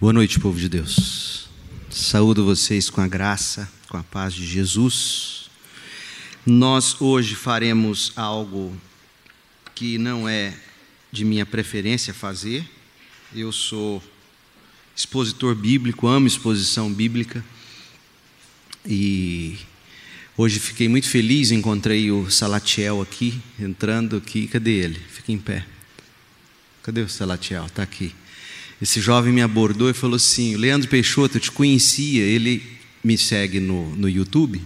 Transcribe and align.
Boa 0.00 0.12
noite, 0.12 0.38
povo 0.38 0.56
de 0.56 0.68
Deus. 0.68 1.48
Saúdo 1.90 2.44
vocês 2.44 2.88
com 2.88 3.00
a 3.00 3.08
graça, 3.08 3.68
com 3.88 3.96
a 3.96 4.02
paz 4.04 4.32
de 4.32 4.46
Jesus. 4.46 5.50
Nós 6.46 7.00
hoje 7.00 7.34
faremos 7.34 8.12
algo 8.14 8.80
que 9.74 9.98
não 9.98 10.28
é 10.28 10.56
de 11.10 11.24
minha 11.24 11.44
preferência 11.44 12.14
fazer. 12.14 12.64
Eu 13.34 13.50
sou 13.50 14.00
expositor 14.94 15.56
bíblico, 15.56 16.06
amo 16.06 16.28
exposição 16.28 16.92
bíblica. 16.92 17.44
E 18.86 19.58
hoje 20.36 20.60
fiquei 20.60 20.86
muito 20.86 21.08
feliz, 21.08 21.50
encontrei 21.50 22.12
o 22.12 22.30
Salatiel 22.30 23.02
aqui, 23.02 23.42
entrando 23.58 24.18
aqui. 24.18 24.46
Cadê 24.46 24.74
ele? 24.74 25.00
Fica 25.10 25.32
em 25.32 25.38
pé. 25.38 25.66
Cadê 26.84 27.00
o 27.00 27.08
Salatiel? 27.08 27.66
Está 27.66 27.82
aqui. 27.82 28.14
Esse 28.80 29.00
jovem 29.00 29.32
me 29.32 29.42
abordou 29.42 29.90
e 29.90 29.94
falou 29.94 30.16
assim: 30.16 30.56
Leandro 30.56 30.88
Peixoto, 30.88 31.36
eu 31.36 31.40
te 31.40 31.50
conhecia, 31.50 32.22
ele 32.22 32.62
me 33.02 33.18
segue 33.18 33.60
no, 33.60 33.94
no 33.96 34.08
YouTube. 34.08 34.60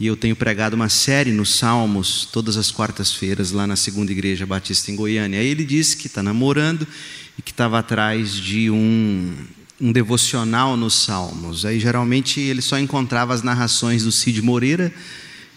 E 0.00 0.06
eu 0.06 0.16
tenho 0.16 0.36
pregado 0.36 0.76
uma 0.76 0.88
série 0.88 1.32
nos 1.32 1.56
Salmos 1.56 2.28
todas 2.30 2.56
as 2.56 2.70
quartas-feiras 2.70 3.50
lá 3.50 3.66
na 3.66 3.74
segunda 3.74 4.12
igreja 4.12 4.46
batista 4.46 4.92
em 4.92 4.96
Goiânia. 4.96 5.40
Aí 5.40 5.48
ele 5.48 5.64
disse 5.64 5.96
que 5.96 6.06
está 6.06 6.22
namorando 6.22 6.86
e 7.36 7.42
que 7.42 7.50
estava 7.50 7.80
atrás 7.80 8.32
de 8.32 8.70
um, 8.70 9.34
um 9.80 9.90
devocional 9.90 10.76
nos 10.76 10.94
Salmos. 10.94 11.64
Aí 11.64 11.80
geralmente 11.80 12.38
ele 12.38 12.62
só 12.62 12.78
encontrava 12.78 13.34
as 13.34 13.42
narrações 13.42 14.04
do 14.04 14.12
Cid 14.12 14.40
Moreira 14.40 14.94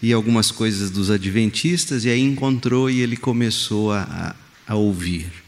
e 0.02 0.12
algumas 0.12 0.50
coisas 0.50 0.90
dos 0.90 1.08
Adventistas, 1.08 2.04
e 2.04 2.08
aí 2.08 2.20
encontrou 2.20 2.90
e 2.90 3.00
ele 3.00 3.16
começou 3.16 3.92
a, 3.92 4.34
a 4.66 4.74
ouvir. 4.74 5.41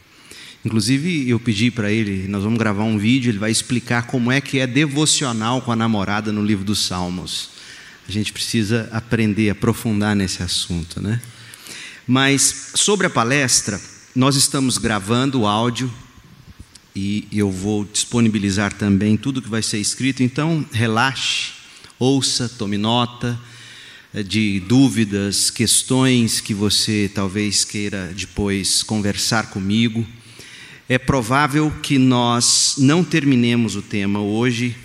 Inclusive, 0.65 1.29
eu 1.29 1.39
pedi 1.39 1.71
para 1.71 1.93
ele, 1.93 2.27
nós 2.27 2.43
vamos 2.43 2.59
gravar 2.59 2.85
um 2.85 2.97
vídeo, 2.97 3.31
ele 3.31 3.39
vai 3.39 3.51
explicar 3.51 4.07
como 4.07 4.33
é 4.33 4.41
que 4.41 4.59
é 4.59 4.67
devocional 4.67 5.61
com 5.61 5.71
a 5.71 5.77
namorada 5.77 6.33
no 6.33 6.43
livro 6.43 6.65
dos 6.65 6.87
Salmos. 6.87 7.51
A 8.09 8.11
gente 8.11 8.33
precisa 8.33 8.89
aprender, 8.91 9.51
aprofundar 9.51 10.17
nesse 10.17 10.43
assunto, 10.43 11.03
né? 11.03 11.21
Mas 12.07 12.73
sobre 12.75 13.07
a 13.07 13.11
palestra, 13.11 13.79
nós 14.15 14.37
estamos 14.37 14.79
gravando 14.79 15.41
o 15.41 15.47
áudio 15.47 15.93
e 16.97 17.29
eu 17.31 17.51
vou 17.51 17.85
disponibilizar 17.85 18.73
também 18.73 19.19
tudo 19.19 19.43
que 19.43 19.49
vai 19.49 19.63
ser 19.63 19.79
escrito, 19.79 20.23
então 20.23 20.65
relaxe, 20.73 21.53
ouça, 21.99 22.49
tome 22.49 22.79
nota 22.79 23.39
eh, 24.15 24.23
de 24.23 24.61
dúvidas, 24.61 25.51
questões 25.51 26.41
que 26.41 26.55
você 26.55 27.11
talvez 27.15 27.65
queira 27.65 28.13
depois 28.17 28.83
conversar 28.83 29.51
comigo 29.51 30.07
é 30.89 30.99
provável 30.99 31.73
que 31.83 31.99
nós 31.99 32.75
não 32.79 33.03
terminemos 33.03 33.75
o 33.75 33.83
tema 33.83 34.21
hoje 34.21 34.77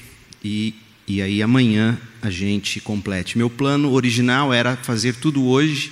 e, 0.43 0.73
e 1.07 1.21
aí 1.21 1.41
amanhã 1.43 1.99
a 2.21 2.29
gente 2.29 2.79
complete. 2.79 3.37
Meu 3.37 3.49
plano 3.49 3.91
original 3.91 4.53
era 4.53 4.77
fazer 4.77 5.15
tudo 5.15 5.45
hoje 5.45 5.91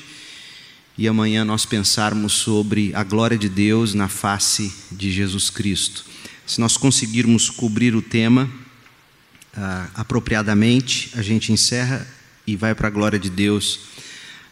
e 0.97 1.07
amanhã 1.07 1.43
nós 1.43 1.65
pensarmos 1.65 2.33
sobre 2.33 2.91
a 2.95 3.03
glória 3.03 3.37
de 3.37 3.49
Deus 3.49 3.93
na 3.93 4.07
face 4.07 4.73
de 4.91 5.11
Jesus 5.11 5.49
Cristo. 5.49 6.05
Se 6.45 6.61
nós 6.61 6.77
conseguirmos 6.77 7.49
cobrir 7.49 7.93
o 7.93 8.01
tema 8.01 8.49
ah, 9.53 9.89
apropriadamente, 9.93 11.11
a 11.15 11.21
gente 11.21 11.51
encerra 11.51 12.07
e 12.45 12.55
vai 12.55 12.73
para 12.73 12.87
a 12.87 12.91
glória 12.91 13.19
de 13.19 13.29
Deus 13.29 13.81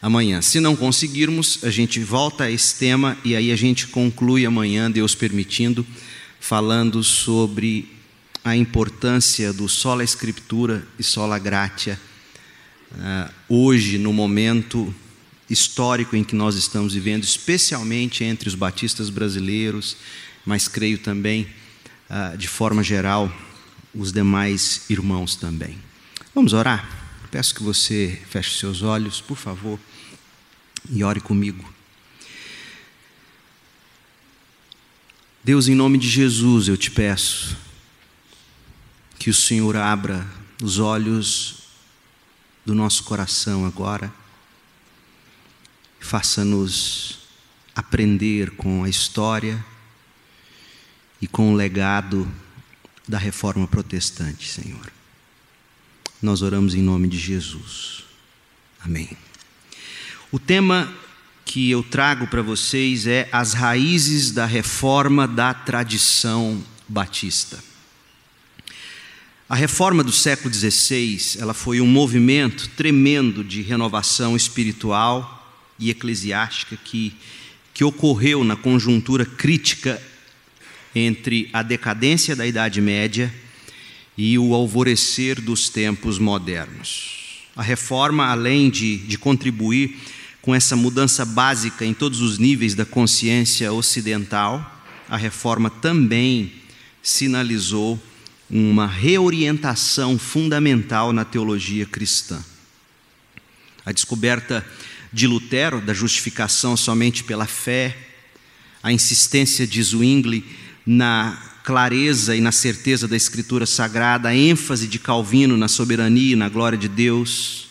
amanhã. 0.05 0.39
Se 0.39 0.59
não 0.59 0.75
conseguirmos, 0.75 1.63
a 1.63 1.71
gente 1.71 1.99
volta 1.99 2.43
a 2.43 2.51
esse 2.51 2.75
tema 2.75 3.17
e 3.25 3.35
aí 3.35 3.51
a 3.51 3.55
gente 3.55 3.87
conclui 3.87 4.45
amanhã, 4.45 4.89
Deus 4.89 5.15
permitindo, 5.15 5.83
falando 6.39 7.03
sobre 7.03 7.91
a 8.43 8.55
importância 8.55 9.51
do 9.51 9.67
sola 9.67 10.03
escritura 10.03 10.87
e 10.99 11.03
sola 11.03 11.39
gratia 11.39 11.99
uh, 12.91 13.33
hoje 13.49 13.97
no 13.97 14.13
momento 14.13 14.93
histórico 15.49 16.15
em 16.15 16.23
que 16.23 16.35
nós 16.35 16.53
estamos 16.53 16.93
vivendo, 16.93 17.23
especialmente 17.23 18.23
entre 18.23 18.47
os 18.47 18.53
batistas 18.53 19.09
brasileiros, 19.09 19.97
mas 20.45 20.67
creio 20.67 20.99
também 20.99 21.47
uh, 22.11 22.37
de 22.37 22.47
forma 22.47 22.83
geral 22.83 23.35
os 23.91 24.11
demais 24.11 24.83
irmãos 24.87 25.35
também. 25.35 25.79
Vamos 26.35 26.53
orar? 26.53 26.87
Peço 27.31 27.55
que 27.55 27.63
você 27.63 28.21
feche 28.29 28.59
seus 28.59 28.83
olhos, 28.83 29.19
por 29.19 29.35
favor 29.35 29.79
e 30.89 31.03
ore 31.03 31.19
comigo. 31.19 31.73
Deus, 35.43 35.67
em 35.67 35.75
nome 35.75 35.97
de 35.97 36.09
Jesus, 36.09 36.67
eu 36.67 36.75
te 36.75 36.89
peço 36.89 37.55
que 39.19 39.29
o 39.29 39.33
Senhor 39.33 39.75
abra 39.75 40.27
os 40.61 40.79
olhos 40.79 41.63
do 42.65 42.73
nosso 42.73 43.03
coração 43.03 43.65
agora, 43.65 44.11
faça-nos 45.99 47.19
aprender 47.75 48.51
com 48.51 48.83
a 48.83 48.89
história 48.89 49.63
e 51.21 51.27
com 51.27 51.53
o 51.53 51.55
legado 51.55 52.31
da 53.07 53.17
reforma 53.17 53.67
protestante, 53.67 54.49
Senhor. 54.49 54.91
Nós 56.21 56.41
oramos 56.41 56.73
em 56.73 56.81
nome 56.81 57.07
de 57.07 57.19
Jesus. 57.19 58.03
Amém. 58.83 59.24
O 60.31 60.39
tema 60.39 60.91
que 61.45 61.69
eu 61.69 61.83
trago 61.83 62.27
para 62.27 62.41
vocês 62.41 63.05
é 63.05 63.29
as 63.31 63.53
raízes 63.53 64.31
da 64.31 64.45
reforma 64.45 65.27
da 65.27 65.53
tradição 65.53 66.61
batista. 66.87 67.63
A 69.47 69.55
reforma 69.55 70.03
do 70.03 70.11
século 70.11 70.51
XVI, 70.51 71.37
ela 71.39 71.53
foi 71.53 71.79
um 71.79 71.85
movimento 71.85 72.67
tremendo 72.69 73.43
de 73.43 73.61
renovação 73.61 74.35
espiritual 74.35 75.47
e 75.77 75.91
eclesiástica 75.91 76.75
que, 76.83 77.13
que 77.71 77.83
ocorreu 77.83 78.43
na 78.43 78.55
conjuntura 78.55 79.23
crítica 79.23 80.01
entre 80.95 81.49
a 81.53 81.61
decadência 81.61 82.35
da 82.35 82.47
Idade 82.47 82.81
Média 82.81 83.31
e 84.17 84.39
o 84.39 84.55
alvorecer 84.55 85.39
dos 85.39 85.69
tempos 85.69 86.17
modernos. 86.17 87.24
A 87.55 87.63
reforma, 87.63 88.25
além 88.25 88.69
de, 88.69 88.97
de 88.97 89.17
contribuir 89.17 89.97
com 90.41 90.53
essa 90.53 90.75
mudança 90.75 91.23
básica 91.23 91.85
em 91.85 91.93
todos 91.93 92.21
os 92.21 92.37
níveis 92.37 92.75
da 92.75 92.85
consciência 92.85 93.71
ocidental, 93.71 94.83
a 95.09 95.17
reforma 95.17 95.69
também 95.69 96.53
sinalizou 97.01 98.01
uma 98.49 98.85
reorientação 98.85 100.19
fundamental 100.19 101.13
na 101.13 101.23
teologia 101.23 101.85
cristã. 101.85 102.43
A 103.85 103.91
descoberta 103.91 104.65
de 105.11 105.25
Lutero 105.25 105.79
da 105.79 105.93
justificação 105.93 106.75
somente 106.75 107.23
pela 107.23 107.45
fé, 107.45 107.95
a 108.83 108.91
insistência 108.91 109.65
de 109.65 109.81
Zwingli 109.81 110.43
na 110.85 111.54
clareza 111.65 112.35
e 112.35 112.41
na 112.41 112.51
certeza 112.51 113.07
da 113.07 113.17
Escritura 113.17 113.65
Sagrada, 113.65 114.29
a 114.29 114.35
ênfase 114.35 114.87
de 114.87 114.99
Calvino 114.99 115.57
na 115.57 115.67
soberania 115.67 116.33
e 116.33 116.35
na 116.35 116.47
glória 116.47 116.77
de 116.77 116.87
Deus, 116.87 117.65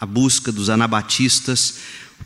a 0.00 0.06
busca 0.06 0.52
dos 0.52 0.70
anabatistas 0.70 1.78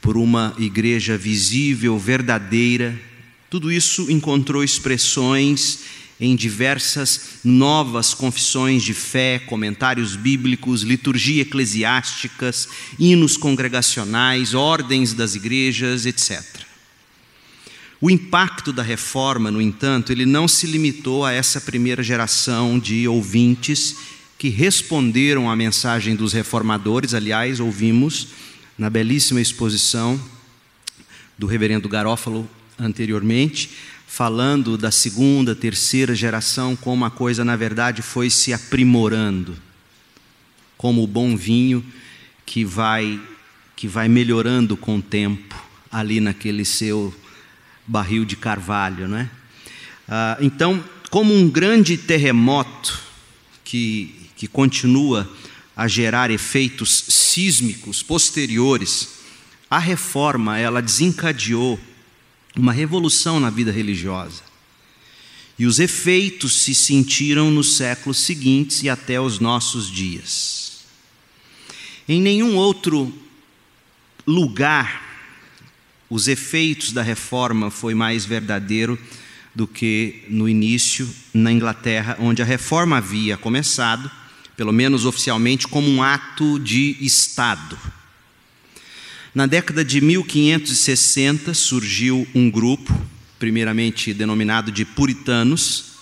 por 0.03 0.19
uma 0.19 0.55
igreja 0.59 1.17
visível, 1.17 1.99
verdadeira, 1.99 3.01
tudo 3.49 3.73
isso 3.73 4.11
encontrou 4.11 4.63
expressões 4.63 5.79
em 6.21 6.37
diversas 6.37 7.39
novas 7.43 8.13
confissões 8.13 8.83
de 8.83 8.93
fé, 8.93 9.39
comentários 9.39 10.15
bíblicos, 10.15 10.83
liturgia 10.83 11.41
eclesiásticas, 11.41 12.69
hinos 12.99 13.39
congregacionais, 13.39 14.53
ordens 14.53 15.15
das 15.15 15.35
igrejas, 15.35 16.05
etc. 16.05 16.72
O 18.05 18.11
impacto 18.11 18.73
da 18.73 18.83
reforma, 18.83 19.49
no 19.49 19.63
entanto, 19.63 20.11
ele 20.11 20.27
não 20.27 20.49
se 20.49 20.67
limitou 20.67 21.25
a 21.25 21.31
essa 21.31 21.61
primeira 21.61 22.03
geração 22.03 22.77
de 22.77 23.07
ouvintes 23.07 23.97
que 24.37 24.49
responderam 24.49 25.49
à 25.49 25.55
mensagem 25.55 26.17
dos 26.17 26.33
reformadores. 26.33 27.15
Aliás, 27.15 27.61
ouvimos 27.61 28.27
na 28.77 28.91
belíssima 28.91 29.41
exposição 29.41 30.21
do 31.39 31.47
reverendo 31.47 31.89
Garófalo 31.89 32.51
anteriormente, 32.77 33.71
falando 34.05 34.77
da 34.77 34.91
segunda, 34.91 35.55
terceira 35.55 36.13
geração, 36.13 36.75
como 36.75 37.05
a 37.05 37.11
coisa 37.11 37.45
na 37.45 37.55
verdade 37.55 38.03
foi 38.03 38.31
se 38.31 38.53
aprimorando, 38.53 39.57
como 40.77 41.05
o 41.05 41.07
bom 41.07 41.37
vinho 41.37 41.87
que 42.45 42.65
vai 42.65 43.21
que 43.77 43.87
vai 43.87 44.09
melhorando 44.09 44.77
com 44.77 44.97
o 44.97 45.03
tempo 45.03 45.55
ali 45.91 46.21
naquele 46.21 46.65
seu 46.65 47.15
barril 47.87 48.25
de 48.25 48.37
carvalho, 48.37 49.09
não 49.09 49.19
é? 49.19 49.31
Ah, 50.09 50.39
então, 50.41 50.83
como 51.11 51.35
um 51.35 51.49
grande 51.49 51.97
terremoto 51.97 53.01
que 53.65 54.23
que 54.43 54.49
continua 54.49 55.33
a 55.77 55.87
gerar 55.87 56.33
efeitos 56.33 57.05
sísmicos 57.09 58.03
posteriores, 58.03 59.11
a 59.71 59.79
reforma 59.79 60.59
ela 60.59 60.83
desencadeou 60.83 61.79
uma 62.57 62.73
revolução 62.73 63.39
na 63.39 63.51
vida 63.51 63.71
religiosa. 63.71 64.43
e 65.57 65.65
os 65.65 65.79
efeitos 65.79 66.63
se 66.63 66.75
sentiram 66.75 67.53
nos 67.53 67.77
séculos 67.77 68.19
seguintes 68.19 68.83
e 68.83 68.89
até 68.89 69.21
os 69.21 69.39
nossos 69.39 69.89
dias. 69.89 70.87
Em 72.09 72.21
nenhum 72.21 72.57
outro 72.57 73.15
lugar 74.27 75.12
os 76.13 76.29
efeitos 76.29 76.93
da 76.93 77.01
reforma 77.01 77.71
foi 77.71 77.95
mais 77.95 78.27
verdadeiro 78.27 78.99
do 79.55 79.67
que 79.67 80.25
no 80.29 80.47
início 80.47 81.09
na 81.33 81.51
Inglaterra, 81.51 82.19
onde 82.21 82.43
a 82.43 82.45
reforma 82.45 82.99
havia 82.99 83.39
começado, 83.39 84.11
pelo 84.55 84.75
menos 84.75 85.07
oficialmente, 85.07 85.67
como 85.67 85.89
um 85.89 86.03
ato 86.03 86.59
de 86.59 86.99
Estado. 87.01 87.79
Na 89.35 89.47
década 89.47 89.83
de 89.83 90.03
1560 90.03 91.55
surgiu 91.55 92.29
um 92.35 92.51
grupo, 92.51 92.95
primeiramente 93.39 94.13
denominado 94.13 94.71
de 94.71 94.85
puritanos. 94.85 95.93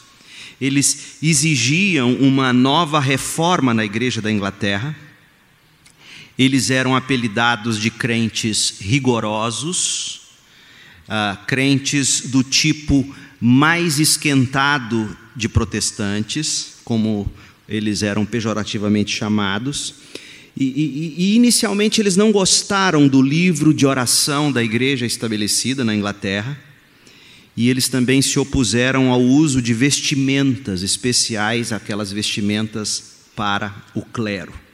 Eles 0.60 1.18
exigiam 1.22 2.14
uma 2.14 2.52
nova 2.52 2.98
reforma 2.98 3.72
na 3.72 3.84
igreja 3.84 4.20
da 4.20 4.32
Inglaterra. 4.32 4.96
Eles 6.40 6.70
eram 6.70 6.96
apelidados 6.96 7.78
de 7.78 7.90
crentes 7.90 8.76
rigorosos, 8.80 10.22
uh, 11.06 11.36
crentes 11.46 12.30
do 12.30 12.42
tipo 12.42 13.14
mais 13.38 13.98
esquentado 13.98 15.14
de 15.36 15.50
protestantes, 15.50 16.76
como 16.82 17.30
eles 17.68 18.02
eram 18.02 18.24
pejorativamente 18.24 19.14
chamados. 19.14 19.96
E, 20.56 20.64
e, 20.64 21.14
e, 21.18 21.36
inicialmente 21.36 22.00
eles 22.00 22.16
não 22.16 22.32
gostaram 22.32 23.06
do 23.06 23.20
livro 23.20 23.74
de 23.74 23.84
oração 23.84 24.50
da 24.50 24.64
igreja 24.64 25.04
estabelecida 25.04 25.84
na 25.84 25.94
Inglaterra, 25.94 26.58
e 27.54 27.68
eles 27.68 27.86
também 27.86 28.22
se 28.22 28.38
opuseram 28.38 29.10
ao 29.10 29.20
uso 29.20 29.60
de 29.60 29.74
vestimentas 29.74 30.80
especiais, 30.80 31.70
aquelas 31.70 32.10
vestimentas 32.10 33.26
para 33.36 33.74
o 33.94 34.00
clero. 34.00 34.69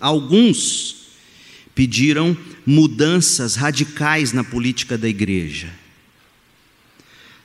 Alguns 0.00 0.96
pediram 1.74 2.36
mudanças 2.66 3.54
radicais 3.54 4.32
na 4.32 4.44
política 4.44 4.98
da 4.98 5.08
igreja. 5.08 5.70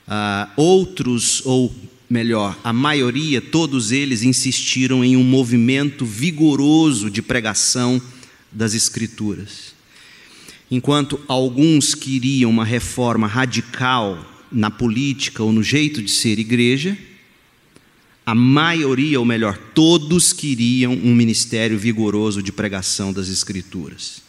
Uh, 0.06 0.50
outros, 0.56 1.42
ou 1.44 1.74
melhor, 2.08 2.58
a 2.62 2.72
maioria, 2.72 3.40
todos 3.40 3.90
eles 3.90 4.22
insistiram 4.22 5.04
em 5.04 5.16
um 5.16 5.24
movimento 5.24 6.04
vigoroso 6.04 7.10
de 7.10 7.20
pregação 7.20 8.00
das 8.52 8.74
Escrituras. 8.74 9.74
Enquanto 10.70 11.20
alguns 11.28 11.94
queriam 11.94 12.50
uma 12.50 12.64
reforma 12.64 13.26
radical 13.26 14.24
na 14.50 14.70
política 14.70 15.42
ou 15.42 15.52
no 15.52 15.62
jeito 15.62 16.02
de 16.02 16.10
ser 16.10 16.38
igreja, 16.38 16.96
a 18.26 18.34
maioria, 18.34 19.20
ou 19.20 19.24
melhor, 19.24 19.56
todos 19.72 20.32
queriam 20.32 20.92
um 20.92 21.14
ministério 21.14 21.78
vigoroso 21.78 22.42
de 22.42 22.50
pregação 22.50 23.12
das 23.12 23.28
Escrituras. 23.28 24.20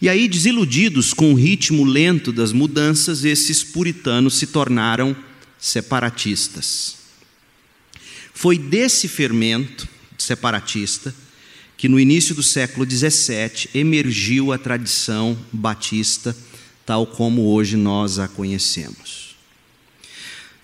E 0.00 0.08
aí, 0.08 0.26
desiludidos 0.26 1.12
com 1.12 1.32
o 1.32 1.36
ritmo 1.36 1.84
lento 1.84 2.32
das 2.32 2.52
mudanças, 2.52 3.22
esses 3.22 3.62
puritanos 3.62 4.36
se 4.38 4.46
tornaram 4.46 5.14
separatistas. 5.58 6.96
Foi 8.32 8.56
desse 8.56 9.06
fermento 9.06 9.86
separatista 10.16 11.14
que 11.76 11.88
no 11.88 12.00
início 12.00 12.34
do 12.34 12.42
século 12.42 12.88
XVII 12.90 13.68
emergiu 13.74 14.52
a 14.52 14.58
tradição 14.58 15.38
batista, 15.52 16.34
tal 16.86 17.06
como 17.06 17.52
hoje 17.52 17.76
nós 17.76 18.18
a 18.18 18.26
conhecemos. 18.26 19.21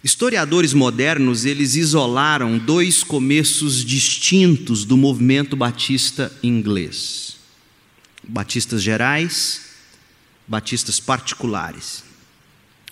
Historiadores 0.02 0.72
modernos, 0.72 1.44
eles 1.44 1.74
isolaram 1.74 2.56
dois 2.56 3.02
começos 3.02 3.84
distintos 3.84 4.84
do 4.84 4.96
movimento 4.96 5.56
batista 5.56 6.32
inglês. 6.42 7.36
Batistas 8.22 8.82
gerais, 8.82 9.62
batistas 10.46 11.00
particulares. 11.00 12.04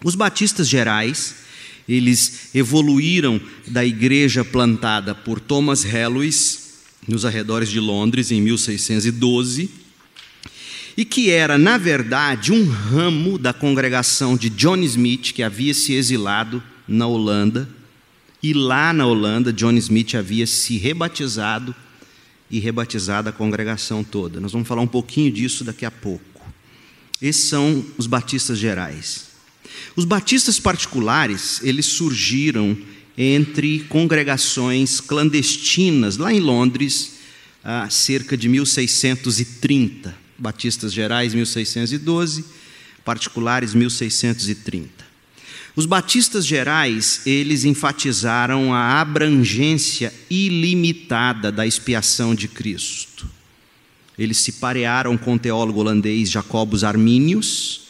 Os 0.02 0.14
batistas 0.14 0.68
gerais 0.68 1.46
eles 1.88 2.50
evoluíram 2.54 3.40
da 3.68 3.84
igreja 3.84 4.44
plantada 4.44 5.14
por 5.14 5.38
Thomas 5.38 5.84
Helwys 5.84 6.66
nos 7.06 7.24
arredores 7.24 7.68
de 7.68 7.78
Londres 7.78 8.32
em 8.32 8.40
1612 8.40 9.70
e 10.96 11.04
que 11.04 11.30
era, 11.30 11.56
na 11.56 11.78
verdade, 11.78 12.52
um 12.52 12.68
ramo 12.68 13.38
da 13.38 13.52
congregação 13.52 14.36
de 14.36 14.50
John 14.50 14.78
Smith 14.78 15.32
que 15.32 15.42
havia 15.42 15.72
se 15.72 15.92
exilado 15.92 16.60
na 16.86 17.06
Holanda 17.06 17.68
e 18.42 18.52
lá 18.52 18.92
na 18.92 19.06
Holanda 19.06 19.52
John 19.52 19.72
Smith 19.72 20.14
havia 20.14 20.46
se 20.46 20.76
rebatizado 20.76 21.74
e 22.50 22.58
rebatizado 22.58 23.28
a 23.28 23.32
congregação 23.32 24.04
toda. 24.04 24.40
Nós 24.40 24.52
vamos 24.52 24.68
falar 24.68 24.82
um 24.82 24.86
pouquinho 24.86 25.32
disso 25.32 25.64
daqui 25.64 25.84
a 25.84 25.90
pouco. 25.90 26.24
Esses 27.20 27.48
são 27.48 27.84
os 27.96 28.06
batistas 28.06 28.58
gerais. 28.58 29.26
Os 29.96 30.04
batistas 30.04 30.60
particulares, 30.60 31.60
eles 31.62 31.86
surgiram 31.86 32.76
entre 33.16 33.80
congregações 33.88 35.00
clandestinas 35.00 36.18
lá 36.18 36.32
em 36.32 36.40
Londres, 36.40 37.14
há 37.64 37.88
cerca 37.88 38.36
de 38.36 38.48
1630. 38.48 40.14
Batistas 40.38 40.92
gerais 40.92 41.32
1612, 41.32 42.44
particulares 43.04 43.72
1630. 43.72 44.95
Os 45.76 45.84
batistas 45.84 46.46
gerais, 46.46 47.20
eles 47.26 47.66
enfatizaram 47.66 48.72
a 48.72 48.98
abrangência 48.98 50.10
ilimitada 50.30 51.52
da 51.52 51.66
expiação 51.66 52.34
de 52.34 52.48
Cristo. 52.48 53.28
Eles 54.18 54.38
se 54.38 54.52
parearam 54.52 55.18
com 55.18 55.34
o 55.34 55.38
teólogo 55.38 55.80
holandês 55.80 56.30
Jacobus 56.30 56.82
Arminius, 56.82 57.82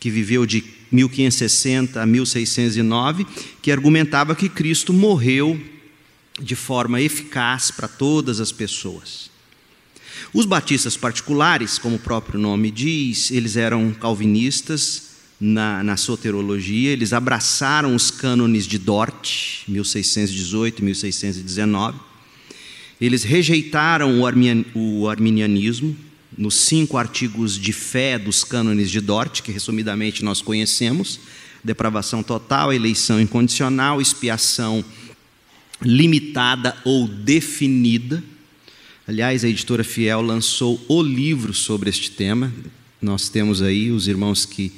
que 0.00 0.08
viveu 0.10 0.46
de 0.46 0.64
1560 0.90 2.00
a 2.00 2.06
1609, 2.06 3.26
que 3.60 3.70
argumentava 3.70 4.34
que 4.34 4.48
Cristo 4.48 4.94
morreu 4.94 5.60
de 6.40 6.56
forma 6.56 7.02
eficaz 7.02 7.70
para 7.70 7.86
todas 7.86 8.40
as 8.40 8.50
pessoas. 8.50 9.30
Os 10.32 10.46
batistas 10.46 10.96
particulares, 10.96 11.78
como 11.78 11.96
o 11.96 11.98
próprio 12.00 12.40
nome 12.40 12.70
diz, 12.70 13.30
eles 13.30 13.58
eram 13.58 13.92
calvinistas 13.92 15.05
na, 15.40 15.82
na 15.82 15.96
soterologia, 15.96 16.90
eles 16.90 17.12
abraçaram 17.12 17.94
os 17.94 18.10
cânones 18.10 18.66
de 18.66 18.78
Dort, 18.78 19.62
1618 19.68 20.80
e 20.80 20.84
1619. 20.84 21.98
Eles 23.00 23.22
rejeitaram 23.22 24.20
o, 24.20 24.26
armin, 24.26 24.64
o 24.74 25.08
arminianismo, 25.08 25.96
nos 26.36 26.54
cinco 26.54 26.96
artigos 26.96 27.58
de 27.58 27.72
fé 27.72 28.18
dos 28.18 28.42
cânones 28.42 28.90
de 28.90 29.00
Dort, 29.00 29.42
que 29.42 29.52
resumidamente 29.52 30.24
nós 30.24 30.40
conhecemos: 30.40 31.20
depravação 31.62 32.22
total, 32.22 32.72
eleição 32.72 33.20
incondicional, 33.20 34.00
expiação 34.00 34.84
limitada 35.82 36.76
ou 36.84 37.06
definida. 37.06 38.22
Aliás, 39.06 39.44
a 39.44 39.48
editora 39.48 39.84
Fiel 39.84 40.20
lançou 40.20 40.82
o 40.88 41.02
livro 41.02 41.52
sobre 41.54 41.90
este 41.90 42.10
tema. 42.10 42.52
Nós 43.00 43.28
temos 43.28 43.62
aí 43.62 43.90
os 43.90 44.08
irmãos 44.08 44.44
que, 44.44 44.72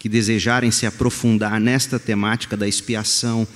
que 0.00 0.08
desejarem 0.08 0.72
se 0.72 0.84
aprofundar 0.86 1.60
nesta 1.60 1.96
temática 1.96 2.56
da 2.56 2.66
expiação 2.66 3.46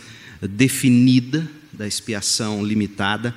definida, 0.41 1.51
da 1.73 1.89
expiação 1.89 2.65
limitada 2.65 3.35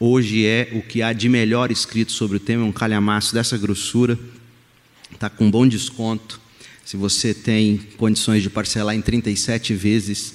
Hoje 0.00 0.46
é 0.46 0.70
o 0.74 0.80
que 0.80 1.02
há 1.02 1.12
de 1.12 1.28
melhor 1.28 1.72
escrito 1.72 2.12
sobre 2.12 2.36
o 2.36 2.40
tema, 2.40 2.64
um 2.64 2.70
calhamaço 2.70 3.34
dessa 3.34 3.58
grossura, 3.58 4.16
está 5.12 5.28
com 5.28 5.50
bom 5.50 5.66
desconto. 5.66 6.40
Se 6.84 6.96
você 6.96 7.34
tem 7.34 7.78
condições 7.96 8.44
de 8.44 8.48
parcelar 8.48 8.94
em 8.94 9.02
37 9.02 9.74
vezes, 9.74 10.34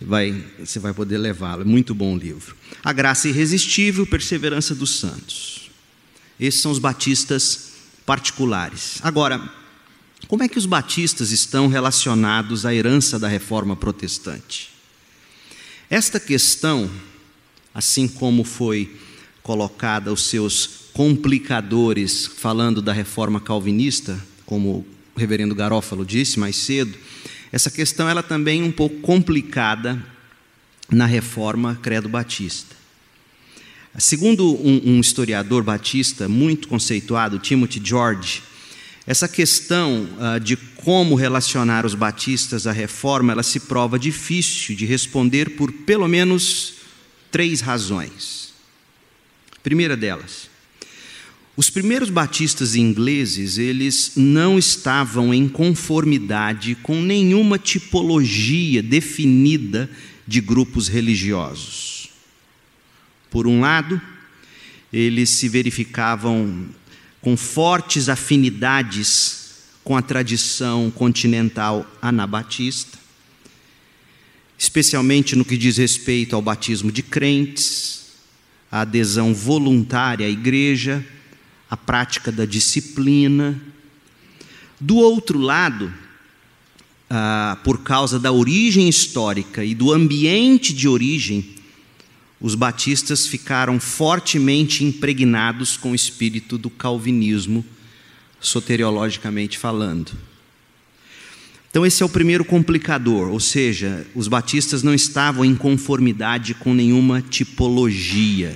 vai, 0.00 0.42
você 0.58 0.78
vai 0.78 0.94
poder 0.94 1.18
levá-lo. 1.18 1.60
É 1.60 1.64
muito 1.66 1.94
bom 1.94 2.14
o 2.14 2.18
livro. 2.18 2.56
A 2.82 2.94
graça 2.94 3.28
irresistível, 3.28 4.06
perseverança 4.06 4.74
dos 4.74 4.98
santos. 4.98 5.70
Esses 6.40 6.62
são 6.62 6.72
os 6.72 6.78
batistas 6.78 7.72
particulares. 8.06 9.00
Agora, 9.02 9.52
como 10.26 10.42
é 10.42 10.48
que 10.48 10.58
os 10.58 10.66
batistas 10.66 11.30
estão 11.30 11.68
relacionados 11.68 12.64
à 12.64 12.74
herança 12.74 13.18
da 13.18 13.28
reforma 13.28 13.76
protestante? 13.76 14.70
Esta 15.90 16.18
questão 16.18 16.90
assim 17.74 18.06
como 18.06 18.44
foi 18.44 18.96
colocada 19.42 20.12
os 20.12 20.22
seus 20.22 20.84
complicadores, 20.92 22.26
falando 22.26 22.80
da 22.80 22.92
reforma 22.92 23.40
calvinista, 23.40 24.18
como 24.46 24.70
o 24.70 24.86
reverendo 25.16 25.54
Garófalo 25.54 26.04
disse 26.04 26.38
mais 26.38 26.54
cedo, 26.56 26.96
essa 27.50 27.70
questão 27.70 28.08
ela 28.08 28.22
também 28.22 28.62
é 28.62 28.64
um 28.64 28.70
pouco 28.70 29.00
complicada 29.00 30.00
na 30.90 31.04
reforma 31.04 31.78
credo 31.82 32.08
batista. 32.08 32.74
Segundo 33.98 34.54
um, 34.54 34.96
um 34.96 35.00
historiador 35.00 35.62
batista 35.62 36.28
muito 36.28 36.68
conceituado, 36.68 37.38
Timothy 37.38 37.80
George, 37.84 38.42
Essa 39.06 39.28
questão 39.28 40.08
uh, 40.18 40.40
de 40.40 40.56
como 40.56 41.14
relacionar 41.14 41.84
os 41.84 41.94
batistas 41.94 42.66
à 42.66 42.72
reforma, 42.72 43.32
ela 43.32 43.42
se 43.42 43.60
prova 43.60 43.98
difícil 43.98 44.74
de 44.74 44.86
responder 44.86 45.56
por 45.56 45.70
pelo 45.70 46.08
menos 46.08 46.74
três 47.30 47.60
razões. 47.60 48.54
Primeira 49.62 49.96
delas, 49.96 50.48
os 51.56 51.70
primeiros 51.70 52.10
batistas 52.10 52.74
ingleses, 52.74 53.58
eles 53.58 54.12
não 54.16 54.58
estavam 54.58 55.32
em 55.32 55.48
conformidade 55.48 56.74
com 56.76 57.00
nenhuma 57.00 57.58
tipologia 57.58 58.82
definida 58.82 59.88
de 60.26 60.40
grupos 60.40 60.88
religiosos. 60.88 62.08
Por 63.30 63.46
um 63.46 63.60
lado, 63.60 64.00
eles 64.92 65.30
se 65.30 65.48
verificavam 65.48 66.66
com 67.24 67.38
fortes 67.38 68.10
afinidades 68.10 69.54
com 69.82 69.96
a 69.96 70.02
tradição 70.02 70.90
continental 70.90 71.90
anabatista, 72.02 72.98
especialmente 74.58 75.34
no 75.34 75.42
que 75.42 75.56
diz 75.56 75.78
respeito 75.78 76.36
ao 76.36 76.42
batismo 76.42 76.92
de 76.92 77.02
crentes, 77.02 78.08
a 78.70 78.82
adesão 78.82 79.32
voluntária 79.32 80.26
à 80.26 80.28
igreja, 80.28 81.02
a 81.70 81.78
prática 81.78 82.30
da 82.30 82.44
disciplina. 82.44 83.58
Do 84.78 84.96
outro 84.96 85.38
lado, 85.38 85.90
ah, 87.08 87.56
por 87.64 87.82
causa 87.82 88.18
da 88.18 88.32
origem 88.32 88.86
histórica 88.86 89.64
e 89.64 89.74
do 89.74 89.94
ambiente 89.94 90.74
de 90.74 90.86
origem, 90.86 91.53
os 92.44 92.54
batistas 92.54 93.26
ficaram 93.26 93.80
fortemente 93.80 94.84
impregnados 94.84 95.78
com 95.78 95.92
o 95.92 95.94
espírito 95.94 96.58
do 96.58 96.68
calvinismo, 96.68 97.64
soteriologicamente 98.38 99.56
falando. 99.56 100.12
Então, 101.70 101.86
esse 101.86 102.02
é 102.02 102.06
o 102.06 102.08
primeiro 102.08 102.44
complicador, 102.44 103.30
ou 103.30 103.40
seja, 103.40 104.06
os 104.14 104.28
batistas 104.28 104.82
não 104.82 104.92
estavam 104.92 105.42
em 105.42 105.54
conformidade 105.54 106.52
com 106.52 106.74
nenhuma 106.74 107.22
tipologia. 107.22 108.54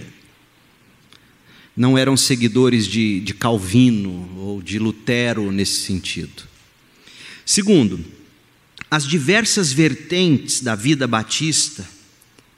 Não 1.75 1.97
eram 1.97 2.15
seguidores 2.15 2.87
de, 2.87 3.21
de 3.21 3.33
Calvino 3.33 4.31
ou 4.37 4.61
de 4.61 4.79
Lutero 4.79 5.51
nesse 5.51 5.81
sentido. 5.87 6.43
Segundo, 7.43 8.05
as 8.91 9.07
diversas 9.07 9.73
vertentes 9.73 10.61
da 10.61 10.75
vida 10.75 11.07
batista 11.07 11.97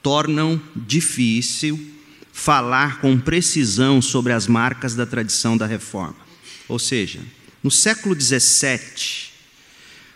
tornam 0.03 0.61
difícil 0.75 1.79
falar 2.33 3.01
com 3.01 3.19
precisão 3.19 4.01
sobre 4.01 4.33
as 4.33 4.47
marcas 4.47 4.95
da 4.95 5.05
tradição 5.05 5.57
da 5.57 5.67
reforma. 5.67 6.17
Ou 6.69 6.79
seja, 6.79 7.21
no 7.63 7.71
século 7.71 8.19
XVII, 8.19 9.31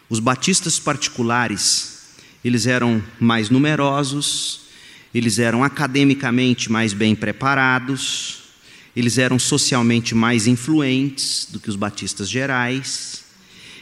os 0.08 0.20
batistas 0.20 0.78
particulares 0.78 1.94
eles 2.44 2.66
eram 2.66 3.02
mais 3.18 3.48
numerosos, 3.48 4.60
eles 5.14 5.38
eram 5.38 5.64
academicamente 5.64 6.70
mais 6.70 6.92
bem 6.92 7.14
preparados, 7.14 8.42
eles 8.94 9.16
eram 9.16 9.38
socialmente 9.38 10.14
mais 10.14 10.46
influentes 10.46 11.48
do 11.50 11.58
que 11.58 11.70
os 11.70 11.76
batistas 11.76 12.28
gerais, 12.28 13.24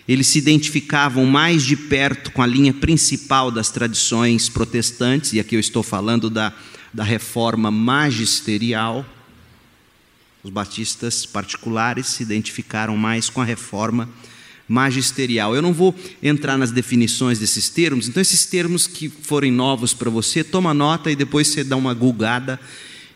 eles 0.09 0.26
se 0.26 0.38
identificavam 0.38 1.25
mais 1.25 1.62
de 1.62 1.76
perto 1.76 2.32
com 2.32 2.42
a 2.42 2.47
linha 2.47 2.73
principal 2.73 3.50
das 3.50 3.71
tradições 3.71 4.49
protestantes, 4.49 5.32
e 5.32 5.40
aqui 5.40 5.54
eu 5.54 5.61
estou 5.61 5.82
falando 5.82 6.28
da, 6.28 6.52
da 6.92 7.04
reforma 7.04 7.71
magisterial. 7.71 9.06
Os 10.42 10.50
batistas 10.50 11.25
particulares 11.25 12.06
se 12.06 12.23
identificaram 12.23 12.97
mais 12.97 13.30
com 13.30 13.40
a 13.40 13.44
reforma 13.44 14.09
magisterial. 14.68 15.54
Eu 15.54 15.62
não 15.62 15.73
vou 15.73 15.94
entrar 16.23 16.59
nas 16.59 16.73
definições 16.73 17.38
desses 17.38 17.68
termos, 17.68 18.09
então, 18.09 18.21
esses 18.21 18.44
termos 18.44 18.88
que 18.88 19.09
forem 19.09 19.52
novos 19.52 19.94
para 19.94 20.11
você, 20.11 20.42
toma 20.42 20.75
nota 20.75 21.11
e 21.11 21.16
depois 21.16 21.47
você 21.49 21.62
dá 21.62 21.76
uma 21.76 21.94
gulgada, 21.94 22.59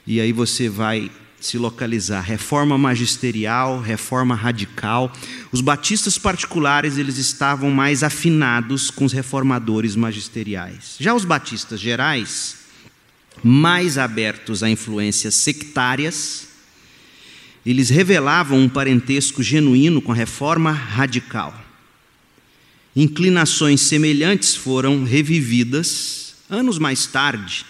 e 0.07 0.21
aí 0.21 0.33
você 0.33 0.69
vai 0.69 1.11
se 1.41 1.59
localizar. 1.59 2.21
Reforma 2.21 2.77
magisterial, 2.77 3.81
reforma 3.81 4.35
radical. 4.35 5.13
Os 5.53 5.61
batistas 5.61 6.19
particulares, 6.19 6.99
eles 6.99 7.19
estavam 7.19 7.71
mais 7.71 8.03
afinados 8.03 8.91
com 8.91 9.05
os 9.05 9.13
reformadores 9.13 9.95
magisteriais. 9.97 10.97
Já 10.99 11.15
os 11.15 11.25
batistas 11.25 11.81
gerais, 11.81 12.57
mais 13.43 13.99
abertos 13.99 14.63
a 14.63 14.71
influências 14.71 15.35
sectárias, 15.35 16.49
eles 17.65 17.91
revelavam 17.91 18.59
um 18.59 18.69
parentesco 18.69 19.43
genuíno 19.43 20.01
com 20.01 20.13
a 20.13 20.15
reforma 20.15 20.71
radical. 20.71 21.55
Inclinações 22.95 23.83
semelhantes 23.83 24.55
foram 24.55 25.05
revividas 25.05 26.35
anos 26.49 26.79
mais 26.79 27.07
tarde 27.07 27.67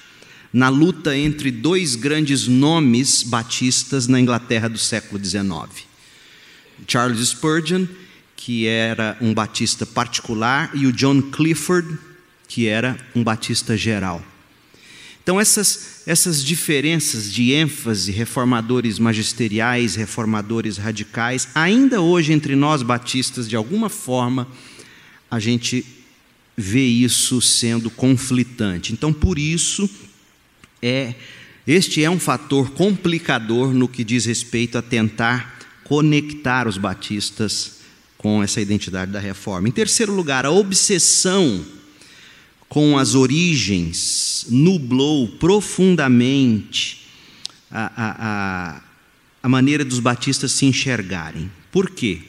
na 0.56 0.70
luta 0.70 1.14
entre 1.14 1.50
dois 1.50 1.96
grandes 1.96 2.48
nomes 2.48 3.22
batistas 3.22 4.08
na 4.08 4.18
Inglaterra 4.18 4.70
do 4.70 4.78
século 4.78 5.22
XIX. 5.22 5.84
Charles 6.88 7.28
Spurgeon, 7.28 7.86
que 8.34 8.66
era 8.66 9.18
um 9.20 9.34
batista 9.34 9.84
particular, 9.84 10.70
e 10.72 10.86
o 10.86 10.92
John 10.94 11.20
Clifford, 11.20 11.98
que 12.48 12.66
era 12.66 12.96
um 13.14 13.22
batista 13.22 13.76
geral. 13.76 14.24
Então, 15.22 15.38
essas, 15.38 16.00
essas 16.06 16.42
diferenças 16.42 17.30
de 17.30 17.52
ênfase, 17.52 18.10
reformadores 18.10 18.98
magisteriais, 18.98 19.94
reformadores 19.94 20.78
radicais, 20.78 21.48
ainda 21.54 22.00
hoje 22.00 22.32
entre 22.32 22.56
nós 22.56 22.82
batistas, 22.82 23.46
de 23.46 23.56
alguma 23.56 23.90
forma, 23.90 24.48
a 25.30 25.38
gente 25.38 25.84
vê 26.56 26.86
isso 26.86 27.42
sendo 27.42 27.90
conflitante. 27.90 28.94
Então, 28.94 29.12
por 29.12 29.38
isso, 29.38 29.86
é 30.86 31.14
este 31.66 32.04
é 32.04 32.08
um 32.08 32.20
fator 32.20 32.70
complicador 32.70 33.74
no 33.74 33.88
que 33.88 34.04
diz 34.04 34.24
respeito 34.24 34.78
a 34.78 34.82
tentar 34.82 35.58
conectar 35.82 36.68
os 36.68 36.78
batistas 36.78 37.78
com 38.16 38.40
essa 38.40 38.60
identidade 38.60 39.10
da 39.10 39.18
reforma. 39.18 39.68
Em 39.68 39.72
terceiro 39.72 40.14
lugar, 40.14 40.46
a 40.46 40.50
obsessão 40.50 41.64
com 42.68 42.96
as 42.96 43.16
origens 43.16 44.46
nublou 44.48 45.26
profundamente 45.26 47.06
a, 47.70 47.86
a, 47.96 48.16
a, 48.76 48.82
a 49.42 49.48
maneira 49.48 49.84
dos 49.84 49.98
batistas 49.98 50.52
se 50.52 50.66
enxergarem. 50.66 51.50
Por 51.72 51.90
quê? 51.90 52.20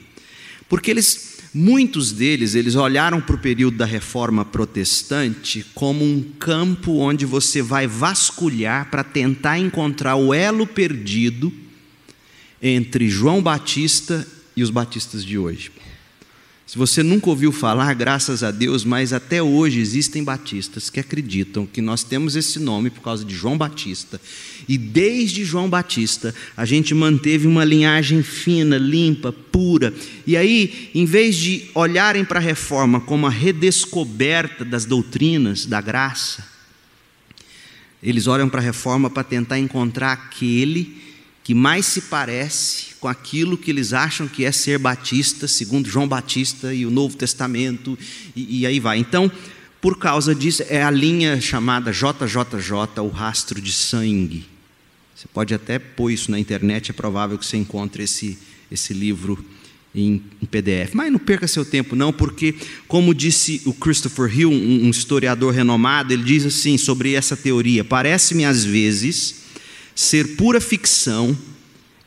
Porque 0.68 0.90
eles 0.90 1.27
Muitos 1.60 2.12
deles, 2.12 2.54
eles 2.54 2.76
olharam 2.76 3.20
para 3.20 3.34
o 3.34 3.40
período 3.40 3.78
da 3.78 3.86
reforma 3.86 4.46
protestante 4.46 5.66
como 5.74 6.06
um 6.06 6.22
campo 6.38 7.00
onde 7.00 7.26
você 7.26 7.64
vai 7.64 7.88
vasculhar 7.88 8.92
para 8.92 9.04
tentar 9.04 9.58
encontrar 9.58 10.18
o 10.18 10.36
elo 10.36 10.68
perdido 10.68 11.52
entre 12.62 13.10
João 13.10 13.42
Batista 13.42 14.28
e 14.56 14.62
os 14.62 14.70
batistas 14.70 15.26
de 15.26 15.36
hoje. 15.36 15.72
Se 16.68 16.78
você 16.78 17.02
nunca 17.02 17.30
ouviu 17.30 17.54
falar, 17.54 17.94
graças 17.94 18.44
a 18.44 18.52
Deus, 18.52 18.84
mas 18.84 19.14
até 19.14 19.42
hoje 19.42 19.80
existem 19.80 20.22
batistas 20.22 20.90
que 20.90 21.00
acreditam 21.00 21.66
que 21.66 21.82
nós 21.82 22.04
temos 22.04 22.36
esse 22.36 22.60
nome 22.60 22.90
por 22.90 23.02
causa 23.02 23.24
de 23.24 23.34
João 23.34 23.58
Batista. 23.58 24.20
E 24.68 24.78
desde 24.78 25.46
João 25.46 25.70
Batista, 25.70 26.36
a 26.58 26.66
gente 26.66 26.94
manteve 26.94 27.48
uma 27.48 27.64
linhagem 27.64 28.22
fina, 28.22 28.78
limpa, 28.78 29.32
pura. 29.32 29.94
E 30.26 30.36
aí, 30.36 30.92
em 30.94 31.06
vez 31.06 31.38
de 31.38 31.70
olharem 31.74 32.26
para 32.26 32.40
a 32.42 32.44
reforma 32.44 33.00
como 33.00 33.26
a 33.26 33.30
redescoberta 33.30 34.66
das 34.66 34.84
doutrinas 34.84 35.66
da 35.66 35.80
graça, 35.80 36.46
eles 38.04 38.28
olham 38.28 38.50
para 38.50 38.60
a 38.60 38.64
reforma 38.64 39.10
para 39.10 39.24
tentar 39.24 39.58
encontrar 39.58 40.12
aquele 40.12 41.02
que 41.46 41.54
mais 41.54 41.86
se 41.86 42.02
parece 42.02 42.87
com 43.00 43.08
aquilo 43.08 43.58
que 43.58 43.72
eles 43.72 43.94
acham 43.94 44.28
que 44.28 44.46
é 44.46 44.52
ser 44.52 44.78
batista, 44.78 45.48
segundo 45.48 45.90
João 45.90 46.08
Batista 46.08 46.74
e 46.74 46.86
o 46.86 46.92
Novo 46.92 47.16
Testamento, 47.16 47.98
e, 48.36 48.60
e 48.60 48.66
aí 48.66 48.80
vai. 48.80 48.98
Então, 48.98 49.32
por 49.80 49.98
causa 49.98 50.34
disso, 50.34 50.64
é 50.70 50.84
a 50.84 50.92
linha 50.92 51.40
chamada 51.40 51.92
JJJ, 51.92 53.02
o 53.02 53.08
rastro 53.10 53.62
de 53.62 53.72
sangue. 53.72 54.46
Você 55.16 55.28
pode 55.34 55.54
até 55.54 55.80
pôr 55.80 56.12
isso 56.12 56.30
na 56.30 56.40
internet, 56.40 56.92
é 56.92 56.94
provável 56.94 57.38
que 57.38 57.46
você 57.46 57.58
encontre 57.58 58.04
esse, 58.04 58.38
esse 58.72 58.94
livro 58.94 59.44
em, 59.94 60.22
em 60.42 60.46
PDF. 60.46 60.94
Mas 60.94 61.12
não 61.12 61.20
perca 61.20 61.48
seu 61.48 61.66
tempo, 61.66 61.96
não, 61.96 62.14
porque, 62.14 62.56
como 62.88 63.14
disse 63.14 63.62
o 63.66 63.74
Christopher 63.74 64.28
Hill, 64.28 64.52
um, 64.52 64.86
um 64.86 64.90
historiador 64.90 65.54
renomado, 65.54 66.14
ele 66.14 66.24
diz 66.24 66.46
assim 66.46 66.78
sobre 66.78 67.14
essa 67.14 67.36
teoria: 67.36 67.84
parece-me 67.84 68.46
às 68.46 68.64
vezes 68.64 69.44
ser 69.96 70.36
pura 70.36 70.62
ficção 70.62 71.36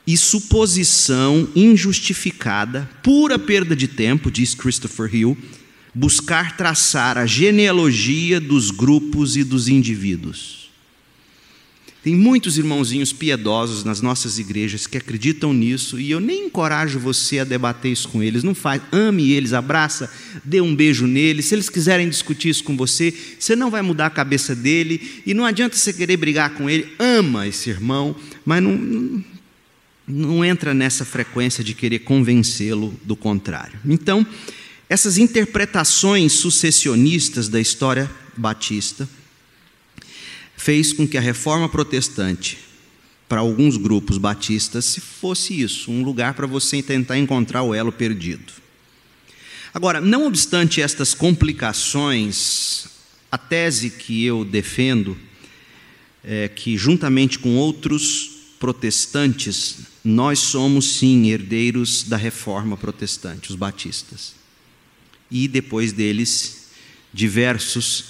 e 0.05 0.17
suposição 0.17 1.47
injustificada, 1.55 2.89
pura 3.03 3.37
perda 3.37 3.75
de 3.75 3.87
tempo, 3.87 4.31
diz 4.31 4.55
Christopher 4.55 5.13
Hill, 5.13 5.37
buscar 5.93 6.57
traçar 6.57 7.17
a 7.17 7.25
genealogia 7.25 8.39
dos 8.39 8.71
grupos 8.71 9.35
e 9.35 9.43
dos 9.43 9.67
indivíduos. 9.67 10.61
Tem 12.03 12.15
muitos 12.15 12.57
irmãozinhos 12.57 13.13
piedosos 13.13 13.83
nas 13.83 14.01
nossas 14.01 14.39
igrejas 14.39 14.87
que 14.87 14.97
acreditam 14.97 15.53
nisso 15.53 15.99
e 15.99 16.09
eu 16.09 16.19
nem 16.19 16.47
encorajo 16.47 16.97
você 16.97 17.37
a 17.37 17.43
debater 17.43 17.91
isso 17.91 18.09
com 18.09 18.23
eles. 18.23 18.41
Não 18.41 18.55
faz, 18.55 18.81
ame 18.91 19.31
eles, 19.31 19.53
abraça, 19.53 20.11
dê 20.43 20.59
um 20.59 20.75
beijo 20.75 21.05
neles. 21.05 21.45
Se 21.45 21.53
eles 21.53 21.69
quiserem 21.69 22.09
discutir 22.09 22.49
isso 22.49 22.63
com 22.63 22.75
você, 22.75 23.13
você 23.37 23.55
não 23.55 23.69
vai 23.69 23.83
mudar 23.83 24.07
a 24.07 24.09
cabeça 24.09 24.55
dele 24.55 25.21
e 25.27 25.35
não 25.35 25.45
adianta 25.45 25.77
você 25.77 25.93
querer 25.93 26.17
brigar 26.17 26.55
com 26.55 26.67
ele. 26.67 26.87
Ama 26.97 27.47
esse 27.47 27.69
irmão, 27.69 28.15
mas 28.43 28.63
não, 28.63 29.23
não, 30.07 30.43
entra 30.43 30.73
nessa 30.73 31.05
frequência 31.05 31.63
de 31.63 31.73
querer 31.73 31.99
convencê-lo 31.99 32.93
do 33.03 33.15
contrário. 33.15 33.79
Então, 33.85 34.25
essas 34.89 35.17
interpretações 35.17 36.33
sucessionistas 36.33 37.47
da 37.47 37.59
história 37.59 38.11
batista 38.35 39.07
fez 40.57 40.91
com 40.93 41.07
que 41.07 41.17
a 41.17 41.21
reforma 41.21 41.69
protestante, 41.69 42.57
para 43.27 43.39
alguns 43.39 43.77
grupos 43.77 44.17
batistas, 44.17 44.97
fosse 44.97 45.61
isso, 45.61 45.89
um 45.89 46.03
lugar 46.03 46.33
para 46.33 46.45
você 46.45 46.83
tentar 46.83 47.17
encontrar 47.17 47.63
o 47.63 47.73
elo 47.73 47.91
perdido. 47.91 48.51
Agora, 49.73 50.01
não 50.01 50.27
obstante 50.27 50.81
estas 50.81 51.13
complicações, 51.13 52.87
a 53.31 53.37
tese 53.37 53.89
que 53.89 54.25
eu 54.25 54.43
defendo 54.43 55.17
é 56.23 56.49
que, 56.49 56.77
juntamente 56.77 57.39
com 57.39 57.55
outros 57.55 58.29
protestantes, 58.59 59.77
nós 60.03 60.39
somos 60.39 60.97
sim 60.97 61.29
herdeiros 61.29 62.03
da 62.03 62.17
reforma 62.17 62.75
protestante, 62.75 63.49
os 63.49 63.55
batistas. 63.55 64.33
E 65.29 65.47
depois 65.47 65.93
deles, 65.93 66.67
diversos 67.13 68.05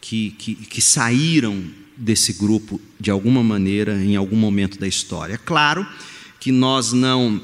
que, 0.00 0.30
que, 0.32 0.54
que 0.54 0.80
saíram 0.80 1.64
desse 1.96 2.32
grupo 2.34 2.80
de 2.98 3.10
alguma 3.10 3.42
maneira 3.42 3.94
em 4.02 4.16
algum 4.16 4.36
momento 4.36 4.78
da 4.78 4.86
história. 4.86 5.38
Claro 5.38 5.86
que 6.40 6.50
nós 6.50 6.92
não, 6.92 7.40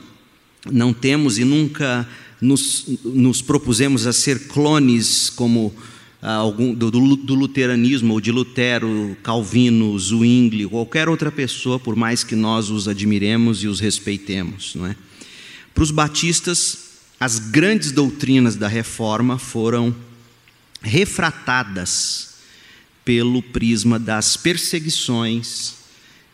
não 0.70 0.92
temos 0.92 1.38
e 1.38 1.44
nunca 1.44 2.08
nos, 2.40 2.86
nos 3.04 3.40
propusemos 3.42 4.06
a 4.06 4.12
ser 4.12 4.48
clones 4.48 5.30
como 5.30 5.74
algum, 6.20 6.74
do, 6.74 6.90
do, 6.90 7.34
luteranismo 7.34 8.14
ou 8.14 8.20
de 8.20 8.32
Lutero, 8.32 9.16
Calvino, 9.22 9.96
Zwingli, 9.98 10.66
qualquer 10.66 11.08
outra 11.08 11.30
pessoa, 11.30 11.78
por 11.78 11.94
mais 11.94 12.24
que 12.24 12.34
nós 12.34 12.70
os 12.70 12.88
admiremos 12.88 13.62
e 13.62 13.68
os 13.68 13.78
respeitemos. 13.80 14.74
Não 14.74 14.86
é? 14.86 14.96
Para 15.74 15.84
os 15.84 15.90
batistas, 15.90 16.88
as 17.20 17.38
grandes 17.38 17.92
doutrinas 17.92 18.56
da 18.56 18.68
reforma 18.68 19.38
foram 19.38 19.94
refratadas 20.82 22.34
pelo 23.04 23.42
prisma 23.42 23.98
das 23.98 24.36
perseguições, 24.36 25.74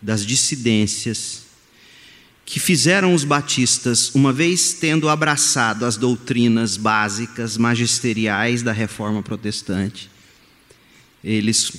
das 0.01 0.27
dissidências, 0.27 1.44
que 2.45 2.61
fizeram 2.61 3.15
os 3.15 3.25
batistas, 3.25 4.15
uma 4.15 4.33
vez 4.33 4.75
tendo 4.75 5.09
abraçado 5.09 5.87
as 5.87 5.97
doutrinas 5.97 6.77
básicas, 6.77 7.57
magisteriais 7.57 8.63
da 8.63 8.73
reforma 8.73 9.23
protestante, 9.23 10.11
eles 11.23 11.73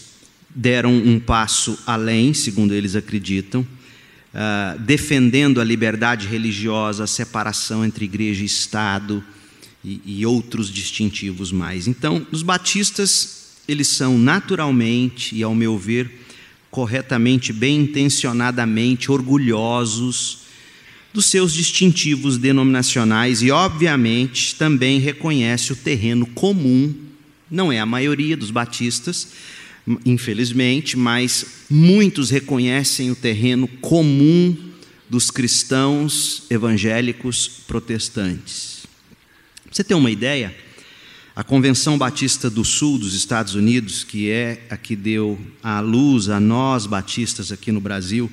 deram 0.49 0.91
um 0.91 1.19
passo 1.19 1.77
além, 1.85 2.33
segundo 2.33 2.73
eles 2.73 2.95
acreditam, 2.95 3.61
uh, 3.61 4.79
defendendo 4.79 5.61
a 5.61 5.63
liberdade 5.63 6.27
religiosa, 6.27 7.03
a 7.03 7.07
separação 7.07 7.85
entre 7.85 8.05
igreja 8.05 8.41
e 8.41 8.45
Estado 8.45 9.23
e, 9.83 10.01
e 10.03 10.25
outros 10.25 10.71
distintivos 10.71 11.51
mais. 11.51 11.87
Então, 11.87 12.25
os 12.31 12.41
batistas 12.41 13.45
eles 13.67 13.87
são 13.87 14.17
naturalmente 14.17 15.35
e, 15.35 15.43
ao 15.43 15.53
meu 15.53 15.77
ver, 15.77 16.25
corretamente, 16.71 17.53
bem 17.53 17.81
intencionadamente 17.81 19.11
orgulhosos 19.11 20.44
dos 21.15 21.27
seus 21.27 21.53
distintivos 21.53 22.37
denominacionais 22.37 23.41
e, 23.41 23.49
obviamente, 23.49 24.53
também 24.55 24.99
reconhece 24.99 25.71
o 25.71 25.75
terreno 25.75 26.25
comum, 26.25 26.93
não 27.49 27.71
é 27.71 27.79
a 27.79 27.85
maioria 27.85 28.35
dos 28.35 28.51
batistas, 28.51 29.29
infelizmente, 30.05 30.97
mas 30.97 31.45
muitos 31.69 32.29
reconhecem 32.29 33.11
o 33.11 33.15
terreno 33.15 33.65
comum 33.65 34.57
dos 35.09 35.31
cristãos 35.31 36.43
evangélicos 36.49 37.47
protestantes. 37.65 38.85
Pra 39.63 39.71
você 39.71 39.85
ter 39.85 39.93
uma 39.93 40.11
ideia, 40.11 40.53
a 41.33 41.45
Convenção 41.45 41.97
Batista 41.97 42.49
do 42.49 42.65
Sul 42.65 42.97
dos 42.97 43.13
Estados 43.13 43.55
Unidos, 43.55 44.03
que 44.03 44.29
é 44.29 44.65
a 44.69 44.75
que 44.75 44.97
deu 44.97 45.39
a 45.63 45.79
luz 45.79 46.27
a 46.27 46.41
nós 46.41 46.85
batistas 46.85 47.53
aqui 47.53 47.71
no 47.71 47.79
Brasil, 47.79 48.29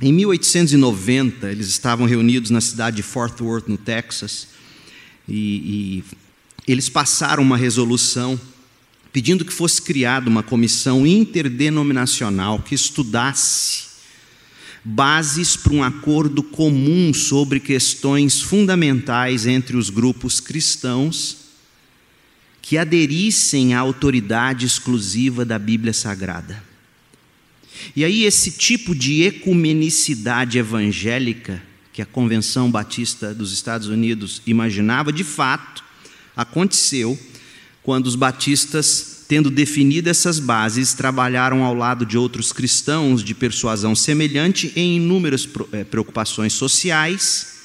em 0.00 0.12
1890 0.12 1.50
eles 1.50 1.68
estavam 1.68 2.06
reunidos 2.06 2.50
na 2.50 2.60
cidade 2.60 2.96
de 2.96 3.02
Fort 3.02 3.40
Worth, 3.40 3.68
no 3.68 3.78
Texas, 3.78 4.48
e, 5.28 6.04
e 6.04 6.04
eles 6.68 6.88
passaram 6.88 7.42
uma 7.42 7.56
resolução 7.56 8.38
pedindo 9.12 9.44
que 9.44 9.52
fosse 9.52 9.80
criada 9.80 10.28
uma 10.28 10.42
comissão 10.42 11.06
interdenominacional 11.06 12.60
que 12.60 12.74
estudasse 12.74 13.86
bases 14.84 15.56
para 15.56 15.72
um 15.72 15.82
acordo 15.82 16.42
comum 16.42 17.12
sobre 17.12 17.58
questões 17.58 18.40
fundamentais 18.40 19.46
entre 19.46 19.76
os 19.76 19.90
grupos 19.90 20.38
cristãos 20.38 21.38
que 22.62 22.76
aderissem 22.76 23.74
à 23.74 23.80
autoridade 23.80 24.66
exclusiva 24.66 25.44
da 25.44 25.58
Bíblia 25.58 25.92
Sagrada. 25.92 26.62
E 27.94 28.04
aí, 28.04 28.24
esse 28.24 28.50
tipo 28.52 28.94
de 28.94 29.22
ecumenicidade 29.22 30.58
evangélica 30.58 31.62
que 31.92 32.02
a 32.02 32.06
Convenção 32.06 32.70
Batista 32.70 33.34
dos 33.34 33.52
Estados 33.52 33.88
Unidos 33.88 34.42
imaginava, 34.46 35.10
de 35.10 35.24
fato, 35.24 35.82
aconteceu 36.36 37.18
quando 37.82 38.06
os 38.06 38.14
batistas, 38.14 39.24
tendo 39.26 39.50
definido 39.50 40.10
essas 40.10 40.38
bases, 40.38 40.92
trabalharam 40.92 41.64
ao 41.64 41.72
lado 41.72 42.04
de 42.04 42.18
outros 42.18 42.52
cristãos 42.52 43.24
de 43.24 43.34
persuasão 43.34 43.94
semelhante 43.94 44.72
em 44.76 44.96
inúmeras 44.96 45.48
eh, 45.72 45.84
preocupações 45.84 46.52
sociais, 46.52 47.60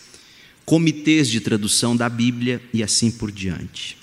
comitês 0.63 1.27
de 1.27 1.41
tradução 1.41 1.97
da 1.97 2.07
Bíblia 2.07 2.61
e 2.73 2.81
assim 2.81 3.11
por 3.11 3.31
diante. 3.31 3.97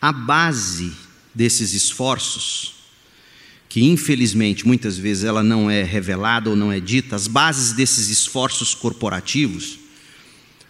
A 0.00 0.12
base 0.12 0.92
desses 1.34 1.72
esforços, 1.72 2.81
que 3.72 3.82
infelizmente 3.82 4.66
muitas 4.66 4.98
vezes 4.98 5.24
ela 5.24 5.42
não 5.42 5.70
é 5.70 5.82
revelada 5.82 6.50
ou 6.50 6.54
não 6.54 6.70
é 6.70 6.78
dita, 6.78 7.16
as 7.16 7.26
bases 7.26 7.72
desses 7.72 8.10
esforços 8.10 8.74
corporativos, 8.74 9.78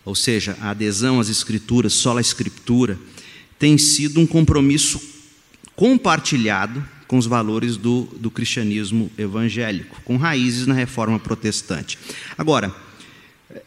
ou 0.05 0.15
seja, 0.15 0.57
a 0.61 0.71
adesão 0.71 1.19
às 1.19 1.29
escrituras, 1.29 1.95
só 1.95 2.17
a 2.17 2.21
escritura, 2.21 2.97
tem 3.59 3.77
sido 3.77 4.21
um 4.21 4.27
compromisso 4.27 5.03
compartilhado 5.75 6.85
com 7.09 7.19
os 7.19 7.27
valores 7.27 7.77
do, 7.77 8.05
do 8.21 8.31
cristianismo 8.31 9.11
evangélico, 9.19 10.01
com 10.05 10.17
raízes 10.17 10.69
na 10.69 10.75
reforma 10.75 11.19
protestante. 11.19 11.99
Agora, 12.39 12.73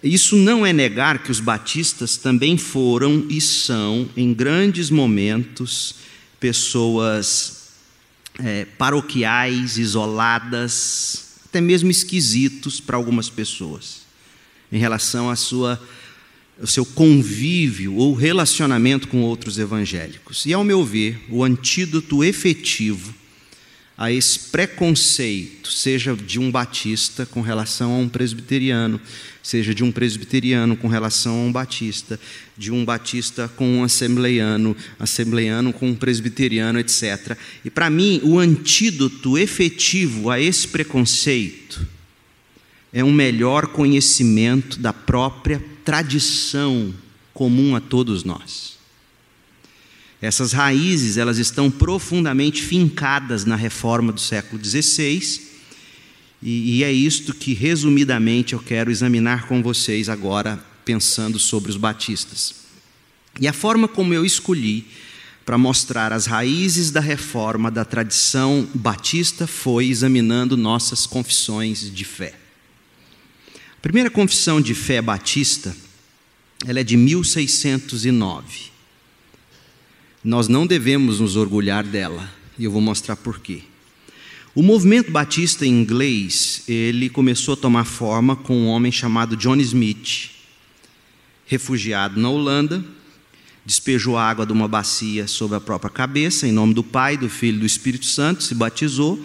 isso 0.01 0.37
não 0.37 0.65
é 0.65 0.71
negar 0.71 1.21
que 1.21 1.31
os 1.31 1.41
batistas 1.41 2.15
também 2.15 2.57
foram 2.57 3.25
e 3.29 3.41
são, 3.41 4.09
em 4.15 4.33
grandes 4.33 4.89
momentos, 4.89 5.95
pessoas 6.39 7.54
é, 8.43 8.65
paroquiais, 8.77 9.77
isoladas, 9.77 11.25
até 11.45 11.61
mesmo 11.61 11.89
esquisitos 11.89 12.79
para 12.79 12.97
algumas 12.97 13.29
pessoas, 13.29 14.01
em 14.71 14.77
relação 14.77 15.29
à 15.29 15.35
sua, 15.35 15.81
ao 16.59 16.67
seu 16.67 16.85
convívio 16.85 17.95
ou 17.95 18.13
relacionamento 18.13 19.07
com 19.07 19.21
outros 19.21 19.57
evangélicos. 19.57 20.45
E, 20.45 20.53
ao 20.53 20.63
meu 20.63 20.83
ver, 20.83 21.23
o 21.29 21.43
antídoto 21.43 22.23
efetivo 22.23 23.13
a 23.97 24.11
esse 24.11 24.39
preconceito, 24.51 25.71
seja 25.71 26.15
de 26.15 26.37
um 26.37 26.51
batista 26.51 27.25
com 27.25 27.41
relação 27.41 27.93
a 27.93 27.97
um 27.97 28.09
presbiteriano, 28.09 28.99
seja 29.45 29.75
de 29.75 29.83
um 29.83 29.91
presbiteriano 29.91 30.75
com 30.75 30.87
relação 30.87 31.35
a 31.35 31.43
um 31.43 31.51
batista, 31.51 32.19
de 32.57 32.71
um 32.71 32.83
batista 32.83 33.47
com 33.47 33.77
um 33.77 33.83
assembleiano, 33.83 34.75
assembleiano 34.99 35.71
com 35.71 35.89
um 35.89 35.95
presbiteriano, 35.95 36.79
etc. 36.79 37.37
E 37.63 37.69
para 37.69 37.87
mim, 37.87 38.19
o 38.23 38.39
antídoto 38.39 39.37
efetivo 39.37 40.31
a 40.31 40.41
esse 40.41 40.67
preconceito 40.67 41.85
é 42.91 43.03
um 43.03 43.13
melhor 43.13 43.67
conhecimento 43.67 44.79
da 44.79 44.91
própria 44.91 45.63
tradição 45.83 46.91
comum 47.31 47.75
a 47.75 47.79
todos 47.79 48.23
nós. 48.23 48.79
Essas 50.19 50.53
raízes, 50.53 51.17
elas 51.17 51.37
estão 51.37 51.69
profundamente 51.69 52.63
fincadas 52.63 53.45
na 53.45 53.55
reforma 53.55 54.11
do 54.11 54.19
século 54.19 54.63
XVI, 54.63 55.39
e, 56.45 56.77
e 56.77 56.83
é 56.83 56.91
isto 56.91 57.33
que, 57.33 57.55
resumidamente, 57.55 58.53
eu 58.53 58.59
quero 58.59 58.91
examinar 58.91 59.47
com 59.47 59.63
vocês 59.63 60.07
agora, 60.07 60.63
pensando 60.85 61.39
sobre 61.39 61.71
os 61.71 61.75
batistas. 61.75 62.53
E 63.41 63.47
a 63.47 63.53
forma 63.53 63.87
como 63.87 64.13
eu 64.13 64.23
escolhi 64.23 64.85
para 65.43 65.57
mostrar 65.57 66.13
as 66.13 66.27
raízes 66.27 66.91
da 66.91 66.99
reforma 66.99 67.71
da 67.71 67.83
tradição 67.83 68.67
batista 68.75 69.47
foi 69.47 69.87
examinando 69.87 70.55
nossas 70.55 71.07
confissões 71.07 71.91
de 71.91 72.05
fé. 72.05 72.35
A 73.75 73.81
primeira 73.81 74.11
confissão 74.11 74.61
de 74.61 74.75
fé 74.75 75.01
batista, 75.01 75.75
ela 76.67 76.79
é 76.79 76.83
de 76.83 76.95
1609. 76.95 78.71
Nós 80.23 80.47
não 80.47 80.67
devemos 80.67 81.19
nos 81.19 81.35
orgulhar 81.35 81.83
dela, 81.83 82.31
e 82.57 82.65
eu 82.65 82.71
vou 82.71 82.81
mostrar 82.81 83.15
por 83.15 83.39
quê. 83.39 83.63
O 84.55 84.63
movimento 84.63 85.11
batista 85.11 85.65
inglês, 85.65 86.63
ele 86.65 87.09
começou 87.09 87.55
a 87.55 87.57
tomar 87.57 87.83
forma 87.83 88.37
com 88.37 88.55
um 88.55 88.67
homem 88.67 88.89
chamado 88.89 89.35
John 89.35 89.57
Smith, 89.57 90.31
refugiado 91.45 92.17
na 92.21 92.29
Holanda, 92.29 92.81
despejou 93.65 94.17
a 94.17 94.23
água 94.23 94.45
de 94.45 94.53
uma 94.53 94.65
bacia 94.65 95.27
sobre 95.27 95.57
a 95.57 95.59
própria 95.59 95.91
cabeça, 95.91 96.47
em 96.47 96.53
nome 96.53 96.73
do 96.73 96.85
Pai, 96.85 97.17
do 97.17 97.27
Filho 97.27 97.57
e 97.57 97.59
do 97.59 97.65
Espírito 97.65 98.05
Santo, 98.05 98.45
se 98.45 98.55
batizou, 98.55 99.19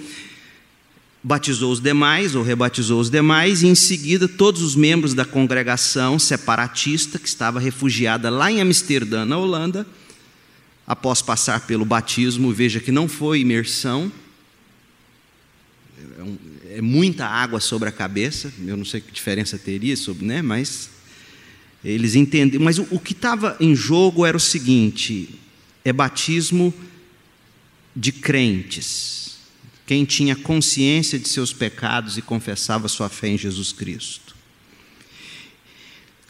batizou 1.22 1.70
os 1.70 1.78
demais, 1.78 2.34
ou 2.34 2.42
rebatizou 2.42 3.00
os 3.00 3.08
demais, 3.08 3.62
e 3.62 3.68
em 3.68 3.76
seguida 3.76 4.26
todos 4.26 4.62
os 4.62 4.74
membros 4.74 5.14
da 5.14 5.24
congregação 5.24 6.18
separatista, 6.18 7.20
que 7.20 7.28
estava 7.28 7.60
refugiada 7.60 8.30
lá 8.30 8.50
em 8.50 8.60
Amsterdã, 8.60 9.24
na 9.24 9.38
Holanda, 9.38 9.86
após 10.84 11.22
passar 11.22 11.68
pelo 11.68 11.84
batismo, 11.84 12.52
veja 12.52 12.80
que 12.80 12.90
não 12.90 13.06
foi 13.06 13.42
imersão, 13.42 14.10
é, 16.66 16.78
é 16.78 16.80
muita 16.80 17.26
água 17.26 17.60
sobre 17.60 17.88
a 17.88 17.92
cabeça, 17.92 18.52
eu 18.66 18.76
não 18.76 18.84
sei 18.84 19.00
que 19.00 19.12
diferença 19.12 19.58
teria, 19.58 19.96
sobre, 19.96 20.24
né, 20.24 20.42
mas 20.42 20.90
eles 21.84 22.14
entenderam, 22.14 22.64
mas 22.64 22.78
o, 22.78 22.86
o 22.90 22.98
que 22.98 23.12
estava 23.12 23.56
em 23.60 23.74
jogo 23.74 24.26
era 24.26 24.36
o 24.36 24.40
seguinte: 24.40 25.40
é 25.84 25.92
batismo 25.92 26.72
de 27.94 28.12
crentes, 28.12 29.38
quem 29.86 30.04
tinha 30.04 30.36
consciência 30.36 31.18
de 31.18 31.28
seus 31.28 31.52
pecados 31.52 32.16
e 32.16 32.22
confessava 32.22 32.88
sua 32.88 33.08
fé 33.08 33.28
em 33.28 33.38
Jesus 33.38 33.72
Cristo. 33.72 34.29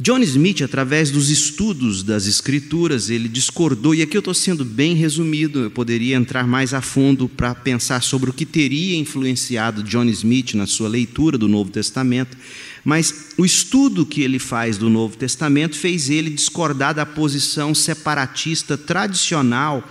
John 0.02 0.20
Smith, 0.20 0.62
através 0.62 1.10
dos 1.10 1.28
estudos 1.28 2.02
das 2.02 2.26
Escrituras, 2.26 3.10
ele 3.10 3.28
discordou, 3.28 3.94
e 3.94 4.00
aqui 4.00 4.16
eu 4.16 4.20
estou 4.20 4.32
sendo 4.32 4.64
bem 4.64 4.94
resumido, 4.94 5.60
eu 5.60 5.70
poderia 5.70 6.16
entrar 6.16 6.46
mais 6.46 6.72
a 6.72 6.80
fundo 6.80 7.28
para 7.28 7.54
pensar 7.54 8.02
sobre 8.02 8.30
o 8.30 8.32
que 8.32 8.46
teria 8.46 8.96
influenciado 8.96 9.82
John 9.82 10.06
Smith 10.06 10.54
na 10.54 10.66
sua 10.66 10.88
leitura 10.88 11.36
do 11.36 11.46
Novo 11.46 11.70
Testamento, 11.70 12.34
mas 12.82 13.34
o 13.36 13.44
estudo 13.44 14.06
que 14.06 14.22
ele 14.22 14.38
faz 14.38 14.78
do 14.78 14.88
Novo 14.88 15.18
Testamento 15.18 15.76
fez 15.76 16.08
ele 16.08 16.30
discordar 16.30 16.94
da 16.94 17.04
posição 17.04 17.74
separatista 17.74 18.78
tradicional 18.78 19.86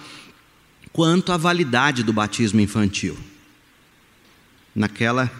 quanto 0.91 1.31
à 1.31 1.37
validade 1.37 2.01
do 2.01 2.11
batismo 2.11 2.59
infantil. 2.59 3.15
Naquela 4.73 5.31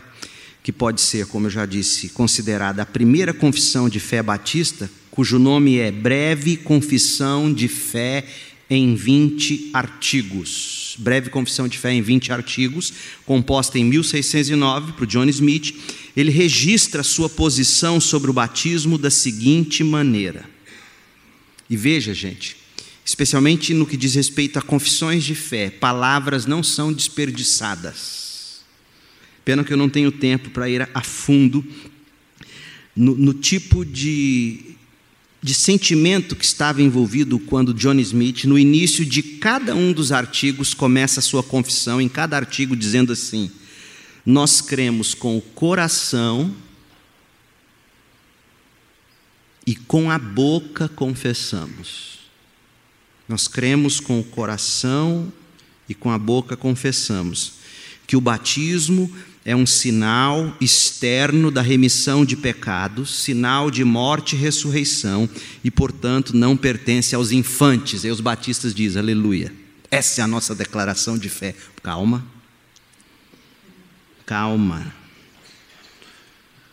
que 0.70 0.74
pode 0.74 1.02
ser, 1.02 1.26
como 1.26 1.48
eu 1.48 1.50
já 1.50 1.66
disse, 1.66 2.10
considerada 2.10 2.84
a 2.84 2.86
primeira 2.86 3.34
confissão 3.34 3.90
de 3.90 4.00
fé 4.00 4.22
batista, 4.22 4.88
cujo 5.10 5.40
nome 5.40 5.78
é 5.78 5.92
Breve 5.92 6.58
Confissão 6.58 7.52
de 7.52 7.68
Fé 7.68 8.24
em 8.70 8.94
20 8.94 9.72
artigos. 9.74 10.96
Breve 11.00 11.32
Confissão 11.32 11.68
de 11.68 11.76
Fé 11.76 11.92
em 11.92 12.04
20 12.04 12.32
artigos, 12.32 12.94
composta 13.26 13.80
em 13.80 13.84
1609 13.84 14.92
por 14.92 15.08
John 15.08 15.26
Smith, 15.26 15.74
ele 16.16 16.30
registra 16.30 17.02
sua 17.02 17.28
posição 17.28 18.00
sobre 18.00 18.30
o 18.30 18.34
batismo 18.34 18.96
da 18.96 19.10
seguinte 19.10 19.84
maneira. 19.84 20.48
E 21.68 21.76
veja, 21.76 22.14
gente, 22.14 22.56
especialmente 23.04 23.74
no 23.74 23.88
que 23.88 23.98
diz 23.98 24.14
respeito 24.14 24.60
a 24.60 24.62
confissões 24.62 25.24
de 25.24 25.34
fé, 25.34 25.72
palavras 25.72 26.46
não 26.46 26.62
são 26.62 26.94
desperdiçadas. 26.94 28.19
Pena 29.50 29.64
que 29.64 29.74
eu 29.74 29.78
não 29.78 29.90
tenho 29.90 30.12
tempo 30.12 30.52
para 30.52 30.70
ir 30.70 30.88
a 30.94 31.02
fundo 31.02 31.66
no, 32.96 33.16
no 33.16 33.34
tipo 33.34 33.84
de, 33.84 34.76
de 35.42 35.56
sentimento 35.56 36.36
que 36.36 36.46
estava 36.46 36.84
envolvido 36.84 37.40
quando 37.40 37.74
John 37.74 37.96
Smith, 37.96 38.44
no 38.44 38.60
início 38.60 39.04
de 39.04 39.24
cada 39.24 39.74
um 39.74 39.92
dos 39.92 40.12
artigos, 40.12 40.76
começa 40.76 41.20
a 41.20 41.24
sua 41.24 41.42
confissão, 41.42 42.00
em 42.00 42.08
cada 42.08 42.38
artigo, 42.38 42.76
dizendo 42.76 43.12
assim: 43.12 43.50
nós 44.24 44.62
cremos 44.62 45.16
com 45.16 45.36
o 45.36 45.42
coração 45.42 46.56
e 49.66 49.74
com 49.74 50.12
a 50.12 50.20
boca 50.20 50.88
confessamos. 50.88 52.20
Nós 53.28 53.48
cremos 53.48 54.00
com 54.00 54.20
o 54.20 54.24
coração 54.24 55.34
e 55.90 55.96
com 55.96 56.12
a 56.12 56.20
boca 56.20 56.56
confessamos 56.56 57.58
que 58.10 58.18
o 58.18 58.22
batismo 58.22 59.08
é 59.46 59.56
um 59.56 59.66
sinal 59.66 60.56
externo 60.60 61.50
da 61.50 61.62
remissão 61.62 62.26
de 62.26 62.36
pecados, 62.36 63.24
sinal 63.24 63.72
de 63.72 63.84
morte 63.84 64.36
e 64.36 64.40
ressurreição, 64.40 65.30
e 65.64 65.72
portanto 65.72 66.36
não 66.36 66.58
pertence 66.58 67.16
aos 67.16 67.32
infantes. 67.32 68.04
E 68.04 68.10
os 68.10 68.22
batistas 68.22 68.74
dizem, 68.74 69.02
aleluia. 69.02 69.54
Essa 69.90 70.22
é 70.22 70.24
a 70.24 70.28
nossa 70.28 70.54
declaração 70.54 71.18
de 71.18 71.30
fé. 71.30 71.56
Calma, 71.82 72.26
calma. 74.26 74.94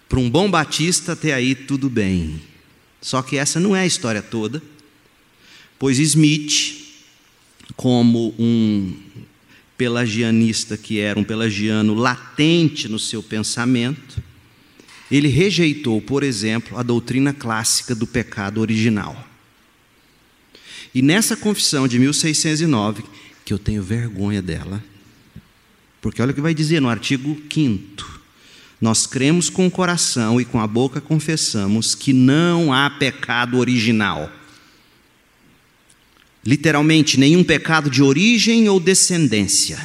Para 0.08 0.18
um 0.18 0.28
bom 0.28 0.50
batista, 0.50 1.12
até 1.12 1.32
aí 1.32 1.54
tudo 1.54 1.88
bem. 1.88 2.42
Só 3.00 3.22
que 3.22 3.36
essa 3.36 3.58
não 3.58 3.74
é 3.74 3.80
a 3.80 3.86
história 3.86 4.20
toda, 4.20 4.62
pois 5.78 5.98
Smith, 5.98 6.84
como 7.76 8.34
um 8.38 8.94
pelagianista 9.76 10.76
que 10.76 10.98
era, 10.98 11.18
um 11.18 11.24
pelagiano 11.24 11.94
latente 11.94 12.88
no 12.88 12.98
seu 12.98 13.22
pensamento, 13.22 14.22
ele 15.10 15.28
rejeitou, 15.28 16.00
por 16.00 16.22
exemplo, 16.22 16.78
a 16.78 16.82
doutrina 16.82 17.32
clássica 17.32 17.94
do 17.94 18.06
pecado 18.06 18.60
original. 18.60 19.26
E 20.94 21.02
nessa 21.02 21.36
confissão 21.36 21.86
de 21.86 21.98
1609, 21.98 23.04
que 23.44 23.52
eu 23.52 23.58
tenho 23.58 23.82
vergonha 23.82 24.42
dela, 24.42 24.82
porque 26.00 26.22
olha 26.22 26.32
o 26.32 26.34
que 26.34 26.40
vai 26.40 26.54
dizer 26.54 26.80
no 26.80 26.88
artigo 26.88 27.40
5. 27.52 28.20
Nós 28.80 29.06
cremos 29.06 29.48
com 29.48 29.66
o 29.66 29.70
coração 29.70 30.40
e 30.40 30.44
com 30.44 30.60
a 30.60 30.66
boca 30.66 31.00
confessamos 31.00 31.94
que 31.94 32.12
não 32.12 32.72
há 32.72 32.90
pecado 32.90 33.58
original. 33.58 34.30
Literalmente, 36.46 37.18
nenhum 37.18 37.42
pecado 37.42 37.90
de 37.90 38.02
origem 38.02 38.68
ou 38.68 38.78
descendência. 38.78 39.78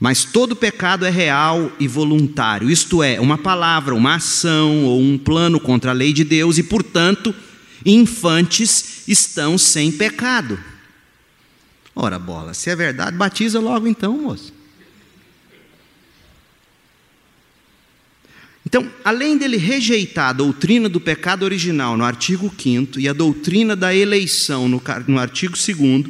Mas 0.00 0.24
todo 0.24 0.56
pecado 0.56 1.06
é 1.06 1.10
real 1.10 1.70
e 1.78 1.86
voluntário, 1.86 2.68
isto 2.68 3.02
é, 3.02 3.20
uma 3.20 3.38
palavra, 3.38 3.94
uma 3.94 4.16
ação 4.16 4.84
ou 4.84 5.00
um 5.00 5.16
plano 5.16 5.60
contra 5.60 5.92
a 5.92 5.94
lei 5.94 6.12
de 6.12 6.24
Deus 6.24 6.58
e, 6.58 6.64
portanto, 6.64 7.34
infantes 7.86 9.04
estão 9.06 9.56
sem 9.56 9.92
pecado. 9.92 10.58
Ora, 11.94 12.18
bola, 12.18 12.52
se 12.52 12.68
é 12.68 12.76
verdade, 12.76 13.16
batiza 13.16 13.60
logo 13.60 13.86
então, 13.86 14.18
moço. 14.18 14.52
Então, 18.66 18.90
além 19.04 19.36
dele 19.36 19.56
rejeitar 19.56 20.30
a 20.30 20.32
doutrina 20.32 20.88
do 20.88 21.00
pecado 21.00 21.42
original 21.42 21.96
no 21.96 22.04
artigo 22.04 22.52
5 22.56 22.98
e 22.98 23.08
a 23.08 23.12
doutrina 23.12 23.76
da 23.76 23.94
eleição 23.94 24.68
no, 24.68 24.82
artigo 25.18 25.54
2, 25.54 26.04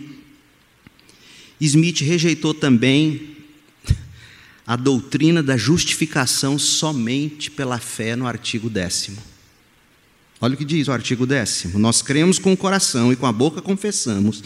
Smith 1.61 2.01
rejeitou 2.01 2.55
também 2.55 3.37
a 4.67 4.77
doutrina 4.77 5.43
da 5.43 5.57
justificação 5.57 6.59
somente 6.59 7.51
pela 7.51 7.79
fé 7.79 8.15
no 8.15 8.27
artigo 8.27 8.71
10. 8.71 9.11
Olha 10.41 10.55
o 10.55 10.57
que 10.57 10.65
diz 10.65 10.87
o 10.87 10.93
artigo 10.93 11.27
10. 11.27 11.75
Nós 11.75 12.03
cremos 12.03 12.39
com 12.39 12.53
o 12.53 12.57
coração 12.57 13.13
e 13.13 13.17
com 13.17 13.27
a 13.27 13.33
boca 13.33 13.61
confessamos 13.61 14.43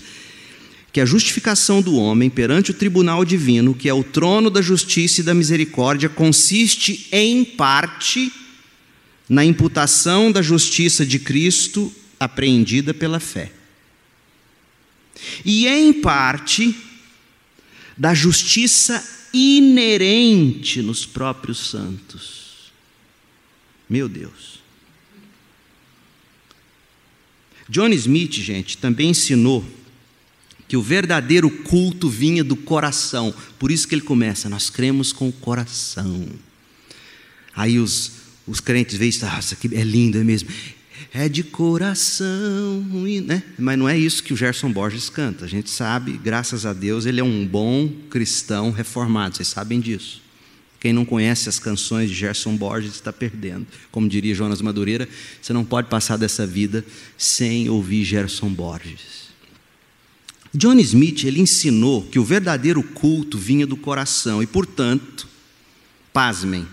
que 0.93 1.01
a 1.01 1.07
justificação 1.07 1.83
do 1.83 1.97
homem 1.97 2.31
perante 2.31 2.71
o 2.71 2.75
tribunal 2.75 3.25
divino, 3.25 3.75
que 3.75 3.89
é 3.89 3.95
o 3.95 4.03
trono 4.03 4.51
da 4.51 4.63
justiça 4.63 5.21
e 5.21 5.25
da 5.25 5.35
misericórdia, 5.35 6.09
consiste 6.09 7.07
em 7.13 7.45
parte 7.45 8.33
na 9.29 9.45
imputação 9.45 10.33
da 10.33 10.41
justiça 10.41 11.05
de 11.05 11.19
Cristo 11.19 11.93
apreendida 12.19 12.95
pela 12.95 13.21
fé. 13.21 13.53
E 15.45 15.67
em 15.67 15.93
parte 15.93 16.75
da 17.97 18.15
justiça 18.15 19.05
inerente 19.33 20.81
nos 20.81 21.05
próprios 21.05 21.71
santos. 21.71 22.73
Meu 23.89 24.09
Deus. 24.09 24.59
John 27.69 27.89
Smith, 27.89 28.33
gente, 28.33 28.79
também 28.79 29.11
ensinou 29.11 29.65
que 30.69 30.77
o 30.77 30.83
verdadeiro 30.83 31.51
culto 31.51 32.11
vinha 32.11 32.45
do 32.45 32.55
coração. 32.55 33.35
Por 33.59 33.73
isso 33.73 33.89
que 33.89 33.95
ele 33.95 34.03
começa, 34.03 34.51
nós 34.51 34.69
cremos 34.69 35.13
com 35.13 35.29
o 35.29 35.33
coração. 35.33 36.29
Aí 37.57 37.79
os, 37.79 38.13
os 38.47 38.61
crentes 38.61 38.99
veem 38.99 39.09
isso, 39.09 39.25
ah, 39.25 39.39
isso 39.39 39.55
aqui 39.55 39.75
é 39.75 39.83
lindo, 39.83 40.19
é 40.19 40.23
mesmo. 40.23 40.51
é 41.13 41.27
de 41.27 41.43
coração, 41.43 42.85
né? 43.25 43.43
Mas 43.59 43.79
não 43.79 43.89
é 43.89 43.97
isso 43.99 44.23
que 44.23 44.35
o 44.35 44.37
Gerson 44.37 44.71
Borges 44.71 45.09
canta. 45.09 45.47
A 45.47 45.49
gente 45.49 45.71
sabe, 45.71 46.13
graças 46.13 46.67
a 46.67 46.75
Deus, 46.75 47.07
ele 47.07 47.21
é 47.21 47.25
um 47.25 47.47
bom 47.47 47.89
cristão 48.11 48.71
reformado. 48.71 49.37
Vocês 49.37 49.49
sabem 49.49 49.81
disso. 49.81 50.21
Quem 50.79 50.93
não 50.93 51.05
conhece 51.05 51.49
as 51.49 51.59
canções 51.59 52.09
de 52.09 52.15
Gerson 52.15 52.57
Borges 52.57 52.95
está 52.95 53.13
perdendo. 53.13 53.67
Como 53.91 54.09
diria 54.09 54.35
Jonas 54.35 54.63
Madureira, 54.63 55.09
você 55.41 55.53
não 55.53 55.65
pode 55.65 55.89
passar 55.89 56.17
dessa 56.17 56.47
vida 56.47 56.85
sem 57.17 57.69
ouvir 57.69 58.05
Gerson 58.05 58.51
Borges. 58.51 59.28
John 60.59 60.81
Smith 60.81 61.23
ele 61.23 61.41
ensinou 61.41 62.03
que 62.03 62.19
o 62.19 62.25
verdadeiro 62.25 62.83
culto 62.83 63.39
vinha 63.39 63.65
do 63.65 63.77
coração 63.77 64.43
e, 64.43 64.47
portanto, 64.47 65.29
pasmem, 66.13 66.67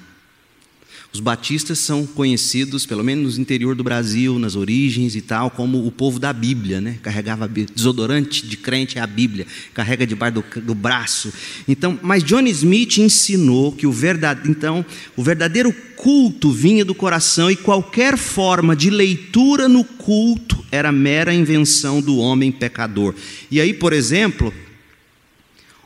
os 1.15 1.21
batistas 1.21 1.79
são 1.79 2.05
conhecidos, 2.05 2.85
pelo 2.85 3.01
menos 3.01 3.37
no 3.37 3.41
interior 3.41 3.73
do 3.73 3.85
Brasil, 3.85 4.37
nas 4.37 4.57
origens 4.57 5.15
e 5.15 5.21
tal, 5.21 5.49
como 5.49 5.87
o 5.87 5.89
povo 5.89 6.19
da 6.19 6.33
Bíblia, 6.33 6.81
né? 6.81 6.97
Carregava 7.01 7.47
desodorante 7.47 8.45
de 8.45 8.57
crente 8.57 8.97
é 8.97 9.01
a 9.01 9.07
Bíblia, 9.07 9.47
carrega 9.73 10.05
debaixo 10.05 10.35
do, 10.35 10.61
do 10.61 10.75
braço. 10.75 11.31
Então, 11.69 11.97
mas 12.01 12.21
John 12.21 12.41
Smith 12.41 12.97
ensinou 12.97 13.71
que 13.71 13.87
o 13.87 13.93
verdade, 13.93 14.49
então, 14.49 14.85
o 15.15 15.23
verdadeiro 15.23 15.73
culto 15.95 16.51
vinha 16.51 16.83
do 16.83 16.93
coração 16.93 17.49
e 17.49 17.55
qualquer 17.55 18.17
forma 18.17 18.75
de 18.75 18.89
leitura 18.89 19.69
no 19.69 19.85
culto 19.85 20.65
era 20.69 20.91
mera 20.91 21.33
invenção 21.33 22.01
do 22.01 22.17
homem 22.17 22.51
pecador. 22.51 23.15
E 23.49 23.61
aí, 23.61 23.73
por 23.73 23.93
exemplo, 23.93 24.53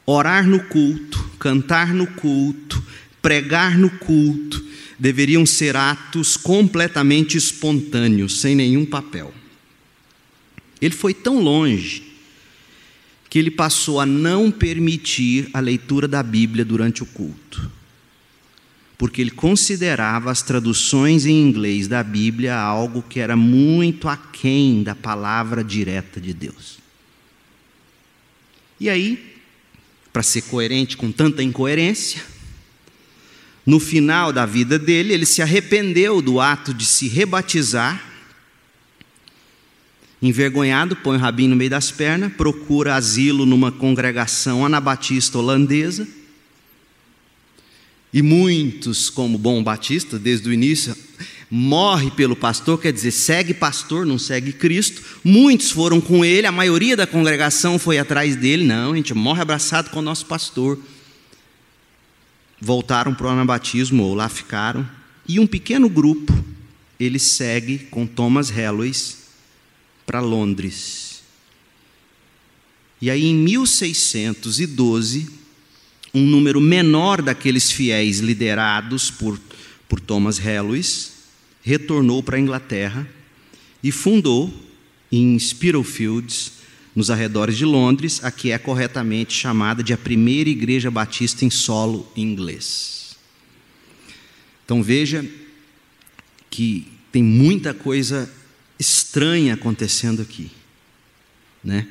orar 0.07 0.47
no 0.47 0.59
culto, 0.61 1.23
cantar 1.37 1.93
no 1.93 2.07
culto, 2.07 2.81
pregar 3.21 3.77
no 3.77 3.91
culto, 3.91 4.68
deveriam 4.99 5.45
ser 5.45 5.77
atos 5.77 6.35
completamente 6.35 7.37
espontâneos, 7.37 8.41
sem 8.41 8.53
nenhum 8.53 8.85
papel. 8.85 9.33
Ele 10.81 10.93
foi 10.93 11.13
tão 11.13 11.41
longe 11.41 12.03
que 13.29 13.39
ele 13.39 13.51
passou 13.51 13.99
a 13.99 14.05
não 14.05 14.51
permitir 14.51 15.49
a 15.53 15.59
leitura 15.59 16.07
da 16.07 16.21
Bíblia 16.21 16.65
durante 16.65 17.03
o 17.03 17.05
culto, 17.05 17.71
porque 18.97 19.21
ele 19.21 19.31
considerava 19.31 20.31
as 20.31 20.41
traduções 20.41 21.25
em 21.25 21.41
inglês 21.41 21.87
da 21.87 22.03
Bíblia 22.03 22.57
algo 22.57 23.01
que 23.01 23.19
era 23.19 23.35
muito 23.35 24.09
aquém 24.09 24.83
da 24.83 24.95
palavra 24.95 25.63
direta 25.63 26.19
de 26.19 26.33
Deus. 26.33 26.79
E 28.79 28.89
aí, 28.89 29.35
para 30.11 30.23
ser 30.23 30.41
coerente 30.43 30.97
com 30.97 31.11
tanta 31.11 31.43
incoerência, 31.43 32.23
no 33.69 33.79
final 33.79 34.33
da 34.33 34.47
vida 34.47 34.79
dele, 34.79 35.13
ele 35.13 35.27
se 35.27 35.43
arrependeu 35.43 36.23
do 36.23 36.39
ato 36.39 36.73
de 36.73 36.87
se 36.87 37.07
rebatizar. 37.07 38.03
Envergonhado, 40.19 40.95
põe 40.95 41.17
o 41.17 41.19
rabinho 41.19 41.51
no 41.51 41.55
meio 41.55 41.69
das 41.69 41.91
pernas, 41.91 42.33
procura 42.33 42.95
asilo 42.95 43.45
numa 43.45 43.71
congregação 43.71 44.65
anabatista 44.65 45.37
holandesa. 45.37 46.07
E 48.11 48.23
muitos, 48.23 49.07
como 49.07 49.37
bom 49.37 49.61
batista, 49.63 50.17
desde 50.17 50.49
o 50.49 50.53
início, 50.53 50.95
morre 51.47 52.09
pelo 52.09 52.35
pastor, 52.35 52.81
quer 52.81 52.91
dizer, 52.91 53.11
segue 53.11 53.53
pastor, 53.53 54.03
não 54.03 54.17
segue 54.17 54.51
Cristo. 54.51 55.03
Muitos 55.23 55.69
foram 55.69 56.01
com 56.01 56.25
ele, 56.25 56.47
a 56.47 56.51
maioria 56.51 56.97
da 56.97 57.05
congregação 57.05 57.77
foi 57.77 57.99
atrás 57.99 58.35
dele. 58.35 58.63
Não, 58.63 58.93
a 58.93 58.95
gente 58.95 59.13
morre 59.13 59.43
abraçado 59.43 59.91
com 59.91 59.99
o 59.99 60.01
nosso 60.01 60.25
pastor 60.25 60.79
voltaram 62.61 63.13
para 63.13 63.27
o 63.27 63.29
anabatismo 63.29 64.03
ou 64.03 64.13
lá 64.13 64.27
ficaram. 64.29 64.87
E 65.27 65.39
um 65.39 65.47
pequeno 65.47 65.87
grupo, 65.89 66.33
ele 66.99 67.19
segue 67.19 67.79
com 67.79 68.05
Thomas 68.05 68.49
Helwys 68.49 69.17
para 70.05 70.19
Londres. 70.19 71.21
E 73.01 73.09
aí 73.09 73.25
em 73.25 73.35
1612, 73.35 75.29
um 76.13 76.25
número 76.25 76.59
menor 76.59 77.21
daqueles 77.21 77.71
fiéis 77.71 78.19
liderados 78.19 79.11
por, 79.11 79.39
por 79.87 79.99
Thomas 79.99 80.43
Helwys 80.43 81.13
retornou 81.61 82.23
para 82.23 82.37
a 82.37 82.39
Inglaterra 82.39 83.07
e 83.83 83.91
fundou 83.91 84.51
em 85.11 85.37
Spitalfields 85.37 86.58
nos 86.99 87.09
arredores 87.09 87.55
de 87.55 87.63
Londres, 87.63 88.19
a 88.25 88.29
que 88.29 88.51
é 88.51 88.57
corretamente 88.57 89.33
chamada 89.33 89.81
de 89.81 89.93
a 89.93 89.97
primeira 89.97 90.49
igreja 90.49 90.91
batista 90.91 91.45
em 91.45 91.49
solo 91.49 92.05
inglês. 92.13 93.15
Então 94.65 94.83
veja 94.83 95.25
que 96.49 96.85
tem 97.09 97.23
muita 97.23 97.73
coisa 97.73 98.29
estranha 98.77 99.53
acontecendo 99.53 100.21
aqui, 100.21 100.51
né? 101.63 101.87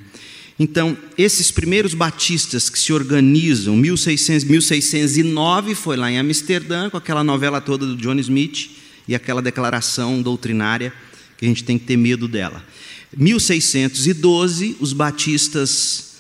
Então, 0.59 0.95
esses 1.17 1.51
primeiros 1.51 1.95
batistas 1.95 2.69
que 2.69 2.79
se 2.79 2.93
organizam, 2.93 3.79
1600, 3.79 4.45
1609 4.45 5.75
foi 5.75 5.97
lá 5.97 6.11
em 6.11 6.19
Amsterdã, 6.19 6.91
com 6.91 6.99
aquela 6.99 7.25
novela 7.25 7.63
toda 7.63 7.87
do 7.87 7.97
John 7.97 8.17
Smith 8.17 8.73
e 9.07 9.15
aquela 9.15 9.41
declaração 9.41 10.21
doutrinária 10.21 10.93
que 11.39 11.47
a 11.47 11.49
gente 11.49 11.65
tem 11.65 11.79
que 11.79 11.87
ter 11.87 11.97
medo 11.97 12.29
dela. 12.29 12.63
1612, 13.17 14.77
os 14.81 14.93
batistas 14.93 16.17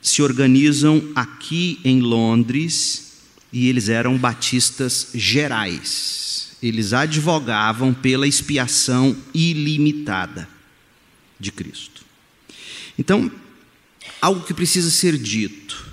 se 0.00 0.22
organizam 0.22 1.12
aqui 1.14 1.80
em 1.84 2.00
Londres 2.00 3.12
e 3.52 3.68
eles 3.68 3.88
eram 3.88 4.16
batistas 4.16 5.08
gerais. 5.14 6.56
Eles 6.62 6.92
advogavam 6.92 7.92
pela 7.92 8.26
expiação 8.26 9.16
ilimitada 9.34 10.48
de 11.38 11.50
Cristo. 11.52 12.04
Então, 12.98 13.30
algo 14.20 14.44
que 14.44 14.54
precisa 14.54 14.90
ser 14.90 15.18
dito, 15.18 15.92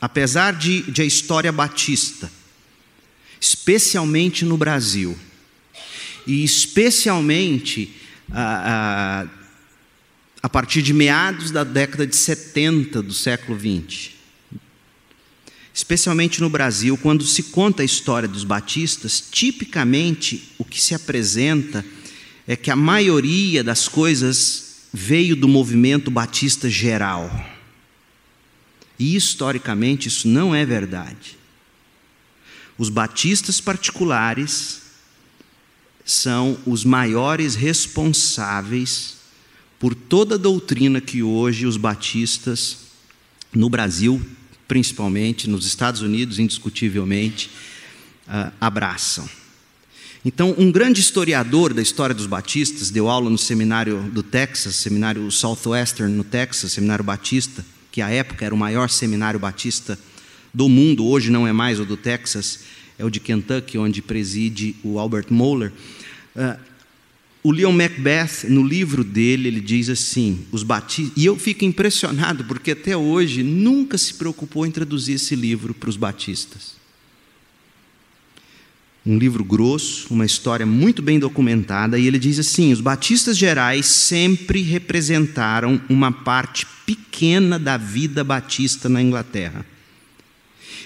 apesar 0.00 0.52
de, 0.52 0.82
de 0.90 1.02
a 1.02 1.04
história 1.04 1.52
batista, 1.52 2.30
especialmente 3.40 4.44
no 4.44 4.56
Brasil, 4.56 5.16
e 6.26 6.44
especialmente 6.44 7.94
ah, 8.30 9.24
ah, 9.24 9.28
a 10.48 10.50
partir 10.50 10.80
de 10.80 10.94
meados 10.94 11.50
da 11.50 11.62
década 11.62 12.06
de 12.06 12.16
70 12.16 13.02
do 13.02 13.12
século 13.12 13.54
20. 13.54 14.16
Especialmente 15.74 16.40
no 16.40 16.48
Brasil, 16.48 16.96
quando 16.96 17.22
se 17.22 17.42
conta 17.42 17.82
a 17.82 17.84
história 17.84 18.26
dos 18.26 18.44
batistas, 18.44 19.20
tipicamente 19.20 20.54
o 20.56 20.64
que 20.64 20.80
se 20.80 20.94
apresenta 20.94 21.84
é 22.46 22.56
que 22.56 22.70
a 22.70 22.76
maioria 22.76 23.62
das 23.62 23.88
coisas 23.88 24.86
veio 24.90 25.36
do 25.36 25.46
movimento 25.46 26.10
batista 26.10 26.70
geral. 26.70 27.30
E 28.98 29.16
historicamente 29.16 30.08
isso 30.08 30.26
não 30.26 30.54
é 30.54 30.64
verdade. 30.64 31.36
Os 32.78 32.88
batistas 32.88 33.60
particulares 33.60 34.80
são 36.06 36.58
os 36.64 36.86
maiores 36.86 37.54
responsáveis 37.54 39.17
por 39.78 39.94
toda 39.94 40.34
a 40.34 40.38
doutrina 40.38 41.00
que 41.00 41.22
hoje 41.22 41.66
os 41.66 41.76
batistas, 41.76 42.78
no 43.54 43.70
Brasil, 43.70 44.20
principalmente, 44.66 45.48
nos 45.48 45.66
Estados 45.66 46.02
Unidos, 46.02 46.38
indiscutivelmente, 46.38 47.50
uh, 48.26 48.52
abraçam. 48.60 49.28
Então, 50.24 50.54
um 50.58 50.70
grande 50.70 51.00
historiador 51.00 51.72
da 51.72 51.80
história 51.80 52.14
dos 52.14 52.26
batistas 52.26 52.90
deu 52.90 53.08
aula 53.08 53.30
no 53.30 53.38
seminário 53.38 54.02
do 54.12 54.22
Texas, 54.22 54.74
seminário 54.74 55.30
Southwestern 55.30 56.12
no 56.12 56.24
Texas, 56.24 56.72
seminário 56.72 57.04
batista, 57.04 57.64
que 57.92 58.02
à 58.02 58.10
época 58.10 58.44
era 58.44 58.54
o 58.54 58.58
maior 58.58 58.90
seminário 58.90 59.38
batista 59.38 59.98
do 60.52 60.68
mundo, 60.68 61.06
hoje 61.06 61.30
não 61.30 61.46
é 61.46 61.52
mais 61.52 61.78
o 61.78 61.84
do 61.84 61.96
Texas, 61.96 62.60
é 62.98 63.04
o 63.04 63.10
de 63.10 63.20
Kentucky, 63.20 63.78
onde 63.78 64.02
preside 64.02 64.74
o 64.82 64.98
Albert 64.98 65.26
Moeller. 65.30 65.72
O 67.42 67.52
Leon 67.52 67.72
Macbeth, 67.72 68.48
no 68.48 68.66
livro 68.66 69.04
dele, 69.04 69.48
ele 69.48 69.60
diz 69.60 69.88
assim: 69.88 70.44
os 70.50 70.62
batistas. 70.62 71.16
E 71.16 71.24
eu 71.24 71.36
fico 71.36 71.64
impressionado, 71.64 72.44
porque 72.44 72.72
até 72.72 72.96
hoje 72.96 73.42
nunca 73.42 73.96
se 73.96 74.14
preocupou 74.14 74.66
em 74.66 74.70
traduzir 74.70 75.14
esse 75.14 75.36
livro 75.36 75.72
para 75.72 75.88
os 75.88 75.96
batistas. 75.96 76.76
Um 79.06 79.16
livro 79.16 79.44
grosso, 79.44 80.12
uma 80.12 80.26
história 80.26 80.66
muito 80.66 81.00
bem 81.00 81.18
documentada, 81.18 81.98
e 81.98 82.06
ele 82.06 82.18
diz 82.18 82.38
assim: 82.40 82.72
os 82.72 82.80
batistas 82.80 83.38
gerais 83.38 83.86
sempre 83.86 84.60
representaram 84.60 85.80
uma 85.88 86.10
parte 86.10 86.66
pequena 86.84 87.58
da 87.58 87.76
vida 87.76 88.24
batista 88.24 88.88
na 88.88 89.00
Inglaterra, 89.00 89.64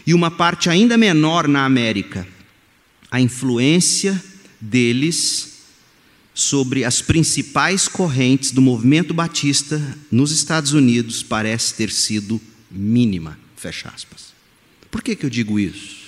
e 0.06 0.12
uma 0.12 0.30
parte 0.30 0.68
ainda 0.68 0.98
menor 0.98 1.48
na 1.48 1.64
América. 1.64 2.28
A 3.10 3.20
influência 3.20 4.22
deles 4.60 5.51
sobre 6.34 6.84
as 6.84 7.02
principais 7.02 7.88
correntes 7.88 8.52
do 8.52 8.62
movimento 8.62 9.12
batista 9.12 9.80
nos 10.10 10.30
Estados 10.30 10.72
Unidos 10.72 11.22
parece 11.22 11.74
ter 11.74 11.90
sido 11.90 12.40
mínima. 12.70 13.38
Fecha 13.56 13.88
aspas. 13.94 14.32
Por 14.90 15.02
que, 15.02 15.14
que 15.14 15.26
eu 15.26 15.30
digo 15.30 15.58
isso? 15.58 16.02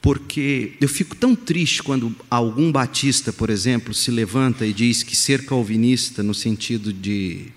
porque 0.00 0.72
eu 0.80 0.88
fico 0.88 1.16
tão 1.16 1.34
triste 1.34 1.82
quando 1.82 2.14
algum 2.30 2.70
batista, 2.70 3.32
por 3.32 3.50
exemplo, 3.50 3.92
se 3.92 4.10
levanta 4.10 4.64
e 4.64 4.72
diz 4.72 5.02
que 5.02 5.16
ser 5.16 5.44
calvinista, 5.44 6.22
no 6.22 6.32
sentido 6.32 6.92
de 6.92 7.48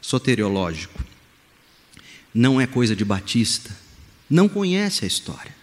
soteriológico, 0.00 1.04
não 2.34 2.60
é 2.60 2.66
coisa 2.66 2.96
de 2.96 3.04
batista, 3.04 3.70
não 4.28 4.48
conhece 4.48 5.04
a 5.04 5.06
história. 5.06 5.54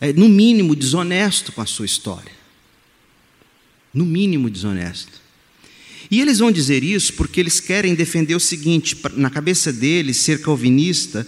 É, 0.00 0.12
no 0.12 0.28
mínimo, 0.28 0.76
desonesto 0.76 1.52
com 1.52 1.62
a 1.62 1.66
sua 1.66 1.86
história. 1.86 2.37
No 3.92 4.04
mínimo, 4.04 4.50
desonesto. 4.50 5.20
E 6.10 6.20
eles 6.20 6.38
vão 6.38 6.50
dizer 6.50 6.82
isso 6.82 7.12
porque 7.14 7.40
eles 7.40 7.60
querem 7.60 7.94
defender 7.94 8.34
o 8.34 8.40
seguinte: 8.40 8.96
na 9.14 9.30
cabeça 9.30 9.72
deles, 9.72 10.16
ser 10.18 10.40
calvinista 10.40 11.26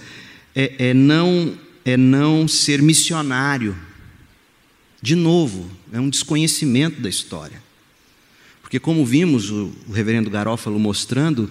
é, 0.55 0.91
é 0.91 0.95
não, 0.95 1.59
é 1.85 1.97
não 1.97 2.49
ser 2.49 2.81
missionário. 2.81 3.77
De 5.03 5.15
novo, 5.15 5.71
é 5.93 6.01
um 6.01 6.11
desconhecimento 6.11 7.01
da 7.01 7.09
história. 7.09 7.63
Porque, 8.61 8.79
como 8.79 9.05
vimos 9.05 9.51
o, 9.51 9.73
o 9.89 9.93
reverendo 9.93 10.31
Garófalo 10.31 10.79
mostrando, 10.79 11.51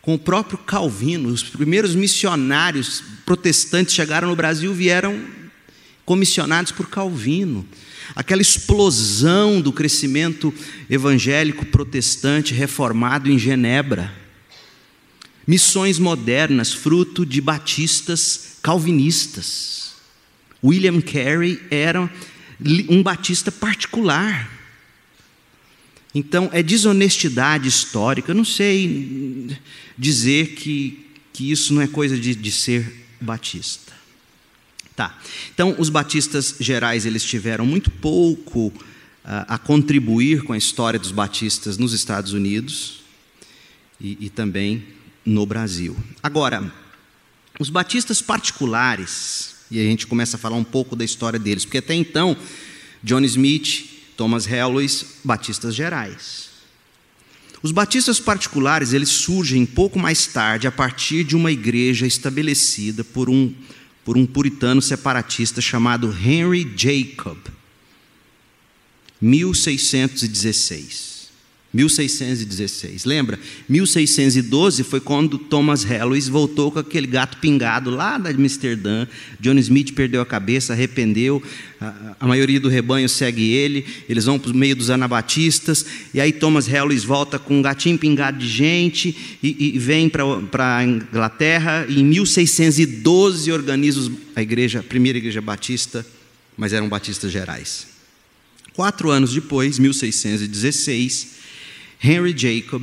com 0.00 0.14
o 0.14 0.18
próprio 0.18 0.58
Calvino, 0.58 1.28
os 1.28 1.42
primeiros 1.42 1.94
missionários 1.94 3.02
protestantes 3.24 3.94
chegaram 3.94 4.28
no 4.28 4.36
Brasil 4.36 4.72
vieram 4.74 5.20
comissionados 6.04 6.72
por 6.72 6.88
Calvino 6.88 7.66
aquela 8.14 8.42
explosão 8.42 9.60
do 9.60 9.72
crescimento 9.72 10.52
evangélico 10.88 11.66
protestante 11.66 12.54
reformado 12.54 13.30
em 13.30 13.38
Genebra. 13.38 14.12
Missões 15.46 15.98
modernas, 15.98 16.72
fruto 16.72 17.26
de 17.26 17.40
batistas 17.40 18.58
calvinistas. 18.62 19.92
William 20.62 21.00
Carey 21.00 21.60
era 21.70 22.08
um 22.88 23.02
batista 23.02 23.50
particular. 23.50 24.50
Então, 26.14 26.48
é 26.52 26.62
desonestidade 26.62 27.68
histórica. 27.68 28.30
Eu 28.30 28.36
não 28.36 28.44
sei 28.44 29.56
dizer 29.98 30.54
que, 30.54 31.06
que 31.32 31.50
isso 31.50 31.72
não 31.72 31.82
é 31.82 31.86
coisa 31.86 32.16
de, 32.16 32.34
de 32.34 32.52
ser 32.52 33.06
batista. 33.20 33.92
Tá. 34.94 35.18
Então, 35.54 35.74
os 35.78 35.88
batistas 35.88 36.56
gerais 36.60 37.06
eles 37.06 37.24
tiveram 37.24 37.64
muito 37.64 37.90
pouco 37.90 38.66
uh, 38.66 38.72
a 39.48 39.58
contribuir 39.58 40.42
com 40.42 40.52
a 40.52 40.58
história 40.58 40.98
dos 40.98 41.10
batistas 41.10 41.78
nos 41.78 41.92
Estados 41.92 42.32
Unidos 42.32 43.00
e, 44.00 44.18
e 44.20 44.30
também 44.30 44.84
no 45.24 45.46
Brasil. 45.46 45.96
Agora, 46.22 46.70
os 47.58 47.70
batistas 47.70 48.20
particulares, 48.20 49.54
e 49.70 49.80
a 49.80 49.84
gente 49.84 50.06
começa 50.06 50.36
a 50.36 50.40
falar 50.40 50.56
um 50.56 50.64
pouco 50.64 50.94
da 50.94 51.04
história 51.04 51.38
deles, 51.38 51.64
porque 51.64 51.78
até 51.78 51.94
então, 51.94 52.36
John 53.02 53.20
Smith, 53.20 53.88
Thomas 54.16 54.46
Helwys, 54.46 55.06
batistas 55.24 55.74
gerais. 55.74 56.50
Os 57.62 57.70
batistas 57.70 58.18
particulares, 58.18 58.92
eles 58.92 59.08
surgem 59.08 59.64
pouco 59.64 59.98
mais 59.98 60.26
tarde 60.26 60.66
a 60.66 60.72
partir 60.72 61.22
de 61.22 61.36
uma 61.36 61.52
igreja 61.52 62.06
estabelecida 62.06 63.04
por 63.04 63.30
um 63.30 63.54
por 64.04 64.18
um 64.18 64.26
puritano 64.26 64.82
separatista 64.82 65.60
chamado 65.60 66.12
Henry 66.12 66.74
Jacob, 66.76 67.38
1616. 69.20 71.21
1616. 71.72 73.06
Lembra? 73.06 73.38
1612 73.66 74.84
foi 74.84 75.00
quando 75.00 75.38
Thomas 75.38 75.88
Helwys 75.90 76.28
voltou 76.28 76.70
com 76.70 76.78
aquele 76.78 77.06
gato 77.06 77.38
pingado 77.38 77.90
lá 77.90 78.18
da 78.18 78.28
Amsterdã. 78.30 79.06
John 79.40 79.56
Smith 79.58 79.94
perdeu 79.94 80.20
a 80.20 80.26
cabeça, 80.26 80.74
arrependeu. 80.74 81.42
A, 82.20 82.26
maioria 82.26 82.60
do 82.60 82.68
rebanho 82.68 83.08
segue 83.08 83.52
ele. 83.52 83.86
Eles 84.08 84.26
vão 84.26 84.38
para 84.38 84.52
o 84.52 84.54
meio 84.54 84.76
dos 84.76 84.90
anabatistas. 84.90 85.86
E 86.12 86.20
aí 86.20 86.30
Thomas 86.30 86.68
Helwys 86.68 87.04
volta 87.04 87.38
com 87.38 87.58
um 87.58 87.62
gatinho 87.62 87.98
pingado 87.98 88.38
de 88.38 88.48
gente 88.48 89.38
e, 89.42 89.74
e 89.74 89.78
vem 89.78 90.10
para 90.10 90.76
a 90.76 90.84
Inglaterra. 90.84 91.86
E 91.88 92.00
em 92.00 92.04
1612 92.04 93.50
organiza 93.50 94.12
a 94.36 94.42
igreja, 94.42 94.80
a 94.80 94.82
primeira 94.82 95.16
igreja 95.16 95.40
batista, 95.40 96.04
mas 96.56 96.74
eram 96.74 96.88
batistas 96.88 97.32
gerais. 97.32 97.86
Quatro 98.74 99.10
anos 99.10 99.32
depois, 99.32 99.78
1616, 99.78 101.41
Henry 102.02 102.34
Jacob, 102.36 102.82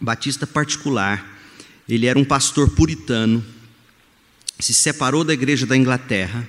batista 0.00 0.46
particular, 0.46 1.40
ele 1.88 2.06
era 2.06 2.18
um 2.18 2.24
pastor 2.24 2.70
puritano, 2.70 3.44
se 4.58 4.74
separou 4.74 5.22
da 5.24 5.32
igreja 5.32 5.64
da 5.66 5.76
Inglaterra, 5.76 6.48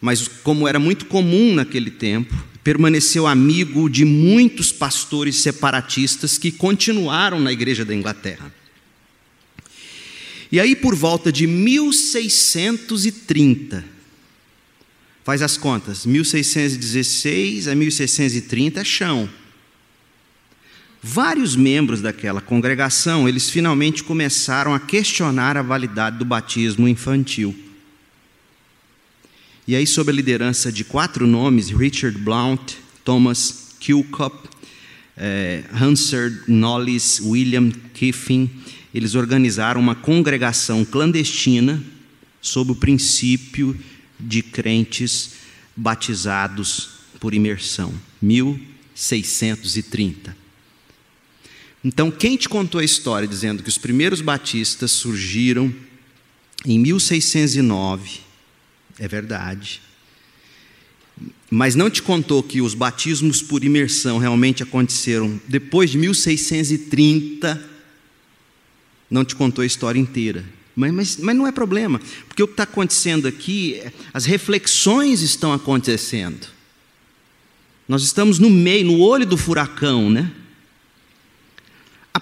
mas, 0.00 0.26
como 0.26 0.66
era 0.66 0.80
muito 0.80 1.04
comum 1.06 1.54
naquele 1.54 1.90
tempo, 1.90 2.34
permaneceu 2.64 3.26
amigo 3.26 3.88
de 3.88 4.04
muitos 4.04 4.72
pastores 4.72 5.36
separatistas 5.36 6.36
que 6.38 6.50
continuaram 6.50 7.38
na 7.38 7.52
igreja 7.52 7.84
da 7.84 7.94
Inglaterra. 7.94 8.52
E 10.50 10.58
aí, 10.58 10.74
por 10.74 10.96
volta 10.96 11.30
de 11.30 11.46
1630, 11.46 13.84
faz 15.24 15.40
as 15.40 15.56
contas, 15.56 16.04
1616 16.04 17.68
a 17.68 17.74
1630 17.74 18.80
é 18.80 18.84
chão. 18.84 19.30
Vários 21.04 21.56
membros 21.56 22.00
daquela 22.00 22.40
congregação, 22.40 23.28
eles 23.28 23.50
finalmente 23.50 24.04
começaram 24.04 24.72
a 24.72 24.78
questionar 24.78 25.56
a 25.56 25.62
validade 25.62 26.16
do 26.16 26.24
batismo 26.24 26.86
infantil. 26.86 27.52
E 29.66 29.74
aí, 29.74 29.84
sob 29.84 30.12
a 30.12 30.14
liderança 30.14 30.70
de 30.70 30.84
quatro 30.84 31.26
nomes, 31.26 31.70
Richard 31.70 32.16
Blount, 32.16 32.74
Thomas 33.04 33.74
Kilcop, 33.80 34.48
eh, 35.16 35.64
Hansard 35.72 36.44
Knowles, 36.46 37.20
William 37.20 37.72
Kiffin, 37.92 38.48
eles 38.94 39.16
organizaram 39.16 39.80
uma 39.80 39.96
congregação 39.96 40.84
clandestina 40.84 41.82
sob 42.40 42.70
o 42.70 42.76
princípio 42.76 43.76
de 44.20 44.40
crentes 44.40 45.32
batizados 45.74 46.90
por 47.18 47.34
imersão, 47.34 47.92
1630. 48.20 50.41
Então, 51.84 52.10
quem 52.10 52.36
te 52.36 52.48
contou 52.48 52.80
a 52.80 52.84
história 52.84 53.26
dizendo 53.26 53.62
que 53.62 53.68
os 53.68 53.78
primeiros 53.78 54.20
batistas 54.20 54.92
surgiram 54.92 55.74
em 56.64 56.78
1609, 56.78 58.20
é 58.98 59.08
verdade. 59.08 59.80
Mas 61.50 61.74
não 61.74 61.90
te 61.90 62.00
contou 62.00 62.42
que 62.42 62.60
os 62.60 62.72
batismos 62.72 63.42
por 63.42 63.64
imersão 63.64 64.18
realmente 64.18 64.62
aconteceram 64.62 65.40
depois 65.48 65.90
de 65.90 65.98
1630, 65.98 67.70
não 69.10 69.24
te 69.24 69.34
contou 69.34 69.62
a 69.62 69.66
história 69.66 69.98
inteira. 69.98 70.44
Mas, 70.74 70.92
mas, 70.92 71.16
mas 71.18 71.36
não 71.36 71.46
é 71.46 71.52
problema, 71.52 72.00
porque 72.26 72.42
o 72.42 72.46
que 72.46 72.54
está 72.54 72.62
acontecendo 72.62 73.28
aqui, 73.28 73.82
as 74.14 74.24
reflexões 74.24 75.20
estão 75.20 75.52
acontecendo. 75.52 76.46
Nós 77.86 78.02
estamos 78.02 78.38
no 78.38 78.48
meio, 78.48 78.86
no 78.86 79.00
olho 79.00 79.26
do 79.26 79.36
furacão, 79.36 80.08
né? 80.08 80.32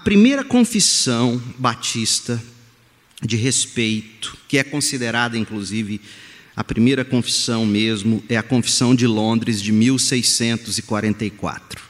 Primeira 0.05 0.43
confissão 0.43 1.41
batista 1.59 2.43
de 3.23 3.37
respeito, 3.37 4.35
que 4.49 4.57
é 4.57 4.65
considerada 4.65 5.37
inclusive 5.37 6.01
a 6.57 6.65
primeira 6.65 7.05
confissão 7.05 7.67
mesmo, 7.67 8.25
é 8.29 8.37
a 8.37 8.43
Confissão 8.43 8.93
de 8.95 9.07
Londres 9.07 9.63
de 9.63 9.73
1644. 9.73 11.83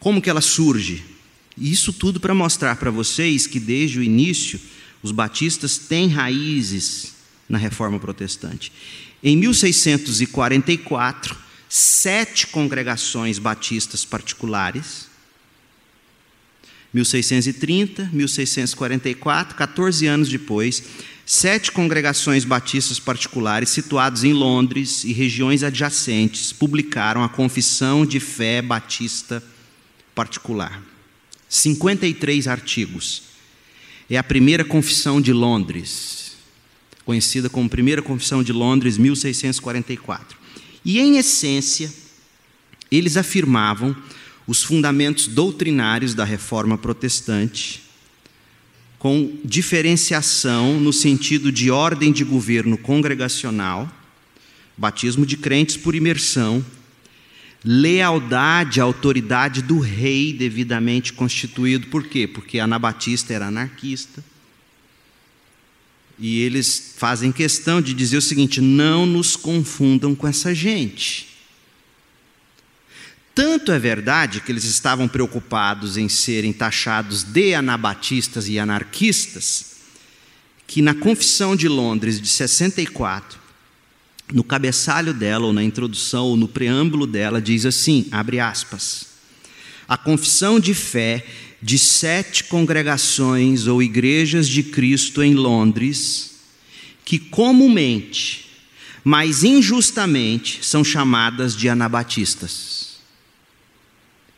Como 0.00 0.22
que 0.22 0.30
ela 0.30 0.40
surge? 0.40 1.04
Isso 1.58 1.92
tudo 1.92 2.20
para 2.20 2.34
mostrar 2.34 2.76
para 2.76 2.90
vocês 2.90 3.46
que 3.46 3.60
desde 3.60 3.98
o 3.98 4.02
início 4.02 4.58
os 5.02 5.12
batistas 5.12 5.76
têm 5.78 6.08
raízes 6.08 7.14
na 7.48 7.58
reforma 7.58 8.00
protestante. 8.00 8.72
Em 9.22 9.36
1644, 9.36 11.36
sete 11.68 12.46
congregações 12.46 13.38
batistas 13.38 14.04
particulares 14.04 15.05
1630, 16.96 18.08
1644, 18.10 19.54
14 19.54 20.06
anos 20.06 20.30
depois, 20.30 20.82
sete 21.26 21.70
congregações 21.70 22.42
batistas 22.42 22.98
particulares 22.98 23.68
situados 23.68 24.24
em 24.24 24.32
Londres 24.32 25.04
e 25.04 25.12
regiões 25.12 25.62
adjacentes 25.62 26.54
publicaram 26.54 27.22
a 27.22 27.28
Confissão 27.28 28.06
de 28.06 28.18
Fé 28.18 28.62
Batista 28.62 29.42
Particular. 30.14 30.82
53 31.50 32.48
artigos. 32.48 33.24
É 34.08 34.16
a 34.16 34.22
primeira 34.22 34.64
confissão 34.64 35.20
de 35.20 35.34
Londres, 35.34 36.32
conhecida 37.04 37.50
como 37.50 37.68
Primeira 37.68 38.00
Confissão 38.00 38.42
de 38.42 38.52
Londres, 38.52 38.96
1644. 38.96 40.38
E, 40.82 40.98
em 40.98 41.18
essência, 41.18 41.92
eles 42.90 43.18
afirmavam 43.18 43.94
os 44.46 44.62
fundamentos 44.62 45.26
doutrinários 45.26 46.14
da 46.14 46.24
reforma 46.24 46.78
protestante, 46.78 47.82
com 48.98 49.36
diferenciação 49.44 50.80
no 50.80 50.92
sentido 50.92 51.50
de 51.50 51.70
ordem 51.70 52.12
de 52.12 52.24
governo 52.24 52.78
congregacional, 52.78 53.90
batismo 54.76 55.26
de 55.26 55.36
crentes 55.36 55.76
por 55.76 55.94
imersão, 55.94 56.64
lealdade 57.64 58.80
à 58.80 58.84
autoridade 58.84 59.62
do 59.62 59.80
rei 59.80 60.32
devidamente 60.32 61.12
constituído. 61.12 61.88
Por 61.88 62.04
quê? 62.04 62.26
Porque 62.26 62.60
Anabatista 62.60 63.34
era 63.34 63.48
anarquista. 63.48 64.24
E 66.18 66.40
eles 66.40 66.94
fazem 66.96 67.32
questão 67.32 67.82
de 67.82 67.92
dizer 67.92 68.16
o 68.16 68.22
seguinte: 68.22 68.60
não 68.60 69.04
nos 69.04 69.36
confundam 69.36 70.14
com 70.14 70.26
essa 70.26 70.54
gente. 70.54 71.35
Tanto 73.36 73.70
é 73.70 73.78
verdade 73.78 74.40
que 74.40 74.50
eles 74.50 74.64
estavam 74.64 75.06
preocupados 75.06 75.98
em 75.98 76.08
serem 76.08 76.54
taxados 76.54 77.22
de 77.22 77.52
anabatistas 77.52 78.48
e 78.48 78.58
anarquistas, 78.58 79.76
que 80.66 80.80
na 80.80 80.94
Confissão 80.94 81.54
de 81.54 81.68
Londres 81.68 82.18
de 82.18 82.28
64, 82.28 83.38
no 84.32 84.42
cabeçalho 84.42 85.12
dela, 85.12 85.44
ou 85.44 85.52
na 85.52 85.62
introdução, 85.62 86.24
ou 86.24 86.34
no 86.34 86.48
preâmbulo 86.48 87.06
dela, 87.06 87.38
diz 87.38 87.66
assim: 87.66 88.06
abre 88.10 88.40
aspas. 88.40 89.06
A 89.86 89.98
confissão 89.98 90.58
de 90.58 90.72
fé 90.72 91.22
de 91.60 91.78
sete 91.78 92.42
congregações 92.44 93.66
ou 93.66 93.82
igrejas 93.82 94.48
de 94.48 94.62
Cristo 94.62 95.22
em 95.22 95.34
Londres, 95.34 96.36
que 97.04 97.18
comumente, 97.18 98.46
mas 99.04 99.44
injustamente, 99.44 100.64
são 100.64 100.82
chamadas 100.82 101.54
de 101.54 101.68
anabatistas. 101.68 102.85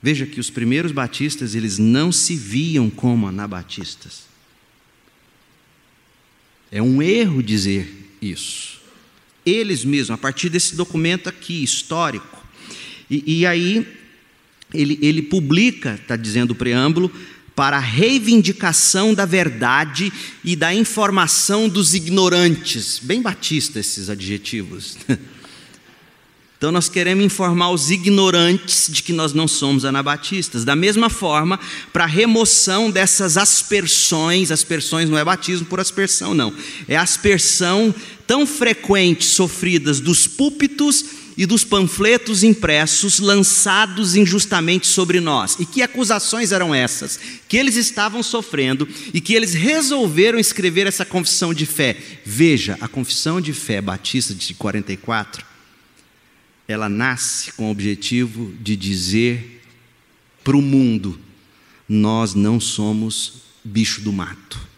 Veja 0.02 0.26
que 0.26 0.38
os 0.38 0.48
primeiros 0.48 0.92
batistas, 0.92 1.54
eles 1.54 1.78
não 1.78 2.12
se 2.12 2.36
viam 2.36 2.88
como 2.88 3.26
anabatistas. 3.26 4.22
É 6.70 6.80
um 6.80 7.02
erro 7.02 7.42
dizer 7.42 8.12
isso. 8.22 8.80
Eles 9.44 9.84
mesmos, 9.84 10.10
a 10.10 10.18
partir 10.18 10.48
desse 10.48 10.76
documento 10.76 11.28
aqui, 11.28 11.64
histórico. 11.64 12.46
E, 13.10 13.40
e 13.40 13.46
aí, 13.46 13.86
ele, 14.72 14.98
ele 15.02 15.22
publica, 15.22 15.94
está 15.94 16.14
dizendo 16.14 16.52
o 16.52 16.54
preâmbulo, 16.56 17.10
para 17.56 17.78
a 17.78 17.80
reivindicação 17.80 19.12
da 19.12 19.26
verdade 19.26 20.12
e 20.44 20.54
da 20.54 20.72
informação 20.72 21.68
dos 21.68 21.92
ignorantes. 21.92 23.00
Bem 23.02 23.20
batista 23.20 23.80
esses 23.80 24.08
adjetivos. 24.08 24.96
Então 26.58 26.72
nós 26.72 26.88
queremos 26.88 27.24
informar 27.24 27.70
os 27.70 27.88
ignorantes 27.88 28.88
de 28.90 29.00
que 29.00 29.12
nós 29.12 29.32
não 29.32 29.46
somos 29.46 29.84
anabatistas. 29.84 30.64
Da 30.64 30.74
mesma 30.74 31.08
forma, 31.08 31.58
para 31.92 32.02
a 32.02 32.08
remoção 32.08 32.90
dessas 32.90 33.36
aspersões, 33.36 34.50
aspersões 34.50 35.08
não 35.08 35.16
é 35.16 35.24
batismo 35.24 35.66
por 35.66 35.78
aspersão, 35.78 36.34
não. 36.34 36.52
É 36.88 36.96
aspersão 36.96 37.94
tão 38.26 38.44
frequente 38.44 39.24
sofridas 39.24 40.00
dos 40.00 40.26
púlpitos 40.26 41.04
e 41.36 41.46
dos 41.46 41.62
panfletos 41.62 42.42
impressos 42.42 43.20
lançados 43.20 44.16
injustamente 44.16 44.88
sobre 44.88 45.20
nós. 45.20 45.56
E 45.60 45.64
que 45.64 45.80
acusações 45.80 46.50
eram 46.50 46.74
essas? 46.74 47.20
Que 47.48 47.56
eles 47.56 47.76
estavam 47.76 48.20
sofrendo 48.20 48.88
e 49.14 49.20
que 49.20 49.32
eles 49.32 49.54
resolveram 49.54 50.40
escrever 50.40 50.88
essa 50.88 51.04
confissão 51.04 51.54
de 51.54 51.66
fé. 51.66 51.96
Veja, 52.26 52.76
a 52.80 52.88
confissão 52.88 53.40
de 53.40 53.52
fé 53.52 53.80
batista 53.80 54.34
de 54.34 54.54
44 54.54 55.46
ela 56.68 56.86
nasce 56.90 57.50
com 57.52 57.68
o 57.68 57.70
objetivo 57.70 58.52
de 58.60 58.76
dizer 58.76 59.62
para 60.44 60.56
o 60.56 60.60
mundo: 60.60 61.18
nós 61.88 62.34
não 62.34 62.60
somos 62.60 63.42
bicho 63.64 64.02
do 64.02 64.12
mato. 64.12 64.68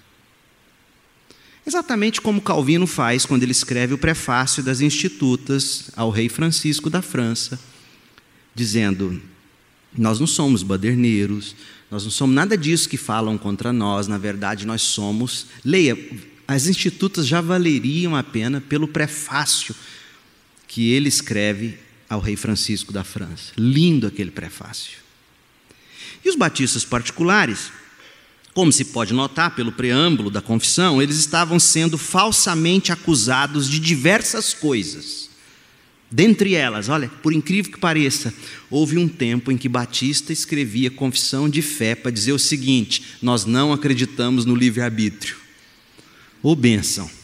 Exatamente 1.66 2.20
como 2.20 2.40
Calvino 2.40 2.86
faz 2.86 3.26
quando 3.26 3.42
ele 3.42 3.52
escreve 3.52 3.92
o 3.92 3.98
prefácio 3.98 4.62
das 4.62 4.80
Institutas 4.80 5.90
ao 5.96 6.10
rei 6.10 6.28
Francisco 6.28 6.88
da 6.88 7.02
França, 7.02 7.58
dizendo: 8.54 9.20
Nós 9.96 10.20
não 10.20 10.28
somos 10.28 10.62
baderneiros, 10.62 11.56
nós 11.90 12.04
não 12.04 12.10
somos 12.10 12.36
nada 12.36 12.56
disso 12.56 12.88
que 12.88 12.96
falam 12.96 13.36
contra 13.36 13.72
nós, 13.72 14.06
na 14.06 14.16
verdade, 14.16 14.64
nós 14.64 14.82
somos. 14.82 15.48
Leia, 15.64 15.98
as 16.46 16.68
Institutas 16.68 17.26
já 17.26 17.40
valeriam 17.40 18.14
a 18.14 18.22
pena 18.22 18.60
pelo 18.60 18.86
prefácio 18.86 19.74
que 20.70 20.92
ele 20.92 21.08
escreve 21.08 21.76
ao 22.08 22.20
rei 22.20 22.36
Francisco 22.36 22.92
da 22.92 23.02
França. 23.02 23.52
Lindo 23.58 24.06
aquele 24.06 24.30
prefácio. 24.30 24.98
E 26.24 26.28
os 26.28 26.36
batistas 26.36 26.84
particulares, 26.84 27.72
como 28.54 28.70
se 28.70 28.84
pode 28.84 29.12
notar 29.12 29.56
pelo 29.56 29.72
preâmbulo 29.72 30.30
da 30.30 30.40
confissão, 30.40 31.02
eles 31.02 31.16
estavam 31.16 31.58
sendo 31.58 31.98
falsamente 31.98 32.92
acusados 32.92 33.68
de 33.68 33.80
diversas 33.80 34.54
coisas. 34.54 35.28
Dentre 36.08 36.54
elas, 36.54 36.88
olha, 36.88 37.08
por 37.20 37.32
incrível 37.32 37.72
que 37.72 37.78
pareça, 37.80 38.32
houve 38.70 38.96
um 38.96 39.08
tempo 39.08 39.50
em 39.50 39.56
que 39.56 39.68
Batista 39.68 40.32
escrevia 40.32 40.88
confissão 40.88 41.48
de 41.48 41.62
fé 41.62 41.96
para 41.96 42.12
dizer 42.12 42.32
o 42.32 42.38
seguinte: 42.38 43.16
nós 43.20 43.44
não 43.44 43.72
acreditamos 43.72 44.44
no 44.44 44.54
livre-arbítrio. 44.54 45.36
Ô 46.40 46.54
bênção! 46.54 47.19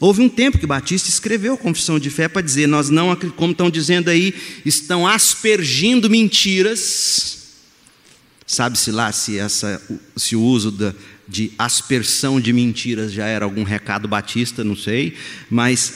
Houve 0.00 0.22
um 0.22 0.28
tempo 0.28 0.58
que 0.58 0.66
Batista 0.66 1.08
escreveu 1.08 1.54
a 1.54 1.58
confissão 1.58 1.98
de 1.98 2.08
fé 2.08 2.28
para 2.28 2.42
dizer: 2.42 2.68
nós 2.68 2.88
não, 2.88 3.16
como 3.36 3.52
estão 3.52 3.68
dizendo 3.68 4.08
aí, 4.08 4.32
estão 4.64 5.06
aspergindo 5.06 6.08
mentiras. 6.08 7.38
Sabe-se 8.46 8.90
lá 8.90 9.12
se, 9.12 9.38
essa, 9.38 9.82
se 10.16 10.34
o 10.34 10.40
uso 10.40 10.70
da, 10.70 10.94
de 11.26 11.52
aspersão 11.58 12.40
de 12.40 12.52
mentiras 12.52 13.12
já 13.12 13.26
era 13.26 13.44
algum 13.44 13.62
recado 13.62 14.08
batista, 14.08 14.64
não 14.64 14.76
sei, 14.76 15.14
mas 15.50 15.92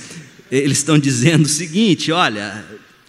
eles 0.51 0.79
estão 0.79 0.99
dizendo 0.99 1.47
o 1.47 1.49
seguinte: 1.49 2.11
olha, 2.11 2.65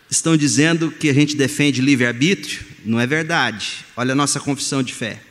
estão 0.10 0.38
dizendo 0.38 0.92
que 0.92 1.10
a 1.10 1.14
gente 1.14 1.36
defende 1.36 1.82
livre-arbítrio, 1.82 2.62
não 2.86 3.00
é 3.00 3.08
verdade. 3.08 3.84
Olha 3.98 4.14
a 4.14 4.16
nossa 4.16 4.40
confissão 4.40 4.84
de 4.84 4.94
fé. 4.94 5.22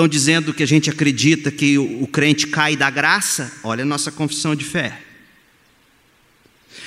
Estão 0.00 0.08
dizendo 0.08 0.54
que 0.54 0.62
a 0.62 0.66
gente 0.66 0.88
acredita 0.88 1.50
que 1.50 1.76
o, 1.76 2.06
crente 2.06 2.46
cai 2.46 2.74
da 2.74 2.88
graça? 2.88 3.52
Olha 3.62 3.82
a 3.82 3.84
nossa 3.84 4.10
confissão 4.10 4.54
de 4.54 4.64
fé. 4.64 4.98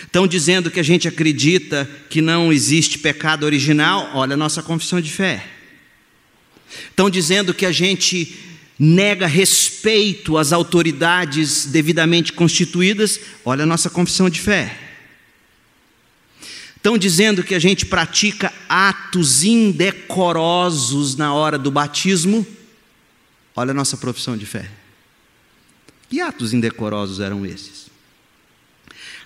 Estão 0.04 0.26
dizendo 0.26 0.72
que 0.72 0.80
a 0.80 0.84
gente 0.84 1.08
acredita 1.08 1.88
que 2.10 2.22
não 2.24 2.52
existe 2.52 2.98
pecado 2.98 3.44
original? 3.44 4.10
Olha 4.16 4.34
a 4.34 4.38
nossa 4.38 4.64
confissão 4.64 5.00
de 5.00 5.12
fé. 5.12 5.46
Estão 6.90 7.08
dizendo 7.08 7.54
que 7.54 7.68
a 7.68 7.72
gente 7.72 8.36
nega 8.80 9.28
respeito 9.28 10.36
às 10.36 10.52
autoridades 10.52 11.68
devidamente 11.68 12.34
constituídas? 12.34 13.20
Olha 13.46 13.62
a 13.62 13.68
nossa 13.68 13.92
confissão 13.92 14.28
de 14.28 14.42
fé. 14.42 14.76
Estão 16.76 16.98
dizendo 16.98 17.44
que 17.44 17.54
a 17.54 17.60
gente 17.60 17.86
pratica 17.86 18.52
atos 18.68 19.44
indecorosos 19.44 21.16
na 21.16 21.32
hora 21.32 21.60
do 21.60 21.70
batismo? 21.70 22.44
Olha 23.56 23.72
a 23.72 23.74
nossa 23.74 23.98
profissão 23.98 24.36
de 24.36 24.46
fé. 24.46 24.70
Que 26.10 26.22
atos 26.22 26.54
indecorosos 26.54 27.20
eram 27.20 27.46
esses? 27.46 27.88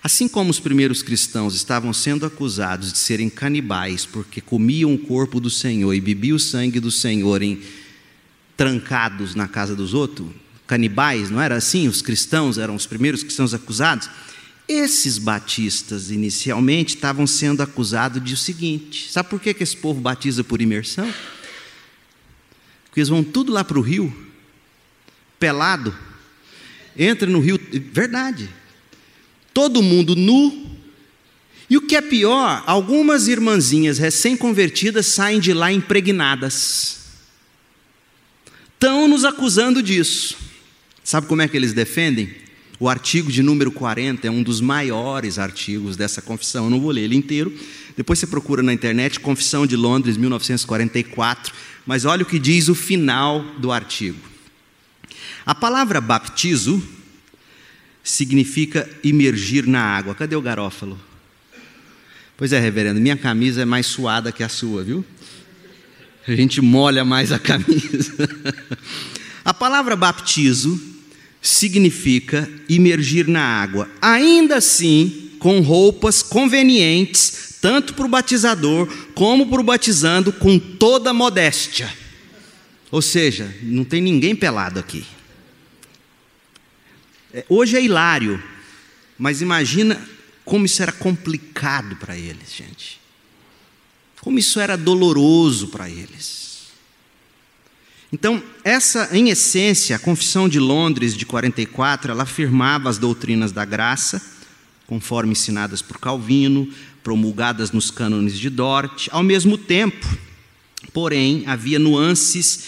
Assim 0.02 0.28
como 0.28 0.50
os 0.50 0.60
primeiros 0.60 1.02
cristãos 1.02 1.54
estavam 1.54 1.92
sendo 1.92 2.24
acusados 2.24 2.92
de 2.92 2.98
serem 2.98 3.28
canibais 3.28 4.06
porque 4.06 4.40
comiam 4.40 4.94
o 4.94 4.98
corpo 4.98 5.40
do 5.40 5.50
Senhor 5.50 5.92
e 5.92 6.00
bebiam 6.00 6.36
o 6.36 6.40
sangue 6.40 6.78
do 6.78 6.90
Senhor 6.90 7.42
em 7.42 7.60
trancados 8.56 9.34
na 9.34 9.46
casa 9.46 9.74
dos 9.74 9.94
outros, 9.94 10.28
canibais, 10.66 11.30
não 11.30 11.40
era 11.40 11.56
assim? 11.56 11.88
Os 11.88 12.02
cristãos 12.02 12.58
eram 12.58 12.74
os 12.74 12.86
primeiros 12.86 13.22
cristãos 13.22 13.54
acusados. 13.54 14.08
Esses 14.68 15.16
batistas, 15.16 16.10
inicialmente, 16.10 16.94
estavam 16.94 17.26
sendo 17.26 17.62
acusados 17.62 18.22
de 18.22 18.34
o 18.34 18.36
seguinte: 18.36 19.10
sabe 19.10 19.30
por 19.30 19.40
que, 19.40 19.54
que 19.54 19.62
esse 19.62 19.76
povo 19.76 20.00
batiza 20.00 20.44
por 20.44 20.60
imersão? 20.60 21.12
Porque 22.98 23.02
eles 23.02 23.08
vão 23.10 23.22
tudo 23.22 23.52
lá 23.52 23.62
para 23.62 23.78
o 23.78 23.80
rio, 23.80 24.12
pelado, 25.38 25.96
entra 26.96 27.30
no 27.30 27.38
rio, 27.38 27.56
verdade. 27.92 28.48
Todo 29.54 29.80
mundo 29.84 30.16
nu. 30.16 30.76
E 31.70 31.76
o 31.76 31.82
que 31.82 31.94
é 31.94 32.00
pior, 32.00 32.64
algumas 32.66 33.28
irmãzinhas 33.28 33.98
recém-convertidas 33.98 35.06
saem 35.06 35.38
de 35.38 35.52
lá 35.52 35.70
impregnadas. 35.70 36.98
Estão 38.74 39.06
nos 39.06 39.24
acusando 39.24 39.80
disso. 39.80 40.36
Sabe 41.04 41.28
como 41.28 41.42
é 41.42 41.46
que 41.46 41.56
eles 41.56 41.72
defendem? 41.72 42.34
O 42.80 42.88
artigo 42.88 43.30
de 43.30 43.44
número 43.44 43.70
40 43.70 44.26
é 44.26 44.30
um 44.30 44.42
dos 44.42 44.60
maiores 44.60 45.38
artigos 45.38 45.96
dessa 45.96 46.20
confissão. 46.20 46.64
Eu 46.64 46.70
não 46.70 46.80
vou 46.80 46.90
ler 46.90 47.02
ele 47.02 47.16
inteiro. 47.16 47.56
Depois 47.96 48.18
você 48.18 48.26
procura 48.26 48.62
na 48.62 48.72
internet, 48.72 49.20
Confissão 49.20 49.66
de 49.66 49.76
Londres, 49.76 50.16
1944. 50.16 51.52
Mas 51.88 52.04
olha 52.04 52.22
o 52.22 52.26
que 52.26 52.38
diz 52.38 52.68
o 52.68 52.74
final 52.74 53.42
do 53.56 53.72
artigo. 53.72 54.18
A 55.46 55.54
palavra 55.54 56.02
baptizo 56.02 56.86
significa 58.04 58.86
imergir 59.02 59.66
na 59.66 59.80
água. 59.80 60.14
Cadê 60.14 60.36
o 60.36 60.42
garófalo? 60.42 61.00
Pois 62.36 62.52
é, 62.52 62.60
reverendo, 62.60 63.00
minha 63.00 63.16
camisa 63.16 63.62
é 63.62 63.64
mais 63.64 63.86
suada 63.86 64.30
que 64.30 64.42
a 64.42 64.50
sua, 64.50 64.84
viu? 64.84 65.02
A 66.26 66.34
gente 66.34 66.60
molha 66.60 67.06
mais 67.06 67.32
a 67.32 67.38
camisa. 67.38 68.12
a 69.42 69.54
palavra 69.54 69.96
baptizo 69.96 70.78
significa 71.40 72.46
imergir 72.68 73.26
na 73.26 73.40
água, 73.40 73.88
ainda 74.02 74.56
assim 74.58 75.30
com 75.38 75.60
roupas 75.60 76.22
convenientes, 76.22 77.47
tanto 77.60 77.94
para 77.94 78.06
o 78.06 78.08
batizador 78.08 78.86
como 79.14 79.48
para 79.48 79.60
o 79.60 79.64
batizando, 79.64 80.32
com 80.32 80.58
toda 80.58 81.12
modéstia. 81.12 81.92
Ou 82.90 83.02
seja, 83.02 83.54
não 83.62 83.84
tem 83.84 84.00
ninguém 84.00 84.34
pelado 84.34 84.78
aqui. 84.78 85.04
É, 87.32 87.44
hoje 87.48 87.76
é 87.76 87.82
hilário, 87.82 88.42
mas 89.18 89.42
imagina 89.42 90.00
como 90.44 90.64
isso 90.64 90.82
era 90.82 90.92
complicado 90.92 91.96
para 91.96 92.16
eles, 92.16 92.54
gente. 92.54 92.98
Como 94.20 94.38
isso 94.38 94.58
era 94.58 94.76
doloroso 94.76 95.68
para 95.68 95.88
eles. 95.88 96.38
Então, 98.10 98.42
essa, 98.64 99.10
em 99.12 99.28
essência, 99.28 99.96
a 99.96 99.98
Confissão 99.98 100.48
de 100.48 100.58
Londres 100.58 101.14
de 101.14 101.26
44, 101.26 102.10
ela 102.10 102.22
afirmava 102.22 102.88
as 102.88 102.96
doutrinas 102.96 103.52
da 103.52 103.66
graça, 103.66 104.22
conforme 104.86 105.32
ensinadas 105.32 105.82
por 105.82 105.98
Calvino, 105.98 106.72
promulgadas 107.08 107.72
nos 107.72 107.90
cânones 107.90 108.38
de 108.38 108.50
Dort. 108.50 109.08
Ao 109.10 109.22
mesmo 109.22 109.56
tempo, 109.56 110.06
porém, 110.92 111.42
havia 111.46 111.78
nuances 111.78 112.64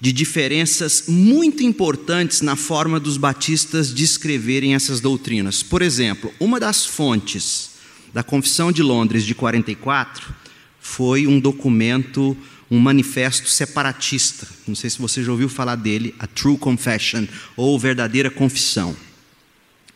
de 0.00 0.10
diferenças 0.10 1.04
muito 1.06 1.62
importantes 1.62 2.40
na 2.40 2.56
forma 2.56 2.98
dos 2.98 3.18
batistas 3.18 3.92
descreverem 3.92 4.74
essas 4.74 5.00
doutrinas. 5.00 5.62
Por 5.62 5.82
exemplo, 5.82 6.32
uma 6.40 6.58
das 6.58 6.86
fontes 6.86 7.72
da 8.14 8.22
Confissão 8.22 8.72
de 8.72 8.82
Londres 8.82 9.22
de 9.22 9.34
44 9.34 10.34
foi 10.80 11.26
um 11.26 11.38
documento, 11.38 12.34
um 12.70 12.78
manifesto 12.78 13.50
separatista. 13.50 14.48
Não 14.66 14.74
sei 14.74 14.88
se 14.88 14.98
você 14.98 15.22
já 15.22 15.30
ouviu 15.30 15.50
falar 15.50 15.76
dele, 15.76 16.14
a 16.18 16.26
True 16.26 16.56
Confession 16.56 17.26
ou 17.54 17.78
Verdadeira 17.78 18.30
Confissão. 18.30 18.96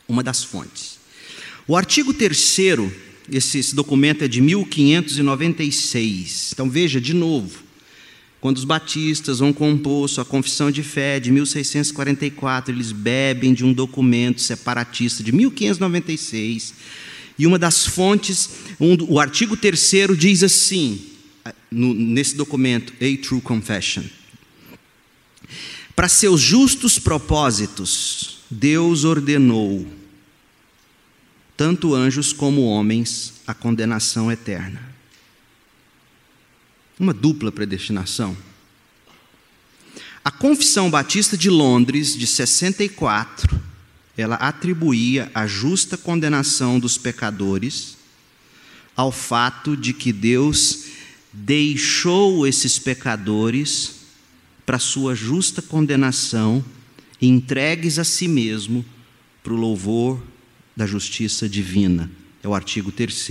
Uma 0.06 0.22
das 0.22 0.44
fontes. 0.44 0.98
O 1.66 1.74
artigo 1.74 2.12
3 2.12 2.36
esse, 3.30 3.58
esse 3.58 3.74
documento 3.74 4.24
é 4.24 4.28
de 4.28 4.40
1596. 4.40 6.50
Então 6.52 6.70
veja 6.70 7.00
de 7.00 7.14
novo, 7.14 7.62
quando 8.40 8.58
os 8.58 8.64
batistas 8.64 9.40
vão 9.40 9.52
compor 9.52 10.08
sua 10.08 10.24
confissão 10.24 10.70
de 10.70 10.82
fé 10.82 11.18
de 11.18 11.32
1644, 11.32 12.72
eles 12.72 12.92
bebem 12.92 13.52
de 13.52 13.64
um 13.64 13.72
documento 13.72 14.40
separatista 14.40 15.22
de 15.22 15.32
1596. 15.32 16.74
E 17.38 17.46
uma 17.46 17.58
das 17.58 17.86
fontes, 17.86 18.50
um, 18.80 18.96
o 19.08 19.20
artigo 19.20 19.56
3 19.56 19.92
diz 20.16 20.42
assim, 20.42 21.00
no, 21.70 21.94
nesse 21.94 22.36
documento, 22.36 22.92
A 22.94 23.22
True 23.22 23.40
Confession: 23.40 24.02
Para 25.94 26.08
seus 26.08 26.40
justos 26.40 26.98
propósitos, 26.98 28.38
Deus 28.50 29.04
ordenou, 29.04 29.86
tanto 31.58 31.94
anjos 31.94 32.32
como 32.32 32.64
homens, 32.64 33.34
a 33.46 33.52
condenação 33.52 34.32
eterna 34.32 34.88
uma 36.98 37.14
dupla 37.14 37.52
predestinação. 37.52 38.36
A 40.24 40.30
Confissão 40.30 40.90
Batista 40.90 41.36
de 41.36 41.48
Londres, 41.48 42.16
de 42.16 42.26
64, 42.26 43.58
ela 44.16 44.34
atribuía 44.34 45.30
a 45.32 45.46
justa 45.46 45.96
condenação 45.96 46.80
dos 46.80 46.98
pecadores 46.98 47.96
ao 48.96 49.12
fato 49.12 49.76
de 49.76 49.92
que 49.92 50.12
Deus 50.12 50.86
deixou 51.32 52.46
esses 52.46 52.80
pecadores 52.80 53.94
para 54.66 54.78
sua 54.78 55.14
justa 55.14 55.62
condenação, 55.62 56.64
entregues 57.22 57.98
a 57.98 58.04
si 58.04 58.26
mesmo 58.26 58.84
para 59.42 59.52
o 59.52 59.56
louvor 59.56 60.20
da 60.78 60.86
justiça 60.86 61.48
divina. 61.48 62.08
É 62.42 62.46
o 62.48 62.54
artigo 62.54 62.92
3 62.92 63.26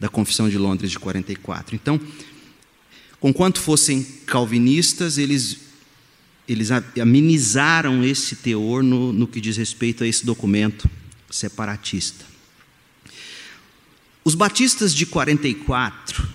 da 0.00 0.08
Confissão 0.08 0.48
de 0.48 0.56
Londres 0.56 0.90
de 0.90 0.98
44. 0.98 1.76
Então, 1.76 2.00
Conquanto 3.22 3.60
fossem 3.60 4.02
calvinistas, 4.26 5.16
eles, 5.16 5.58
eles 6.48 6.70
amenizaram 7.00 8.02
esse 8.02 8.34
teor 8.34 8.82
no, 8.82 9.12
no 9.12 9.28
que 9.28 9.40
diz 9.40 9.56
respeito 9.56 10.02
a 10.02 10.08
esse 10.08 10.26
documento 10.26 10.90
separatista. 11.30 12.24
Os 14.24 14.34
batistas 14.34 14.92
de 14.92 15.06
44, 15.06 16.28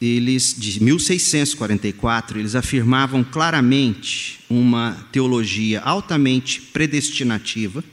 eles 0.00 0.56
de 0.56 0.82
1644, 0.82 2.38
eles 2.38 2.54
afirmavam 2.54 3.22
claramente 3.22 4.40
uma 4.48 4.92
teologia 5.12 5.82
altamente 5.82 6.58
predestinativa, 6.72 7.84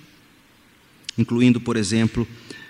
incluindo, 1.18 1.60
por 1.60 1.76
exemplo, 1.76 2.28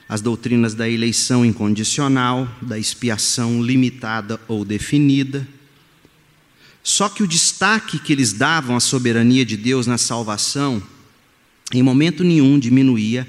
as 0.08 0.22
doutrinas 0.22 0.74
da 0.74 0.90
eleição 0.90 1.46
incondicional, 1.46 2.50
da 2.62 2.80
expiação 2.80 3.62
limitada 3.62 4.40
ou 4.48 4.64
definida, 4.64 5.48
só 6.82 7.10
que 7.10 7.22
o 7.22 7.28
destaque 7.28 8.00
que 8.00 8.14
eles 8.14 8.32
davam 8.32 8.76
à 8.76 8.80
soberania 8.80 9.46
de 9.46 9.58
Deus 9.58 9.86
na 9.86 9.98
salvação, 9.98 10.82
em 11.74 11.84
momento 11.84 12.24
nenhum 12.24 12.58
diminuía 12.58 13.28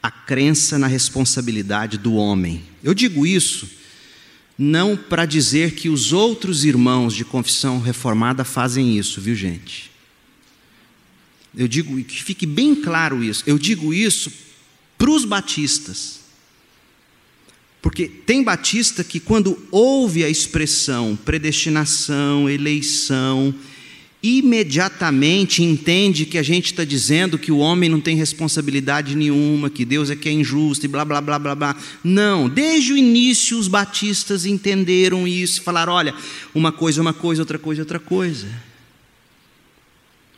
a 0.00 0.08
crença 0.08 0.78
na 0.78 0.86
responsabilidade 0.86 1.98
do 1.98 2.14
homem. 2.14 2.62
Eu 2.82 2.94
digo 2.94 3.26
isso 3.26 3.68
não 4.56 4.96
para 4.96 5.26
dizer 5.26 5.74
que 5.74 5.88
os 5.88 6.12
outros 6.12 6.64
irmãos 6.64 7.14
de 7.14 7.24
confissão 7.24 7.80
reformada 7.80 8.44
fazem 8.44 8.96
isso, 8.96 9.20
viu, 9.20 9.34
gente? 9.34 9.90
Eu 11.56 11.66
digo 11.66 12.02
que 12.04 12.22
fique 12.22 12.46
bem 12.46 12.74
claro 12.74 13.24
isso. 13.24 13.42
Eu 13.46 13.58
digo 13.58 13.92
isso 13.92 14.30
para 15.02 15.10
os 15.10 15.24
batistas. 15.24 16.20
Porque 17.82 18.06
tem 18.06 18.40
batista 18.40 19.02
que, 19.02 19.18
quando 19.18 19.60
ouve 19.72 20.22
a 20.22 20.28
expressão 20.28 21.18
predestinação, 21.24 22.48
eleição, 22.48 23.52
imediatamente 24.22 25.60
entende 25.60 26.24
que 26.24 26.38
a 26.38 26.42
gente 26.44 26.66
está 26.66 26.84
dizendo 26.84 27.36
que 27.36 27.50
o 27.50 27.58
homem 27.58 27.90
não 27.90 28.00
tem 28.00 28.14
responsabilidade 28.14 29.16
nenhuma, 29.16 29.68
que 29.68 29.84
Deus 29.84 30.08
é 30.08 30.14
que 30.14 30.28
é 30.28 30.32
injusto 30.32 30.86
e 30.86 30.88
blá, 30.88 31.04
blá, 31.04 31.20
blá, 31.20 31.36
blá, 31.36 31.56
blá. 31.56 31.76
Não, 32.04 32.48
desde 32.48 32.92
o 32.92 32.96
início 32.96 33.58
os 33.58 33.66
batistas 33.66 34.46
entenderam 34.46 35.26
isso, 35.26 35.62
falaram: 35.62 35.94
olha, 35.94 36.14
uma 36.54 36.70
coisa 36.70 37.00
é 37.00 37.02
uma 37.02 37.12
coisa, 37.12 37.42
outra 37.42 37.58
coisa 37.58 37.80
é 37.80 37.82
outra 37.82 37.98
coisa. 37.98 38.46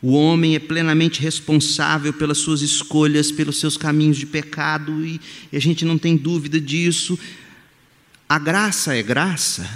O 0.06 0.12
homem 0.12 0.54
é 0.54 0.58
plenamente 0.58 1.22
responsável 1.22 2.12
pelas 2.12 2.36
suas 2.36 2.60
escolhas, 2.60 3.32
pelos 3.32 3.58
seus 3.58 3.78
caminhos 3.78 4.18
de 4.18 4.26
pecado, 4.26 5.02
e, 5.02 5.18
a 5.50 5.58
gente 5.58 5.82
não 5.82 5.96
tem 5.96 6.14
dúvida 6.14 6.60
disso. 6.60 7.18
A 8.28 8.38
graça 8.38 8.94
é 8.94 9.02
graça, 9.02 9.66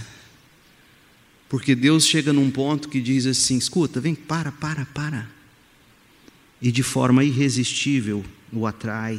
porque 1.49 1.74
Deus 1.74 2.05
chega 2.05 2.31
num 2.31 2.51
ponto 2.51 2.91
que 2.91 3.01
diz 3.01 3.24
assim: 3.24 3.57
escuta, 3.57 4.03
vem, 4.03 4.14
para, 4.14 4.53
para, 4.53 4.85
para. 4.85 5.26
E 6.61 6.70
de 6.70 6.83
forma 6.83 7.24
irresistível 7.24 8.22
o 8.53 8.66
atrai 8.66 9.18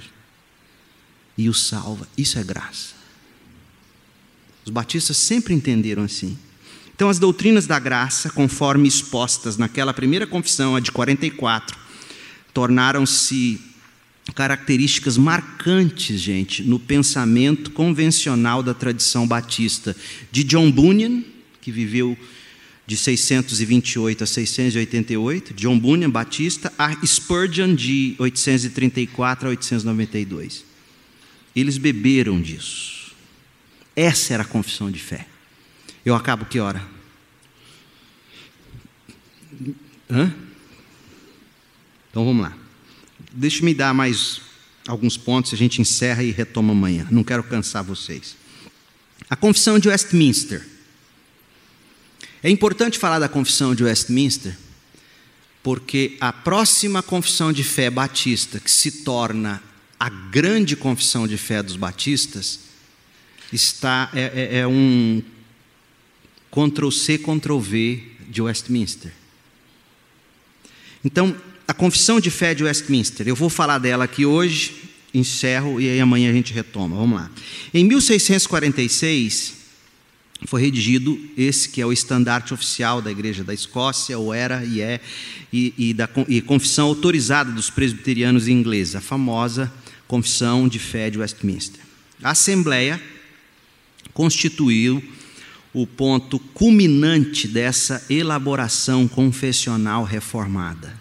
e 1.36 1.49
o 1.49 1.55
salva. 1.55 2.07
Isso 2.16 2.38
é 2.38 2.43
graça. 2.43 2.93
Os 4.64 4.72
batistas 4.72 5.18
sempre 5.18 5.55
entenderam 5.55 6.03
assim. 6.03 6.38
Então, 6.99 7.07
as 7.07 7.17
doutrinas 7.17 7.65
da 7.65 7.79
graça, 7.79 8.29
conforme 8.29 8.85
expostas 8.85 9.55
naquela 9.55 9.93
primeira 9.93 10.27
confissão, 10.27 10.75
a 10.75 10.81
de 10.81 10.91
44, 10.91 11.77
tornaram-se 12.53 13.57
características 14.35 15.17
marcantes, 15.17 16.19
gente, 16.19 16.61
no 16.61 16.77
pensamento 16.77 17.71
convencional 17.71 18.61
da 18.61 18.73
tradição 18.73 19.25
batista. 19.25 19.95
De 20.29 20.43
John 20.43 20.69
Bunyan, 20.69 21.23
que 21.61 21.71
viveu 21.71 22.17
de 22.85 22.97
628 22.97 24.21
a 24.25 24.27
688, 24.27 25.53
John 25.53 25.79
Bunyan 25.79 26.09
Batista, 26.09 26.69
a 26.77 26.93
Spurgeon 27.07 27.75
de 27.75 28.13
834 28.19 29.47
a 29.47 29.51
892. 29.51 30.65
Eles 31.55 31.77
beberam 31.77 32.41
disso. 32.41 33.13
Essa 33.95 34.33
era 34.33 34.43
a 34.43 34.45
confissão 34.45 34.91
de 34.91 34.99
fé. 34.99 35.25
Eu 36.05 36.15
acabo 36.15 36.45
que 36.45 36.59
hora? 36.59 36.81
Hã? 40.09 40.33
Então 42.09 42.25
vamos 42.25 42.43
lá. 42.43 42.57
Deixe-me 43.31 43.73
dar 43.73 43.93
mais 43.93 44.41
alguns 44.87 45.17
pontos, 45.17 45.53
a 45.53 45.57
gente 45.57 45.81
encerra 45.81 46.23
e 46.23 46.31
retoma 46.31 46.71
amanhã. 46.71 47.07
Não 47.11 47.23
quero 47.23 47.43
cansar 47.43 47.83
vocês. 47.83 48.35
A 49.29 49.35
confissão 49.35 49.77
de 49.77 49.89
Westminster. 49.89 50.65
É 52.41 52.49
importante 52.49 52.97
falar 52.97 53.19
da 53.19 53.29
confissão 53.29 53.75
de 53.75 53.83
Westminster, 53.83 54.57
porque 55.61 56.17
a 56.19 56.31
próxima 56.31 57.03
confissão 57.03 57.51
de 57.51 57.63
fé 57.63 57.89
batista, 57.89 58.59
que 58.59 58.71
se 58.71 59.03
torna 59.03 59.61
a 59.99 60.09
grande 60.09 60.75
confissão 60.75 61.27
de 61.27 61.37
fé 61.37 61.61
dos 61.61 61.75
batistas, 61.75 62.61
está 63.51 64.09
é, 64.13 64.21
é, 64.51 64.59
é 64.59 64.67
um 64.67 65.21
Ctrl 66.51 66.89
C, 66.89 67.17
Ctrl 67.17 67.59
V 67.59 68.03
de 68.29 68.41
Westminster. 68.41 69.11
Então, 71.03 71.35
a 71.67 71.73
Confissão 71.73 72.19
de 72.19 72.31
Fé 72.31 72.53
de 72.53 72.63
Westminster. 72.63 73.27
Eu 73.27 73.35
vou 73.35 73.49
falar 73.49 73.77
dela 73.77 74.03
aqui 74.03 74.25
hoje, 74.25 74.73
encerro 75.13 75.79
e 75.79 75.87
aí 75.89 75.99
amanhã 75.99 76.29
a 76.29 76.33
gente 76.33 76.53
retoma. 76.53 76.95
Vamos 76.95 77.19
lá. 77.19 77.31
Em 77.73 77.83
1646 77.83 79.59
foi 80.45 80.61
redigido 80.61 81.19
esse 81.37 81.69
que 81.69 81.81
é 81.81 81.85
o 81.85 81.91
estandarte 81.91 82.53
oficial 82.53 83.01
da 83.01 83.11
Igreja 83.11 83.43
da 83.43 83.53
Escócia, 83.53 84.17
ou 84.17 84.33
era 84.33 84.63
e 84.63 84.81
é, 84.81 84.99
e, 85.51 85.73
e 85.77 85.93
da 85.93 86.09
e 86.27 86.41
confissão 86.41 86.87
autorizada 86.87 87.51
dos 87.51 87.69
presbiterianos 87.69 88.47
ingleses, 88.47 88.95
a 88.95 89.01
famosa 89.01 89.71
Confissão 90.07 90.67
de 90.67 90.79
Fé 90.79 91.09
de 91.09 91.19
Westminster. 91.19 91.81
A 92.23 92.31
Assembleia 92.31 92.99
constituiu 94.13 95.03
o 95.74 95.86
ponto 95.86 96.39
culminante 96.39 97.47
dessa 97.47 98.03
elaboração 98.09 99.07
confessional 99.07 100.03
reformada. 100.03 100.99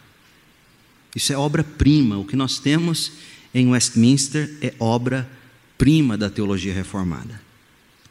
Isso 1.14 1.33
é 1.33 1.37
obra-prima. 1.37 2.19
O 2.19 2.25
que 2.25 2.37
nós 2.37 2.59
temos 2.59 3.12
em 3.55 3.69
Westminster 3.69 4.51
é 4.61 4.75
obra-prima 4.79 6.16
da 6.19 6.29
teologia 6.29 6.73
reformada. 6.73 7.41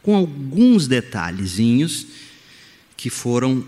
Com 0.01 0.15
alguns 0.15 0.87
detalhezinhos 0.87 2.07
que 2.95 3.09
foram 3.09 3.63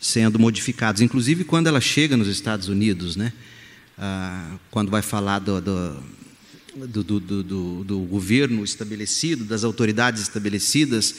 sendo 0.00 0.38
modificados, 0.38 1.00
inclusive 1.00 1.44
quando 1.44 1.68
ela 1.68 1.80
chega 1.80 2.16
nos 2.16 2.26
Estados 2.26 2.68
Unidos, 2.68 3.14
né? 3.14 3.32
Ah, 3.96 4.56
quando 4.70 4.90
vai 4.90 5.02
falar 5.02 5.38
do, 5.38 5.60
do 5.60 6.02
do, 6.74 7.04
do, 7.04 7.20
do, 7.20 7.84
do, 7.84 7.98
governo 8.00 8.64
estabelecido, 8.64 9.44
das 9.44 9.62
autoridades 9.62 10.22
estabelecidas, 10.22 11.16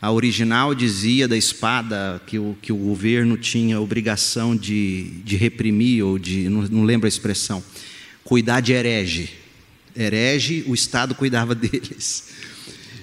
a 0.00 0.12
original 0.12 0.74
dizia 0.74 1.26
da 1.26 1.36
espada 1.36 2.20
que 2.26 2.38
o, 2.38 2.56
que 2.60 2.72
o 2.72 2.76
governo 2.76 3.36
tinha 3.36 3.80
obrigação 3.80 4.54
de, 4.54 5.04
de 5.24 5.36
reprimir, 5.36 6.04
ou 6.04 6.18
de, 6.18 6.48
não, 6.48 6.62
não 6.62 6.84
lembro 6.84 7.06
a 7.06 7.08
expressão, 7.08 7.62
cuidar 8.22 8.60
de 8.60 8.72
herege. 8.72 9.30
Herege, 9.96 10.64
o 10.66 10.74
Estado 10.74 11.14
cuidava 11.14 11.54
deles. 11.56 12.28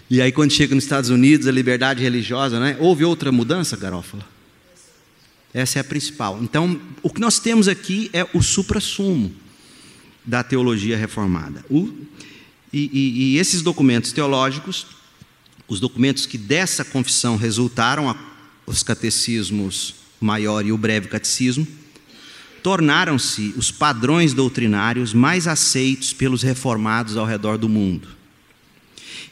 E 0.10 0.22
aí, 0.22 0.32
quando 0.32 0.52
chega 0.52 0.76
nos 0.76 0.84
Estados 0.84 1.10
Unidos, 1.10 1.48
a 1.48 1.52
liberdade 1.52 2.04
religiosa, 2.04 2.60
né? 2.60 2.78
houve 2.80 3.04
outra 3.04 3.32
mudança, 3.32 3.76
Garófalo? 3.76 4.24
Essa 5.54 5.80
é 5.80 5.82
a 5.82 5.84
principal. 5.84 6.40
Então, 6.42 6.80
o 7.02 7.10
que 7.10 7.22
nós 7.22 7.40
temos 7.40 7.68
aqui 7.68 8.10
é 8.14 8.26
o 8.34 8.42
supra-sumo 8.42 9.32
da 10.26 10.44
teologia 10.44 10.98
reformada. 10.98 11.64
O, 11.70 11.90
e, 12.72 12.90
e, 12.94 13.34
e 13.34 13.38
esses 13.38 13.62
documentos 13.62 14.12
teológicos 14.12 14.88
os 15.68 15.80
documentos 15.80 16.26
que 16.26 16.38
dessa 16.38 16.84
confissão 16.84 17.36
resultaram, 17.36 18.16
os 18.66 18.84
catecismos 18.84 19.96
maior 20.20 20.66
e 20.66 20.72
o 20.72 20.78
breve 20.78 21.08
catecismo, 21.08 21.68
tornaram-se 22.62 23.54
os 23.58 23.72
padrões 23.72 24.34
doutrinários 24.34 25.14
mais 25.14 25.48
aceitos 25.48 26.14
pelos 26.14 26.42
reformados 26.42 27.18
ao 27.18 27.26
redor 27.26 27.58
do 27.58 27.68
mundo. 27.68 28.08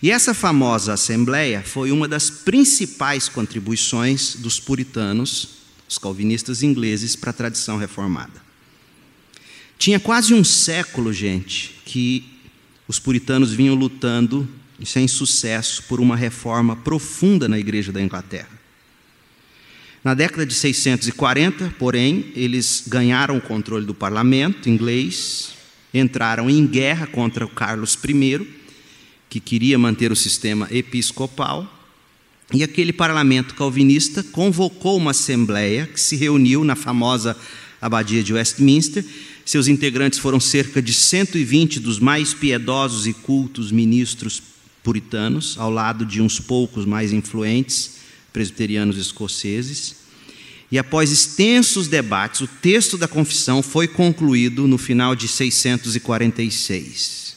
E 0.02 0.12
essa 0.12 0.34
famosa 0.34 0.94
assembleia 0.94 1.62
foi 1.62 1.92
uma 1.92 2.08
das 2.08 2.30
principais 2.30 3.30
contribuições 3.30 4.36
dos 4.36 4.60
puritanos, 4.60 5.50
os 5.88 5.98
calvinistas 5.98 6.64
ingleses, 6.64 7.16
para 7.16 7.30
a 7.30 7.34
tradição 7.34 7.78
reformada. 7.78 8.42
Tinha 9.78 10.00
quase 10.00 10.34
um 10.34 10.44
século, 10.44 11.14
gente, 11.14 11.76
que 11.86 12.26
os 12.88 13.00
puritanos 13.00 13.54
vinham 13.54 13.76
lutando 13.76 14.48
e 14.82 14.86
sem 14.86 15.08
sucesso 15.08 15.84
por 15.84 16.00
uma 16.00 16.16
reforma 16.16 16.76
profunda 16.76 17.48
na 17.48 17.60
igreja 17.60 17.92
da 17.92 18.02
Inglaterra. 18.02 18.50
Na 20.04 20.16
década 20.16 20.46
de 20.46 20.54
640, 20.56 21.76
porém, 21.78 22.32
eles 22.36 22.84
ganharam 22.88 23.38
o 23.38 23.42
controle 23.42 23.86
do 23.86 23.94
parlamento 23.94 24.68
inglês, 24.68 25.54
entraram 25.94 26.50
em 26.50 26.66
guerra 26.66 27.06
contra 27.06 27.46
o 27.46 27.50
Carlos 27.50 27.98
I, 28.04 28.48
que 29.30 29.40
queria 29.40 29.78
manter 29.78 30.12
o 30.12 30.16
sistema 30.16 30.68
episcopal, 30.72 31.72
e 32.52 32.64
aquele 32.64 32.92
parlamento 32.92 33.54
calvinista 33.54 34.24
convocou 34.24 34.98
uma 34.98 35.12
assembleia 35.12 35.86
que 35.86 36.02
se 36.02 36.16
reuniu 36.16 36.64
na 36.64 36.76
famosa 36.76 37.38
abadia 37.80 38.24
de 38.24 38.34
Westminster 38.34 39.06
seus 39.46 39.68
integrantes 39.68 40.20
foram 40.20 40.40
cerca 40.40 40.82
de 40.82 40.94
120 40.94 41.80
dos 41.80 42.00
mais 42.00 42.34
piedosos 42.34 43.08
e 43.08 43.14
cultos 43.14 43.72
ministros 43.72 44.42
puritanos, 44.84 45.58
ao 45.58 45.70
lado 45.70 46.06
de 46.06 46.22
uns 46.22 46.38
poucos 46.40 46.86
mais 46.86 47.14
influentes 47.14 48.02
presbiterianos 48.34 48.98
escoceses. 48.98 50.02
E 50.72 50.80
após 50.80 51.12
extensos 51.12 51.88
debates, 51.88 52.42
o 52.42 52.48
texto 52.48 52.98
da 52.98 53.08
confissão 53.08 53.62
foi 53.62 53.88
concluído 53.88 54.68
no 54.68 54.78
final 54.78 55.16
de 55.16 55.28
646. 55.28 57.36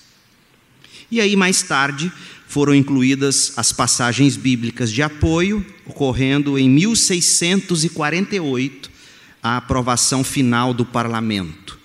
E 1.10 1.20
aí, 1.20 1.36
mais 1.36 1.62
tarde, 1.62 2.10
foram 2.46 2.74
incluídas 2.74 3.52
as 3.56 3.72
passagens 3.72 4.36
bíblicas 4.36 4.92
de 4.92 5.02
apoio, 5.02 5.66
ocorrendo 5.84 6.56
em 6.58 6.70
1648 6.70 8.90
a 9.42 9.56
aprovação 9.56 10.22
final 10.22 10.72
do 10.72 10.86
parlamento. 10.86 11.76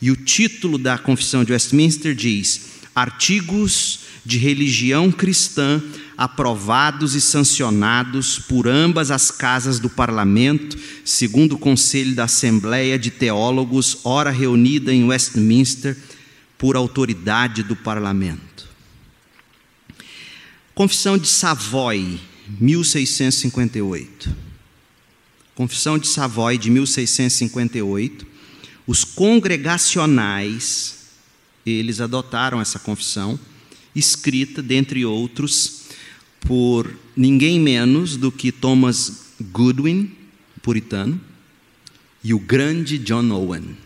E 0.00 0.10
o 0.10 0.16
título 0.16 0.78
da 0.78 0.98
Confissão 0.98 1.42
de 1.42 1.52
Westminster 1.52 2.14
diz: 2.14 2.77
Artigos 2.98 4.00
de 4.24 4.38
religião 4.38 5.12
cristã 5.12 5.80
aprovados 6.16 7.14
e 7.14 7.20
sancionados 7.20 8.40
por 8.40 8.66
ambas 8.66 9.12
as 9.12 9.30
casas 9.30 9.78
do 9.78 9.88
parlamento, 9.88 10.76
segundo 11.04 11.54
o 11.54 11.58
conselho 11.58 12.16
da 12.16 12.24
Assembleia 12.24 12.98
de 12.98 13.12
Teólogos, 13.12 13.98
ora 14.02 14.30
reunida 14.32 14.92
em 14.92 15.04
Westminster, 15.04 15.96
por 16.58 16.74
autoridade 16.74 17.62
do 17.62 17.76
parlamento. 17.76 18.66
Confissão 20.74 21.16
de 21.16 21.28
Savoy, 21.28 22.18
1658. 22.60 24.34
Confissão 25.54 25.98
de 25.98 26.08
Savoy 26.08 26.58
de 26.58 26.68
1658. 26.68 28.26
Os 28.88 29.04
congregacionais, 29.04 30.97
eles 31.68 32.00
adotaram 32.00 32.60
essa 32.60 32.78
confissão 32.78 33.38
escrita, 33.94 34.62
dentre 34.62 35.04
outros, 35.04 35.82
por 36.40 36.94
ninguém 37.16 37.58
menos 37.58 38.16
do 38.16 38.30
que 38.30 38.52
Thomas 38.52 39.32
Goodwin, 39.40 40.10
puritano, 40.62 41.20
e 42.22 42.32
o 42.32 42.38
grande 42.38 42.98
John 42.98 43.30
Owen. 43.30 43.76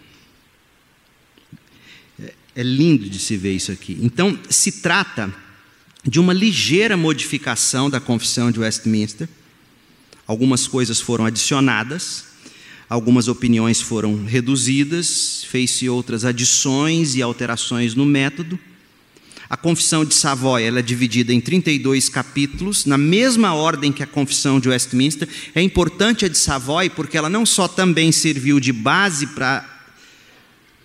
É, 2.20 2.34
é 2.56 2.62
lindo 2.62 3.08
de 3.08 3.18
se 3.18 3.36
ver 3.36 3.54
isso 3.54 3.72
aqui. 3.72 3.98
Então, 4.00 4.38
se 4.48 4.72
trata 4.72 5.32
de 6.04 6.18
uma 6.18 6.32
ligeira 6.32 6.96
modificação 6.96 7.88
da 7.88 8.00
Confissão 8.00 8.50
de 8.50 8.60
Westminster. 8.60 9.28
Algumas 10.26 10.66
coisas 10.66 11.00
foram 11.00 11.26
adicionadas, 11.26 12.24
algumas 12.92 13.26
opiniões 13.26 13.80
foram 13.80 14.22
reduzidas, 14.22 15.44
fez-se 15.44 15.88
outras 15.88 16.26
adições 16.26 17.14
e 17.14 17.22
alterações 17.22 17.94
no 17.94 18.04
método. 18.04 18.58
A 19.48 19.56
Confissão 19.56 20.04
de 20.04 20.14
Savoy 20.14 20.62
ela 20.62 20.80
é 20.80 20.82
dividida 20.82 21.32
em 21.32 21.40
32 21.40 22.10
capítulos, 22.10 22.84
na 22.84 22.98
mesma 22.98 23.54
ordem 23.54 23.90
que 23.90 24.02
a 24.02 24.06
Confissão 24.06 24.60
de 24.60 24.68
Westminster. 24.68 25.26
É 25.54 25.62
importante 25.62 26.26
a 26.26 26.28
de 26.28 26.36
Savoy 26.36 26.90
porque 26.90 27.16
ela 27.16 27.30
não 27.30 27.46
só 27.46 27.66
também 27.66 28.12
serviu 28.12 28.60
de 28.60 28.74
base 28.74 29.26
para 29.28 29.60
a 29.60 29.64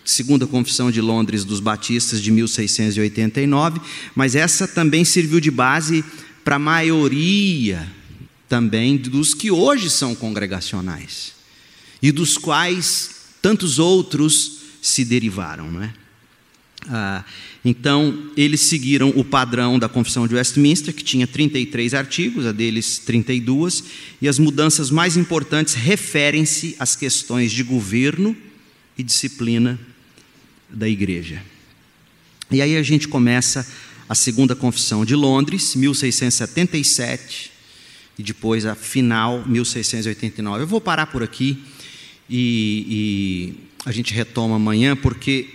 segunda 0.06 0.48
Confissão 0.48 0.90
de 0.90 1.02
Londres 1.02 1.44
dos 1.44 1.60
Batistas 1.60 2.22
de 2.22 2.32
1689, 2.32 3.82
mas 4.16 4.34
essa 4.34 4.66
também 4.66 5.04
serviu 5.04 5.42
de 5.42 5.52
base 5.52 6.06
para 6.46 6.56
a 6.56 6.60
maioria 6.60 7.86
também 8.48 8.96
dos 8.96 9.34
que 9.34 9.52
hoje 9.52 9.90
são 9.90 10.16
congregacionais 10.16 11.36
e 12.02 12.12
dos 12.12 12.38
quais 12.38 13.16
tantos 13.42 13.80
outros 13.80 14.60
se 14.82 15.04
derivaram, 15.04 15.72
não 15.72 15.84
é? 15.84 15.94
Ah, 16.90 17.26
então, 17.66 18.32
eles 18.38 18.62
seguiram 18.62 19.10
o 19.10 19.24
padrão 19.24 19.78
da 19.78 19.90
Confissão 19.90 20.28
de 20.28 20.36
Westminster, 20.36 20.94
que 20.94 21.04
tinha 21.04 21.28
33 21.28 21.94
artigos, 21.94 22.46
a 22.46 22.52
deles 22.52 23.00
32, 23.00 23.84
e 24.22 24.28
as 24.28 24.40
mudanças 24.40 24.90
mais 24.90 25.18
importantes 25.18 25.74
referem-se 25.74 26.76
às 26.80 26.96
questões 26.96 27.52
de 27.52 27.64
governo 27.64 28.36
e 28.98 29.04
disciplina 29.04 29.78
da 30.70 30.88
igreja. 30.88 31.44
E 32.50 32.62
aí 32.62 32.78
a 32.78 32.84
gente 32.84 33.08
começa 33.08 33.68
a 34.08 34.16
segunda 34.16 34.56
Confissão 34.56 35.04
de 35.04 35.16
Londres, 35.16 35.76
1677, 35.76 37.52
e 38.18 38.24
depois 38.24 38.66
a 38.66 38.76
final, 38.76 39.46
1689. 39.46 40.64
Eu 40.64 40.68
vou 40.68 40.80
parar 40.80 41.08
por 41.08 41.22
aqui 41.22 41.62
e, 42.30 42.86
e 42.90 43.56
a 43.86 43.92
gente 43.92 44.14
retoma 44.14 44.58
amanhã, 44.58 44.96
porque 44.96 45.50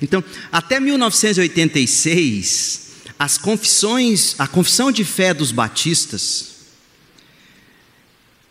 Então, 0.00 0.22
até 0.52 0.78
1986, 0.78 2.87
as 3.18 3.36
confissões, 3.36 4.36
a 4.38 4.46
confissão 4.46 4.92
de 4.92 5.04
fé 5.04 5.34
dos 5.34 5.50
batistas 5.50 6.56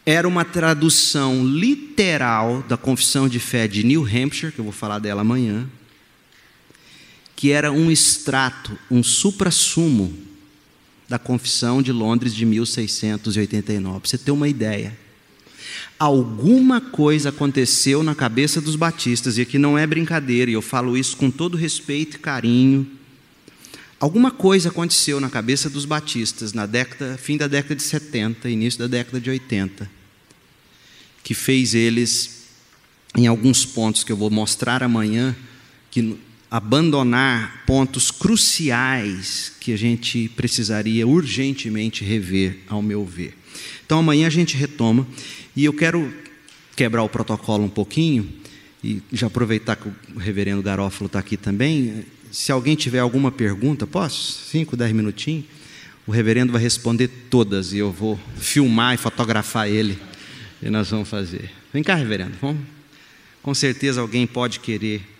era 0.06 0.28
uma 0.28 0.46
tradução 0.46 1.46
literal 1.46 2.64
da 2.64 2.78
confissão 2.78 3.28
de 3.28 3.40
fé 3.40 3.68
de 3.68 3.84
New 3.84 4.04
Hampshire, 4.04 4.52
que 4.52 4.60
eu 4.60 4.64
vou 4.64 4.74
falar 4.74 5.00
dela 5.00 5.22
amanhã, 5.22 5.70
que 7.36 7.52
era 7.52 7.72
um 7.72 7.92
extrato, 7.92 8.78
um 8.90 9.04
supra-sumo 9.04 10.14
da 11.08 11.20
confissão 11.20 11.82
de 11.82 11.92
Londres 11.92 12.34
de 12.34 12.46
1689. 12.46 14.00
Para 14.00 14.10
você 14.10 14.18
ter 14.18 14.32
uma 14.32 14.48
ideia. 14.48 14.98
Alguma 16.00 16.80
coisa 16.80 17.30
aconteceu 17.30 18.04
na 18.04 18.16
cabeça 18.16 18.62
dos 18.62 18.76
batistas, 18.76 19.38
e 19.38 19.42
aqui 19.42 19.58
não 19.58 19.78
é 19.78 19.86
brincadeira, 19.86 20.52
e 20.52 20.54
eu 20.54 20.62
falo 20.62 20.98
isso 20.98 21.18
com 21.18 21.30
todo 21.30 21.58
respeito 21.58 22.18
e 22.18 22.20
carinho. 22.20 22.97
Alguma 24.00 24.30
coisa 24.30 24.70
aconteceu 24.70 25.20
na 25.20 25.30
cabeça 25.30 25.70
dos 25.70 25.84
batistas 25.84 26.54
na 26.54 26.68
década, 26.68 27.18
fim 27.18 27.36
da 27.36 27.48
década 27.48 27.76
de 27.76 27.82
70, 27.82 28.48
início 28.48 28.80
da 28.80 28.88
década 28.88 29.20
de 29.20 29.30
80, 29.30 29.90
que 31.24 31.34
fez 31.34 31.74
eles, 31.74 32.46
em 33.16 33.26
alguns 33.26 33.66
pontos 33.66 34.04
que 34.04 34.12
eu 34.12 34.18
vou 34.18 34.30
mostrar 34.30 34.84
amanhã, 34.84 35.36
que 35.90 36.16
abandonar 36.50 37.64
pontos 37.66 38.12
cruciais 38.12 39.52
que 39.60 39.74
a 39.74 39.78
gente 39.78 40.30
precisaria 40.30 41.08
urgentemente 41.08 42.04
rever, 42.04 42.60
ao 42.70 42.84
meu 42.84 43.04
ver. 43.04 43.36
Então 43.84 44.00
amanhã 44.00 44.28
a 44.28 44.30
gente 44.30 44.56
retoma 44.56 45.08
e 45.56 45.66
eu 45.66 45.74
quero 45.74 46.14
quebrar 46.76 47.02
o 47.02 47.10
protocolo 47.10 47.64
um 47.64 47.70
pouquinho 47.70 48.32
e 48.84 49.02
já 49.12 49.26
aproveitar 49.26 49.76
que 49.76 49.90
o 49.90 50.20
reverendo 50.20 50.62
Garófalo 50.62 51.08
está 51.08 51.18
aqui 51.20 51.36
também. 51.36 52.06
Se 52.32 52.52
alguém 52.52 52.76
tiver 52.76 53.00
alguma 53.00 53.32
pergunta, 53.32 53.88
posso? 53.88 54.50
Cinco, 54.50 54.76
dez 54.76 54.92
minutinhos? 54.92 55.46
O 56.06 56.12
reverendo 56.12 56.54
vai 56.54 56.62
responder 56.62 57.10
todas 57.30 57.74
e 57.74 57.78
eu 57.80 57.92
vou 57.92 58.20
filmar 58.38 58.94
e 58.94 58.98
fotografar 58.98 59.68
ele 59.68 60.00
e 60.62 60.70
nós 60.70 60.90
vamos 60.90 61.10
fazer. 61.10 61.52
Vem 61.74 61.84
cá, 61.84 61.96
reverendo, 61.96 62.34
vamos? 62.42 62.62
Com 63.42 63.54
certeza 63.54 64.02
alguém 64.02 64.26
pode 64.26 64.60
querer 64.60 65.18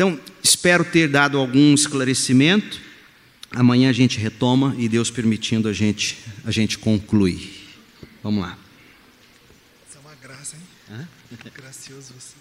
então, 0.00 0.18
espero 0.42 0.82
ter 0.82 1.08
dado 1.08 1.36
algum 1.36 1.74
esclarecimento. 1.74 2.80
Amanhã 3.50 3.90
a 3.90 3.92
gente 3.92 4.18
retoma 4.18 4.74
e 4.78 4.88
Deus 4.88 5.10
permitindo 5.10 5.68
a 5.68 5.74
gente 5.74 6.16
a 6.42 6.50
gente 6.50 6.78
conclui. 6.78 7.52
Vamos 8.22 8.42
lá. 8.42 8.56
Isso 9.86 9.98
é 9.98 10.00
uma 10.00 10.14
graça, 10.14 10.56
hein? 10.56 10.62
Hã? 10.90 11.08
Gracioso 11.54 12.14
você. 12.18 12.34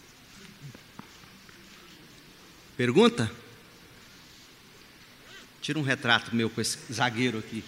Pergunta? 2.77 3.29
Tira 5.61 5.77
um 5.79 5.83
retrato 5.83 6.35
meu 6.35 6.49
com 6.49 6.61
esse 6.61 6.77
zagueiro 6.91 7.37
aqui. 7.39 7.63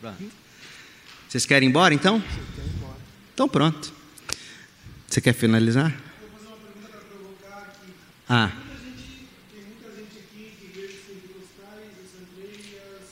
Pronto. 0.00 0.32
Vocês 1.28 1.44
querem 1.44 1.68
ir 1.68 1.70
embora 1.70 1.92
então? 1.92 2.22
Então 3.34 3.48
pronto. 3.48 3.92
Você 5.06 5.20
quer 5.20 5.32
finalizar? 5.32 5.90
Eu 6.20 6.28
vou 6.28 6.30
fazer 6.30 6.46
uma 6.46 6.56
pergunta 6.56 6.88
para 6.88 7.00
provocar 7.00 7.58
aqui. 7.68 7.92
Ah. 8.28 8.52
Muita 8.54 8.76
gente, 8.84 9.28
tem 9.52 9.62
muita 9.64 9.88
gente 9.96 10.16
aqui 10.18 10.42
de 10.56 10.64
igrejas 10.68 11.00
pentecostais, 11.08 11.92
assembleias, 12.04 13.08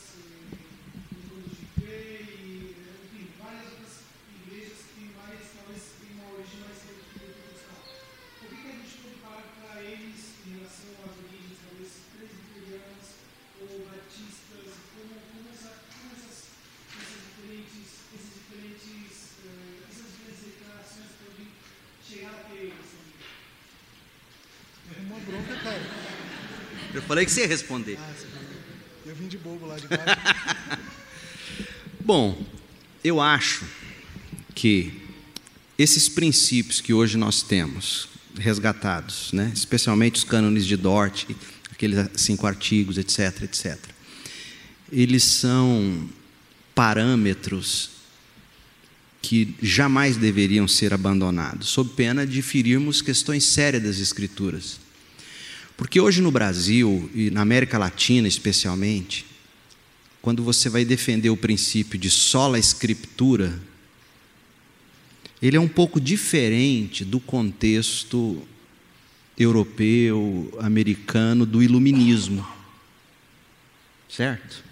encontros 1.13 1.57
de 1.57 1.67
fé 1.81 2.05
e, 2.37 2.77
enfim, 2.77 3.27
várias 3.41 3.69
outras 3.73 3.95
igrejas 4.45 4.81
que 4.93 5.03
mais, 5.17 5.41
talvez, 5.57 5.83
têm 5.99 6.13
uma 6.15 6.29
origem 6.37 6.61
mais 6.63 6.79
pentecostal. 6.85 7.81
O 7.81 8.49
que, 8.49 8.57
que 8.61 8.69
a 8.69 8.77
gente 8.77 8.97
pode 9.03 9.19
falar 9.25 9.45
para 9.57 9.83
eles 9.83 10.21
em 10.47 10.51
relação 10.57 10.93
às 11.01 11.17
origens, 11.17 11.59
talvez, 11.65 11.91
presbiterianas 12.13 13.07
ou 13.63 13.89
batistas, 13.89 14.69
como, 14.93 15.17
como, 15.33 15.49
essa, 15.49 15.73
como 15.97 16.13
essas, 16.13 16.55
essas 16.93 17.21
diferentes, 17.25 17.89
esses 18.15 18.33
diferentes, 18.37 19.17
eh, 19.49 19.81
essas 19.89 20.13
diferentes 20.13 20.45
declarações 20.45 21.11
podem 21.25 21.49
chegar 22.05 22.37
até 22.37 22.55
eles? 22.69 22.85
assim? 22.85 23.07
É 24.87 25.01
uma 25.01 25.19
bronca, 25.19 25.57
cara. 25.63 25.83
Eu 26.95 26.96
falei 27.07 27.25
que 27.25 27.31
você 27.31 27.43
ia 27.43 27.47
responder. 27.47 27.99
Ah? 28.01 28.15
Eu 29.07 29.15
vim 29.15 29.29
de 29.29 29.39
bobo 29.39 29.67
lá 29.67 29.77
de 29.77 29.87
baixo. 29.87 30.05
Bom, 32.05 32.45
eu 33.03 33.21
acho 33.21 33.65
que 34.55 34.93
esses 35.79 36.09
princípios 36.09 36.81
que 36.81 36.93
hoje 36.93 37.17
nós 37.17 37.43
temos 37.43 38.09
resgatados, 38.39 39.33
né, 39.33 39.53
especialmente 39.55 40.17
os 40.17 40.25
cânones 40.25 40.67
de 40.67 40.77
Dort, 40.77 41.25
aqueles 41.71 42.09
cinco 42.17 42.47
artigos, 42.47 42.99
etc., 42.99 43.43
etc., 43.43 43.79
eles 44.91 45.25
são 45.25 46.09
parâmetros 46.75 47.91
que 49.21 49.55
jamais 49.61 50.17
deveriam 50.17 50.69
ser 50.69 50.95
abandonados, 50.95 51.69
sob 51.69 51.91
pena 51.95 52.27
de 52.27 52.41
ferirmos 52.43 53.03
questões 53.03 53.45
sérias 53.45 53.83
das 53.83 53.99
Escrituras. 53.99 54.79
Porque 55.77 56.01
hoje 56.01 56.23
no 56.23 56.31
Brasil 56.31 57.11
e 57.15 57.31
na 57.31 57.43
América 57.43 57.77
Latina 57.77 58.27
especialmente, 58.27 59.27
quando 60.23 60.43
você 60.43 60.69
vai 60.69 60.85
defender 60.85 61.31
o 61.31 61.37
princípio 61.37 61.99
de 61.99 62.11
sola 62.11 62.59
escritura, 62.59 63.61
ele 65.41 65.57
é 65.57 65.61
um 65.61 65.69
pouco 65.69 66.01
diferente 66.01 67.05
do 67.05 67.21
contexto 67.21 68.43
europeu, 69.39 70.53
americano, 70.59 71.45
do 71.45 71.63
iluminismo. 71.63 72.47
Certo? 74.09 74.65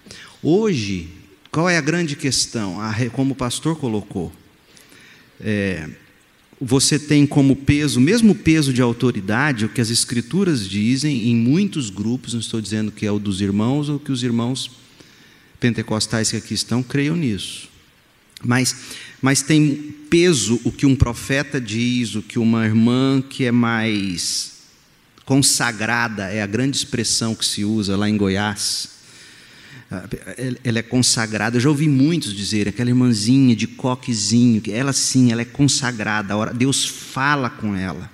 Hoje, 0.42 1.10
qual 1.50 1.68
é 1.68 1.76
a 1.76 1.82
grande 1.82 2.16
questão? 2.16 2.78
Como 3.12 3.34
o 3.34 3.36
pastor 3.36 3.76
colocou, 3.76 4.32
é, 5.40 5.88
você 6.60 6.98
tem 6.98 7.26
como 7.26 7.56
peso, 7.56 8.00
mesmo 8.00 8.34
peso 8.34 8.72
de 8.72 8.80
autoridade, 8.80 9.64
o 9.64 9.68
que 9.68 9.80
as 9.80 9.90
escrituras 9.90 10.68
dizem 10.68 11.28
em 11.28 11.36
muitos 11.36 11.90
grupos, 11.90 12.32
não 12.32 12.40
estou 12.40 12.60
dizendo 12.60 12.92
que 12.92 13.04
é 13.04 13.10
o 13.10 13.18
dos 13.18 13.40
irmãos 13.40 13.88
ou 13.88 13.98
que 13.98 14.12
os 14.12 14.22
irmãos 14.22 14.70
pentecostais 15.58 16.30
que 16.30 16.36
aqui 16.36 16.54
estão 16.54 16.82
creiam 16.82 17.16
nisso. 17.16 17.68
Mas, 18.42 18.76
mas 19.20 19.42
tem 19.42 19.94
peso 20.08 20.60
o 20.64 20.70
que 20.70 20.86
um 20.86 20.94
profeta 20.94 21.60
diz, 21.60 22.14
o 22.14 22.22
que 22.22 22.38
uma 22.38 22.64
irmã 22.64 23.22
que 23.22 23.44
é 23.44 23.52
mais 23.52 24.54
consagrada, 25.24 26.24
é 26.24 26.42
a 26.42 26.46
grande 26.46 26.76
expressão 26.76 27.34
que 27.34 27.44
se 27.44 27.64
usa 27.64 27.96
lá 27.96 28.08
em 28.08 28.16
Goiás. 28.16 28.90
Ela 30.64 30.78
é 30.78 30.82
consagrada. 30.82 31.56
Eu 31.56 31.60
já 31.60 31.68
ouvi 31.68 31.88
muitos 31.88 32.34
dizer, 32.34 32.68
aquela 32.68 32.90
irmãzinha 32.90 33.54
de 33.54 33.66
coquezinho, 33.66 34.60
que 34.60 34.72
ela 34.72 34.92
sim, 34.92 35.30
ela 35.30 35.42
é 35.42 35.44
consagrada. 35.44 36.36
Hora, 36.36 36.52
Deus 36.52 36.84
fala 36.84 37.48
com 37.50 37.74
ela. 37.74 38.10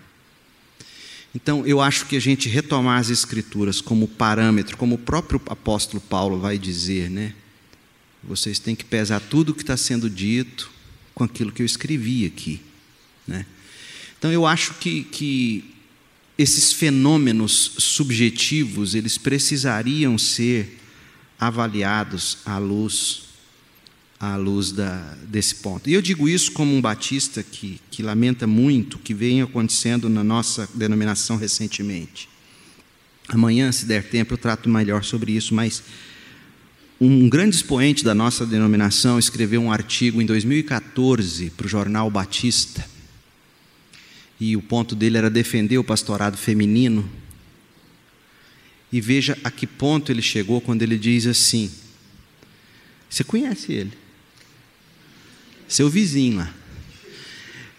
Então, 1.34 1.64
eu 1.64 1.80
acho 1.80 2.06
que 2.06 2.16
a 2.16 2.20
gente 2.20 2.48
retomar 2.48 2.98
as 2.98 3.08
Escrituras 3.08 3.80
como 3.80 4.08
parâmetro, 4.08 4.76
como 4.76 4.96
o 4.96 4.98
próprio 4.98 5.40
apóstolo 5.46 6.00
Paulo 6.00 6.38
vai 6.38 6.58
dizer, 6.58 7.08
né? 7.08 7.34
Vocês 8.22 8.58
têm 8.58 8.74
que 8.74 8.84
pesar 8.84 9.20
tudo 9.20 9.50
o 9.50 9.54
que 9.54 9.62
está 9.62 9.76
sendo 9.76 10.10
dito 10.10 10.70
com 11.14 11.24
aquilo 11.24 11.52
que 11.52 11.62
eu 11.62 11.66
escrevi 11.66 12.26
aqui. 12.26 12.60
Né? 13.26 13.46
Então, 14.18 14.30
eu 14.32 14.44
acho 14.44 14.74
que, 14.74 15.04
que 15.04 15.74
esses 16.36 16.72
fenômenos 16.72 17.72
subjetivos, 17.78 18.94
eles 18.94 19.16
precisariam 19.16 20.18
ser 20.18 20.79
avaliados 21.40 22.38
à 22.44 22.58
luz, 22.58 23.22
à 24.18 24.36
luz 24.36 24.70
da, 24.70 25.16
desse 25.26 25.56
ponto. 25.56 25.88
E 25.88 25.94
eu 25.94 26.02
digo 26.02 26.28
isso 26.28 26.52
como 26.52 26.74
um 26.74 26.80
batista 26.80 27.42
que, 27.42 27.80
que 27.90 28.02
lamenta 28.02 28.46
muito 28.46 28.94
o 28.94 28.98
que 28.98 29.14
vem 29.14 29.40
acontecendo 29.40 30.10
na 30.10 30.22
nossa 30.22 30.68
denominação 30.74 31.36
recentemente. 31.36 32.28
Amanhã, 33.28 33.72
se 33.72 33.86
der 33.86 34.04
tempo, 34.04 34.34
eu 34.34 34.38
trato 34.38 34.68
melhor 34.68 35.04
sobre 35.04 35.32
isso, 35.32 35.54
mas 35.54 35.82
um 37.00 37.30
grande 37.30 37.56
expoente 37.56 38.04
da 38.04 38.14
nossa 38.14 38.44
denominação 38.44 39.18
escreveu 39.18 39.62
um 39.62 39.72
artigo 39.72 40.20
em 40.20 40.26
2014 40.26 41.48
para 41.50 41.64
o 41.64 41.68
jornal 41.68 42.10
Batista. 42.10 42.84
E 44.38 44.54
o 44.56 44.60
ponto 44.60 44.94
dele 44.94 45.16
era 45.16 45.30
defender 45.30 45.78
o 45.78 45.84
pastorado 45.84 46.36
feminino. 46.36 47.08
E 48.92 49.00
veja 49.00 49.38
a 49.44 49.50
que 49.50 49.66
ponto 49.66 50.10
ele 50.10 50.22
chegou 50.22 50.60
quando 50.60 50.82
ele 50.82 50.98
diz 50.98 51.26
assim: 51.26 51.70
Você 53.08 53.22
conhece 53.22 53.72
ele? 53.72 53.92
Seu 55.68 55.88
vizinho 55.88 56.38
lá. 56.38 56.54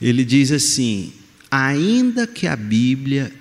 Ele 0.01 0.23
diz 0.23 0.51
assim: 0.51 1.13
Ainda 1.49 2.25
que 2.25 2.47
a 2.47 2.55
Bíblia 2.55 3.33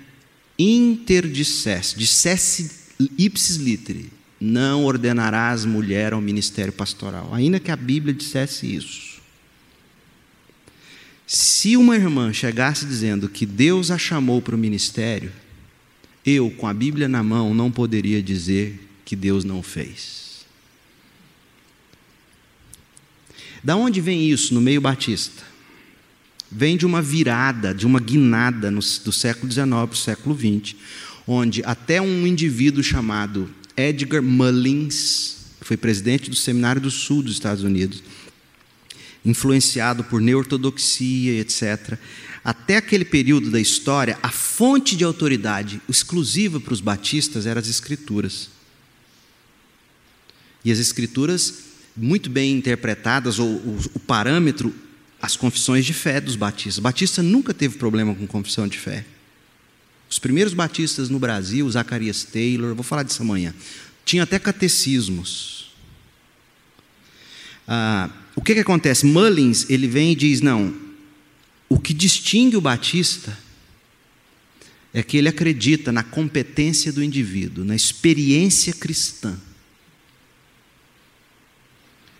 interdissesse, 0.59 1.97
dissesse 1.97 2.71
ipsis 3.17 3.55
literi, 3.55 4.11
não 4.39 4.85
ordenarás 4.85 5.65
mulher 5.65 6.13
ao 6.13 6.21
ministério 6.21 6.73
pastoral, 6.73 7.33
ainda 7.33 7.59
que 7.59 7.71
a 7.71 7.75
Bíblia 7.75 8.13
dissesse 8.13 8.75
isso. 8.75 9.11
Se 11.25 11.77
uma 11.77 11.95
irmã 11.95 12.33
chegasse 12.33 12.85
dizendo 12.85 13.29
que 13.29 13.45
Deus 13.45 13.89
a 13.89 13.97
chamou 13.97 14.41
para 14.41 14.53
o 14.53 14.57
ministério, 14.57 15.31
eu, 16.25 16.51
com 16.51 16.67
a 16.67 16.73
Bíblia 16.73 17.07
na 17.07 17.23
mão, 17.23 17.53
não 17.53 17.71
poderia 17.71 18.21
dizer 18.21 18.79
que 19.03 19.15
Deus 19.15 19.43
não 19.43 19.63
fez. 19.63 20.45
Da 23.63 23.75
onde 23.75 24.01
vem 24.01 24.29
isso 24.29 24.53
no 24.53 24.61
meio 24.61 24.81
batista? 24.81 25.43
Vem 26.51 26.75
de 26.75 26.85
uma 26.85 27.01
virada, 27.01 27.73
de 27.73 27.85
uma 27.85 27.99
guinada 27.99 28.71
no, 28.71 28.79
do 28.79 29.11
século 29.11 29.51
XIX 29.51 29.67
para 29.67 29.85
o 29.91 29.95
século 29.95 30.37
XX, 30.37 30.75
onde 31.27 31.63
até 31.63 32.01
um 32.01 32.25
indivíduo 32.25 32.83
chamado 32.83 33.49
Edgar 33.77 34.21
Mullins, 34.21 35.37
que 35.59 35.65
foi 35.65 35.77
presidente 35.77 36.29
do 36.29 36.35
Seminário 36.35 36.81
do 36.81 36.91
Sul 36.91 37.21
dos 37.21 37.33
Estados 37.33 37.63
Unidos, 37.63 38.03
influenciado 39.23 40.03
por 40.03 40.19
neortodoxia, 40.19 41.39
etc. 41.39 41.97
Até 42.43 42.77
aquele 42.77 43.05
período 43.05 43.51
da 43.51 43.59
história, 43.59 44.17
a 44.21 44.29
fonte 44.29 44.95
de 44.95 45.03
autoridade 45.03 45.79
exclusiva 45.87 46.59
para 46.59 46.73
os 46.73 46.81
batistas 46.81 47.45
eram 47.45 47.61
as 47.61 47.67
Escrituras. 47.67 48.49
E 50.65 50.71
as 50.71 50.79
Escrituras, 50.79 51.65
muito 51.95 52.29
bem 52.29 52.55
interpretadas, 52.57 53.37
ou 53.37 53.47
o, 53.47 53.99
parâmetro, 54.07 54.73
as 55.21 55.35
confissões 55.37 55.85
de 55.85 55.93
fé 55.93 56.19
dos 56.19 56.35
batistas. 56.35 56.79
Batista 56.79 57.21
nunca 57.21 57.53
teve 57.53 57.77
problema 57.77 58.15
com 58.15 58.25
confissão 58.25 58.67
de 58.67 58.77
fé. 58.79 59.05
Os 60.09 60.17
primeiros 60.17 60.53
batistas 60.53 61.09
no 61.09 61.19
Brasil, 61.19 61.69
Zacarias 61.69 62.23
Taylor, 62.23 62.73
vou 62.73 62.83
falar 62.83 63.03
disso 63.03 63.21
amanhã, 63.21 63.53
tinham 64.03 64.23
até 64.23 64.39
catecismos. 64.39 65.71
Ah, 67.67 68.09
o 68.35 68.41
que, 68.41 68.55
que 68.55 68.59
acontece? 68.59 69.05
Mullins, 69.05 69.69
ele 69.69 69.87
vem 69.87 70.11
e 70.11 70.15
diz, 70.15 70.41
não, 70.41 70.75
o 71.71 71.79
que 71.79 71.93
distingue 71.93 72.57
o 72.57 72.61
batista 72.61 73.37
é 74.93 75.01
que 75.01 75.15
ele 75.15 75.29
acredita 75.29 75.89
na 75.89 76.03
competência 76.03 76.91
do 76.91 77.01
indivíduo, 77.01 77.63
na 77.63 77.73
experiência 77.73 78.73
cristã. 78.73 79.39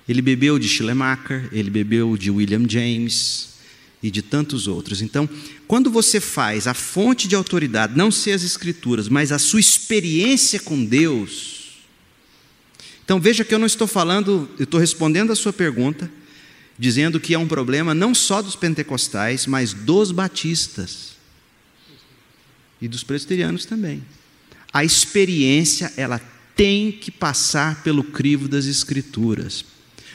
Ele 0.08 0.22
bebeu 0.22 0.58
de 0.58 0.70
Schleiermacher, 0.70 1.50
ele 1.52 1.70
bebeu 1.70 2.16
de 2.16 2.32
William 2.32 2.64
James 2.66 3.56
e 4.02 4.10
de 4.10 4.22
tantos 4.22 4.68
outros. 4.68 5.02
Então, 5.02 5.28
quando 5.68 5.92
você 5.92 6.22
faz 6.22 6.66
a 6.66 6.74
fonte 6.74 7.28
de 7.28 7.36
autoridade 7.36 7.98
não 7.98 8.10
ser 8.10 8.32
as 8.32 8.44
escrituras, 8.44 9.10
mas 9.10 9.34
a 9.34 9.38
sua 9.38 9.60
experiência 9.60 10.62
com 10.62 10.82
Deus, 10.82 11.82
então 13.04 13.20
veja 13.20 13.44
que 13.44 13.54
eu 13.54 13.60
não 13.60 13.68
estou 13.68 13.86
falando, 13.86 14.50
eu 14.58 14.64
estou 14.64 14.80
respondendo 14.80 15.30
a 15.34 15.36
sua 15.36 15.52
pergunta, 15.52 16.10
dizendo 16.82 17.20
que 17.20 17.36
é 17.36 17.38
um 17.38 17.48
problema 17.48 17.94
não 17.94 18.16
só 18.16 18.42
dos 18.42 18.56
pentecostais, 18.56 19.46
mas 19.46 19.72
dos 19.72 20.12
batistas 20.12 21.12
e 22.82 22.88
dos 22.88 23.04
presbiterianos 23.04 23.66
também. 23.66 24.04
A 24.74 24.84
experiência, 24.84 25.94
ela 25.96 26.20
tem 26.56 26.92
que 26.92 27.12
passar 27.12 27.84
pelo 27.84 28.04
crivo 28.04 28.48
das 28.48 28.66
escrituras. 28.66 29.64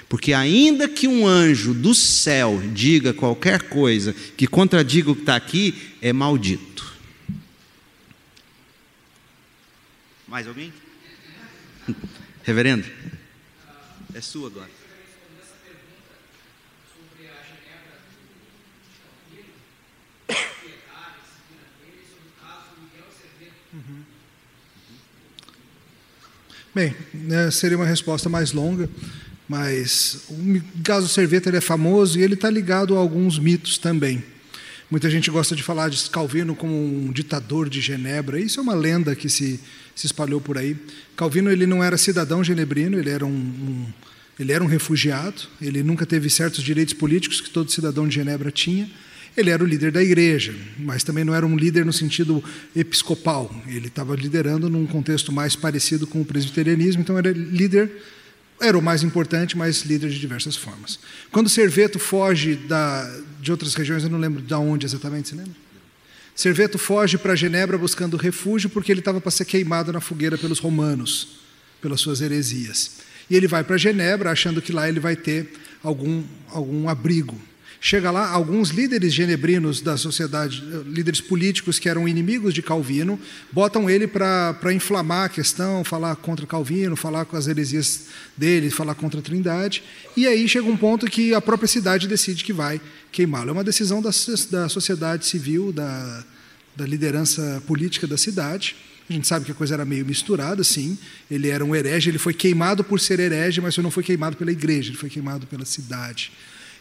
Porque 0.09 0.33
ainda 0.33 0.89
que 0.89 1.07
um 1.07 1.25
anjo 1.25 1.73
do 1.73 1.95
céu 1.95 2.61
diga 2.75 3.15
qualquer 3.15 3.69
coisa 3.69 4.13
que 4.13 4.49
contradiga 4.49 5.13
o 5.13 5.15
que 5.15 5.23
está 5.23 5.37
aqui, 5.37 5.73
é 6.03 6.13
maldito. 6.13 6.93
Mais 10.27 10.49
alguém? 10.49 10.73
Reverendo? 12.43 12.85
É 14.13 14.21
sua 14.21 14.49
agora. 14.49 14.76
Bem, 26.77 26.95
né, 27.15 27.51
seria 27.51 27.75
uma 27.75 27.87
resposta 27.87 28.29
mais 28.29 28.53
longa, 28.53 28.87
mas 29.49 30.27
o 30.29 30.61
caso 30.85 31.09
Serveta 31.09 31.49
é 31.49 31.59
famoso 31.59 32.19
e 32.19 32.23
ele 32.23 32.35
está 32.35 32.51
ligado 32.51 32.95
a 32.95 32.99
alguns 32.99 33.39
mitos 33.39 33.79
também. 33.79 34.23
Muita 34.91 35.09
gente 35.09 35.31
gosta 35.31 35.57
de 35.57 35.63
falar 35.63 35.89
de 35.89 36.11
Calvino 36.11 36.55
como 36.55 36.75
um 36.75 37.11
ditador 37.11 37.71
de 37.71 37.81
Genebra. 37.81 38.39
Isso 38.39 38.61
é 38.61 38.63
uma 38.63 38.75
lenda 38.75 39.17
que 39.17 39.27
se, 39.27 39.59
se 39.95 40.05
espalhou 40.05 40.39
por 40.39 40.59
aí. 40.59 40.77
Calvino 41.17 41.51
ele 41.51 41.67
não 41.67 41.83
era 41.83 41.97
cidadão 41.97 42.45
genebrino, 42.45 42.99
ele 42.99 43.09
era 43.09 43.25
um, 43.25 43.31
um, 43.31 43.87
ele 44.39 44.53
era 44.53 44.63
um 44.63 44.67
refugiado. 44.67 45.45
Ele 45.63 45.83
nunca 45.83 46.05
teve 46.05 46.29
certos 46.29 46.63
direitos 46.63 46.93
políticos 46.93 47.41
que 47.41 47.49
todo 47.49 47.73
cidadão 47.73 48.07
de 48.07 48.17
Genebra 48.17 48.51
tinha. 48.51 48.87
Ele 49.37 49.51
era 49.51 49.63
o 49.63 49.67
líder 49.67 49.93
da 49.93 50.03
igreja, 50.03 50.55
mas 50.79 51.05
também 51.05 51.25
não 51.25 51.35
era 51.35 51.47
um 51.47 51.57
líder 51.57 51.85
no 51.85 51.93
sentido 51.93 52.43
episcopal. 52.75 53.55
Ele 53.67 53.89
estava 53.89 54.17
liderando 54.17 54.71
num 54.71 54.87
contexto 54.87 55.31
mais 55.31 55.55
parecido 55.55 56.07
com 56.07 56.23
o 56.23 56.25
presbiterianismo, 56.25 57.03
então 57.03 57.19
era 57.19 57.31
líder 57.31 57.91
era 58.61 58.79
o 58.79 58.83
mais 58.83 59.03
importante, 59.03 59.57
mas 59.57 59.83
líder 59.83 60.09
de 60.09 60.19
diversas 60.19 60.57
formas. 60.57 60.99
Quando 61.31 61.49
Serveto 61.49 61.99
foge 61.99 62.55
da, 62.55 63.07
de 63.41 63.51
outras 63.51 63.75
regiões, 63.75 64.03
eu 64.03 64.11
não 64.11 64.19
lembro 64.19 64.41
de 64.41 64.55
onde 64.55 64.87
exatamente, 64.87 65.29
você 65.29 65.35
lembra? 65.35 65.53
Serveto 66.35 66.79
foge 66.79 67.17
para 67.17 67.35
Genebra 67.35 67.79
buscando 67.79 68.17
refúgio 68.17 68.69
porque 68.69 68.93
ele 68.93 69.01
estava 69.01 69.21
para 69.21 69.31
ser 69.31 69.45
queimado 69.47 69.93
na 69.93 70.01
fogueira 70.01 70.37
pelos 70.37 70.59
romanos, 70.59 71.41
pelas 71.81 72.01
suas 72.01 72.21
heresias. 72.21 72.99
E 73.29 73.37
ele 73.37 73.47
vai 73.47 73.65
para 73.65 73.77
Genebra 73.77 74.31
achando 74.31 74.61
que 74.61 74.73
lá 74.73 74.89
ele 74.89 75.01
vai 75.01 75.17
ter 75.17 75.51
algum, 75.83 76.23
algum 76.49 76.89
abrigo. 76.89 77.41
Chega 77.89 78.11
lá, 78.11 78.29
alguns 78.29 78.71
líderes 78.71 79.15
genebrinos 79.15 79.81
da 79.81 79.97
sociedade, 79.97 80.61
líderes 80.89 81.21
políticos 81.21 81.79
que 81.79 81.89
eram 81.89 82.09
inimigos 82.09 82.53
de 82.53 82.61
Calvino, 82.61 83.17
botam 83.53 83.89
ele 83.89 84.09
para 84.09 84.75
inflamar 84.75 85.27
a 85.27 85.29
questão, 85.29 85.85
falar 85.85 86.17
contra 86.17 86.45
Calvino, 86.49 86.97
falar 86.97 87.25
com 87.27 87.37
as 87.37 87.47
heresias 87.47 88.07
dele, 88.37 88.71
falar 88.71 88.97
contra 88.97 89.21
a 89.21 89.23
Trindade. 89.23 89.85
E 90.17 90.27
aí 90.27 90.49
chega 90.49 90.67
um 90.67 90.77
ponto 90.77 91.07
que 91.07 91.33
a 91.33 91.41
própria 91.41 91.69
cidade 91.69 92.09
decide 92.09 92.43
que 92.43 92.53
vai 92.53 92.81
queimá-lo. 93.13 93.51
É 93.51 93.53
uma 93.53 93.63
decisão 93.63 94.03
da, 94.03 94.11
da 94.51 94.69
sociedade 94.69 95.25
civil, 95.25 95.73
da, 95.73 96.25
da 96.75 96.85
liderança 96.85 97.63
política 97.69 98.05
da 98.05 98.19
cidade. 98.19 98.75
A 99.09 99.13
gente 99.13 99.29
sabe 99.29 99.45
que 99.45 99.53
a 99.53 99.55
coisa 99.55 99.75
era 99.75 99.85
meio 99.85 100.05
misturada, 100.05 100.65
sim. 100.65 100.99
Ele 101.31 101.51
era 101.51 101.65
um 101.65 101.73
herege, 101.73 102.11
ele 102.11 102.19
foi 102.19 102.35
queimado 102.35 102.83
por 102.83 102.99
ser 102.99 103.21
herege, 103.21 103.61
mas 103.61 103.75
ele 103.77 103.85
não 103.85 103.93
foi 103.93 104.03
queimado 104.03 104.37
pela 104.37 104.51
igreja, 104.51 104.91
ele 104.91 104.99
foi 104.99 105.09
queimado 105.09 105.47
pela 105.47 105.65
cidade. 105.65 106.33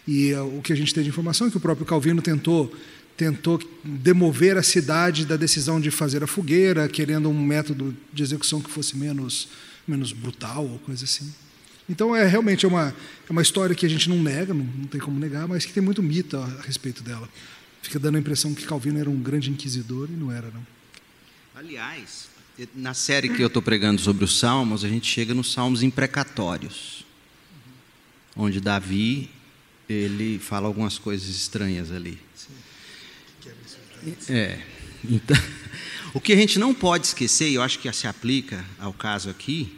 E 0.08 0.34
uh, 0.34 0.58
o 0.58 0.62
que 0.62 0.72
a 0.72 0.76
gente 0.76 0.94
tem 0.94 1.04
de 1.04 1.10
informação 1.10 1.48
é 1.48 1.52
que 1.52 1.58
o 1.58 1.60
próprio 1.60 1.86
Calvino 1.86 2.22
tentou 2.22 2.74
tentou 3.18 3.58
demover 3.82 4.58
a 4.58 4.64
cidade 4.64 5.26
da 5.26 5.38
decisão 5.38 5.80
de 5.80 5.90
fazer 5.90 6.22
a 6.22 6.28
fogueira, 6.28 6.90
querendo 6.90 7.30
um 7.30 7.46
método 7.46 7.96
de 8.12 8.22
execução 8.22 8.60
que 8.60 8.70
fosse 8.70 8.98
menos 8.98 9.48
menos 9.88 10.12
brutal 10.12 10.68
ou 10.68 10.80
coisa 10.80 11.06
assim. 11.06 11.34
Então 11.88 12.16
é 12.16 12.26
realmente 12.26 12.66
é 12.66 12.68
uma 12.68 12.94
é 13.28 13.32
uma 13.32 13.42
história 13.42 13.76
que 13.76 13.86
a 13.86 13.90
gente 13.90 14.10
não 14.10 14.22
nega, 14.22 14.54
não, 14.54 14.66
não 14.66 14.88
tem 14.88 15.00
como 15.00 15.20
negar, 15.20 15.48
mas 15.48 15.66
que 15.66 15.72
tem 15.72 15.82
muito 15.82 16.04
mito 16.04 16.36
a, 16.38 16.44
a 16.44 16.62
respeito 16.62 17.04
dela. 17.04 17.30
Fica 17.82 18.00
dando 18.00 18.16
a 18.16 18.20
impressão 18.20 18.54
que 18.54 18.66
Calvino 18.66 19.00
era 19.00 19.10
um 19.10 19.22
grande 19.22 19.50
inquisidor 19.50 20.10
e 20.10 20.14
não 20.16 20.32
era 20.32 20.50
não. 20.52 20.66
Aliás, 21.56 22.28
na 22.74 22.94
série 22.94 23.30
que 23.30 23.42
eu 23.42 23.48
estou 23.48 23.62
pregando 23.62 24.02
sobre 24.02 24.26
os 24.26 24.40
Salmos, 24.40 24.84
a 24.84 24.90
gente 24.90 25.10
chega 25.10 25.34
nos 25.34 25.54
Salmos 25.54 25.84
imprecatórios, 25.84 27.06
onde 28.36 28.60
Davi 28.60 29.30
ele 29.88 30.40
fala 30.40 30.68
algumas 30.68 30.98
coisas 30.98 31.28
estranhas 31.30 31.92
ali. 31.92 32.20
É. 34.30 34.60
Então, 35.04 35.38
o 36.14 36.20
que 36.20 36.34
a 36.34 36.36
gente 36.36 36.60
não 36.60 36.74
pode 36.74 37.08
esquecer, 37.08 37.50
e 37.50 37.56
eu 37.56 37.62
acho 37.62 37.80
que 37.80 37.92
se 37.92 38.08
aplica 38.08 38.66
ao 38.80 38.94
caso 38.94 39.30
aqui, 39.30 39.76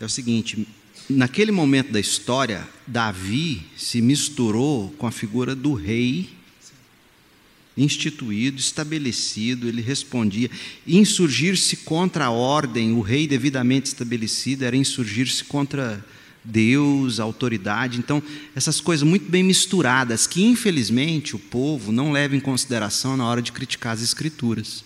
é 0.00 0.04
o 0.04 0.08
seguinte: 0.08 0.66
naquele 1.08 1.52
momento 1.52 1.92
da 1.92 2.00
história, 2.00 2.68
Davi 2.86 3.62
se 3.76 4.00
misturou 4.00 4.90
com 4.98 5.06
a 5.06 5.12
figura 5.12 5.54
do 5.54 5.74
rei 5.74 6.30
instituído, 7.76 8.58
estabelecido, 8.58 9.68
ele 9.68 9.80
respondia. 9.80 10.50
Insurgir-se 10.86 11.78
contra 11.78 12.26
a 12.26 12.30
ordem, 12.30 12.92
o 12.92 13.00
rei 13.00 13.26
devidamente 13.26 13.86
estabelecido, 13.86 14.64
era 14.64 14.76
insurgir-se 14.76 15.44
contra 15.44 16.04
Deus, 16.44 17.20
autoridade. 17.20 17.98
Então, 17.98 18.22
essas 18.54 18.80
coisas 18.80 19.06
muito 19.06 19.30
bem 19.30 19.42
misturadas, 19.42 20.26
que 20.26 20.42
infelizmente 20.44 21.36
o 21.36 21.38
povo 21.38 21.92
não 21.92 22.12
leva 22.12 22.36
em 22.36 22.40
consideração 22.40 23.16
na 23.16 23.24
hora 23.24 23.42
de 23.42 23.52
criticar 23.52 23.92
as 23.92 24.02
Escrituras. 24.02 24.84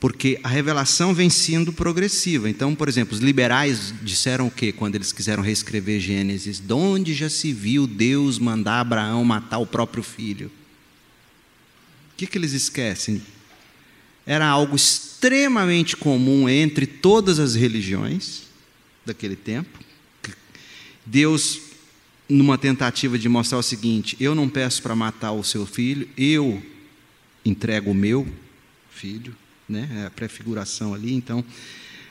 Porque 0.00 0.40
a 0.42 0.48
revelação 0.48 1.14
vem 1.14 1.30
sendo 1.30 1.72
progressiva. 1.72 2.50
Então, 2.50 2.74
por 2.74 2.88
exemplo, 2.88 3.14
os 3.14 3.20
liberais 3.20 3.94
disseram 4.02 4.48
o 4.48 4.50
quê 4.50 4.72
quando 4.72 4.96
eles 4.96 5.12
quiseram 5.12 5.42
reescrever 5.42 6.00
Gênesis? 6.00 6.58
De 6.58 6.72
onde 6.72 7.14
já 7.14 7.30
se 7.30 7.52
viu 7.52 7.86
Deus 7.86 8.38
mandar 8.38 8.80
Abraão 8.80 9.24
matar 9.24 9.58
o 9.58 9.66
próprio 9.66 10.02
filho? 10.02 10.50
O 12.12 12.16
que, 12.16 12.26
que 12.26 12.36
eles 12.36 12.52
esquecem? 12.52 13.22
era 14.26 14.46
algo 14.46 14.76
extremamente 14.76 15.96
comum 15.96 16.48
entre 16.48 16.86
todas 16.86 17.38
as 17.38 17.54
religiões 17.54 18.42
daquele 19.04 19.36
tempo. 19.36 19.78
Deus, 21.04 21.60
numa 22.28 22.56
tentativa 22.56 23.18
de 23.18 23.28
mostrar 23.28 23.58
o 23.58 23.62
seguinte: 23.62 24.16
eu 24.20 24.34
não 24.34 24.48
peço 24.48 24.82
para 24.82 24.94
matar 24.94 25.32
o 25.32 25.42
seu 25.42 25.66
filho, 25.66 26.08
eu 26.16 26.62
entrego 27.44 27.90
o 27.90 27.94
meu 27.94 28.26
filho, 28.90 29.34
né? 29.68 29.88
É 30.02 30.06
a 30.06 30.10
prefiguração 30.10 30.94
ali. 30.94 31.12
Então, 31.12 31.44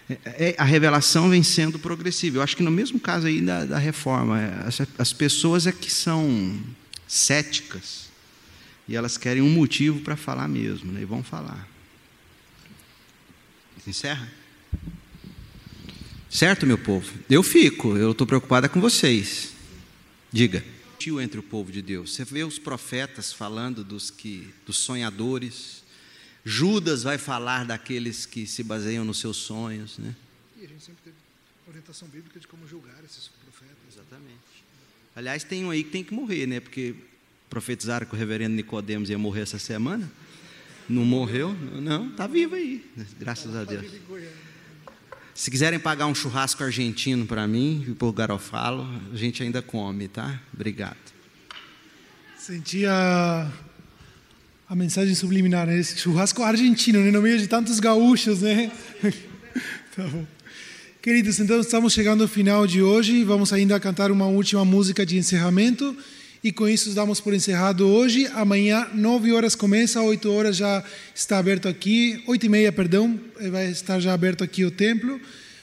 é, 0.10 0.50
é, 0.50 0.56
a 0.58 0.64
revelação 0.64 1.30
vem 1.30 1.44
sendo 1.44 1.80
progressiva. 1.80 2.38
Eu 2.38 2.42
acho 2.42 2.58
que 2.58 2.64
no 2.64 2.72
mesmo 2.72 3.00
caso 3.00 3.28
aí 3.28 3.42
da, 3.42 3.66
da 3.66 3.78
reforma, 3.78 4.42
é, 4.42 4.68
as, 4.68 4.82
as 4.98 5.14
pessoas 5.14 5.68
é 5.68 5.72
que 5.72 5.92
são 5.92 6.60
céticas 7.08 8.10
e 8.88 8.96
elas 8.96 9.18
querem 9.18 9.42
um 9.42 9.50
motivo 9.50 10.02
para 10.02 10.18
falar 10.18 10.48
mesmo, 10.48 10.92
né? 10.92 11.02
e 11.02 11.06
vão 11.06 11.24
falar. 11.24 11.68
Encerra? 13.88 14.30
Certo, 16.32 16.66
meu 16.66 16.78
povo? 16.78 17.12
Eu 17.30 17.44
fico, 17.44 17.98
eu 17.98 18.14
estou 18.14 18.26
preocupada 18.26 18.70
com 18.70 18.80
vocês. 18.80 19.52
Diga. 20.32 20.64
Entre 21.22 21.40
o 21.40 21.44
povo 21.44 21.72
de 21.72 21.82
Deus. 21.82 22.14
Você 22.14 22.24
vê 22.24 22.44
os 22.44 22.58
profetas 22.58 23.34
falando 23.34 23.84
dos 23.84 24.10
que, 24.10 24.48
dos 24.66 24.78
sonhadores. 24.78 25.84
Judas 26.46 27.04
vai 27.04 27.18
falar 27.18 27.66
daqueles 27.66 28.26
que 28.26 28.48
se 28.48 28.64
baseiam 28.64 29.04
nos 29.04 29.20
seus 29.20 29.36
sonhos, 29.38 29.98
né? 29.98 30.16
E 30.58 30.64
a 30.64 30.68
gente 30.70 30.84
sempre 30.84 31.02
teve 31.04 31.16
orientação 31.68 32.08
bíblica 32.08 32.40
de 32.40 32.48
como 32.48 32.66
julgar 32.66 33.04
esses 33.04 33.30
profetas. 33.44 33.76
Exatamente. 33.92 34.64
Aliás, 35.14 35.44
tem 35.44 35.66
um 35.66 35.72
aí 35.72 35.84
que 35.84 35.90
tem 35.90 36.04
que 36.04 36.14
morrer, 36.14 36.46
né? 36.46 36.60
Porque 36.62 36.96
profetizaram 37.50 38.06
que 38.06 38.16
o 38.16 38.18
reverendo 38.18 38.56
Nicodemos 38.56 39.10
ia 39.10 39.18
morrer 39.18 39.42
essa 39.42 39.60
semana. 39.60 40.10
Não 40.88 41.04
morreu? 41.04 41.54
Não, 41.54 42.10
está 42.10 42.26
vivo 42.26 42.56
aí, 42.56 42.86
graças 43.20 43.54
a 43.56 43.64
Deus. 43.66 43.86
Se 45.42 45.50
quiserem 45.50 45.80
pagar 45.80 46.06
um 46.06 46.14
churrasco 46.14 46.64
argentino 46.64 47.26
para 47.26 47.48
mim 47.48 47.84
e 47.88 47.96
por 47.96 48.14
Garofalo, 48.14 48.88
a 49.12 49.18
gente 49.18 49.42
ainda 49.42 49.60
come, 49.60 50.08
tá? 50.08 50.40
Obrigado. 50.54 50.96
Senti 52.38 52.86
a, 52.86 53.52
a 54.70 54.76
mensagem 54.76 55.16
subliminar, 55.16 55.66
né? 55.66 55.80
Esse 55.80 55.98
churrasco 55.98 56.44
argentino, 56.44 57.00
né? 57.00 57.10
no 57.10 57.24
meio 57.24 57.40
de 57.40 57.48
tantos 57.48 57.80
gaúchos, 57.80 58.42
né? 58.42 58.72
tá 59.96 60.04
bom. 60.10 60.28
Queridos, 61.02 61.40
então 61.40 61.60
estamos 61.60 61.92
chegando 61.92 62.22
ao 62.22 62.30
final 62.30 62.68
de 62.68 62.84
hoje. 62.84 63.24
Vamos 63.24 63.52
ainda 63.52 63.80
cantar 63.80 64.12
uma 64.12 64.28
última 64.28 64.64
música 64.64 65.04
de 65.04 65.18
encerramento. 65.18 65.98
E 66.44 66.52
com 66.52 66.68
isso 66.68 66.90
damos 66.96 67.20
por 67.20 67.36
encerrado 67.36 67.88
hoje. 67.88 68.26
Amanhã, 68.34 68.88
9 68.96 69.32
horas 69.32 69.54
começa, 69.54 70.02
8 70.02 70.32
horas 70.32 70.58
já 70.58 70.84
está 71.14 71.38
aberto 71.38 71.68
aqui, 71.68 72.24
8 72.26 72.46
e 72.46 72.50
meia, 72.50 72.72
perdão, 72.72 73.20
vai 73.52 73.70
estar 73.70 74.00
já 74.00 74.12
aberto 74.12 74.44
aqui 74.44 74.66
o 74.66 74.72
templo. 74.72 75.22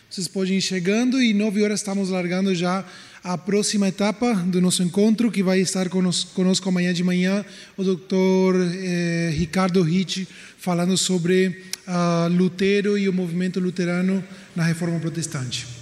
Vocês 0.08 0.28
podem 0.28 0.58
ir 0.58 0.62
chegando 0.62 1.20
e 1.20 1.34
9 1.34 1.64
horas 1.64 1.80
estamos 1.80 2.10
largando 2.10 2.54
já 2.54 2.84
a 3.24 3.36
próxima 3.36 3.88
etapa 3.88 4.32
do 4.34 4.60
nosso 4.60 4.82
encontro, 4.82 5.30
que 5.30 5.42
vai 5.42 5.58
estar 5.60 5.88
conosco, 5.88 6.30
conosco 6.32 6.68
amanhã 6.68 6.94
de 6.94 7.02
manhã, 7.02 7.44
o 7.76 7.82
doutor 7.82 8.54
eh, 8.56 9.32
Ricardo 9.34 9.86
Hitch, 9.86 10.26
falando 10.58 10.96
sobre 10.96 11.62
uh, 11.86 12.28
Lutero 12.30 12.96
e 12.96 13.08
o 13.08 13.12
movimento 13.12 13.58
luterano 13.60 14.24
na 14.54 14.62
reforma 14.62 14.98
protestante. 15.00 15.77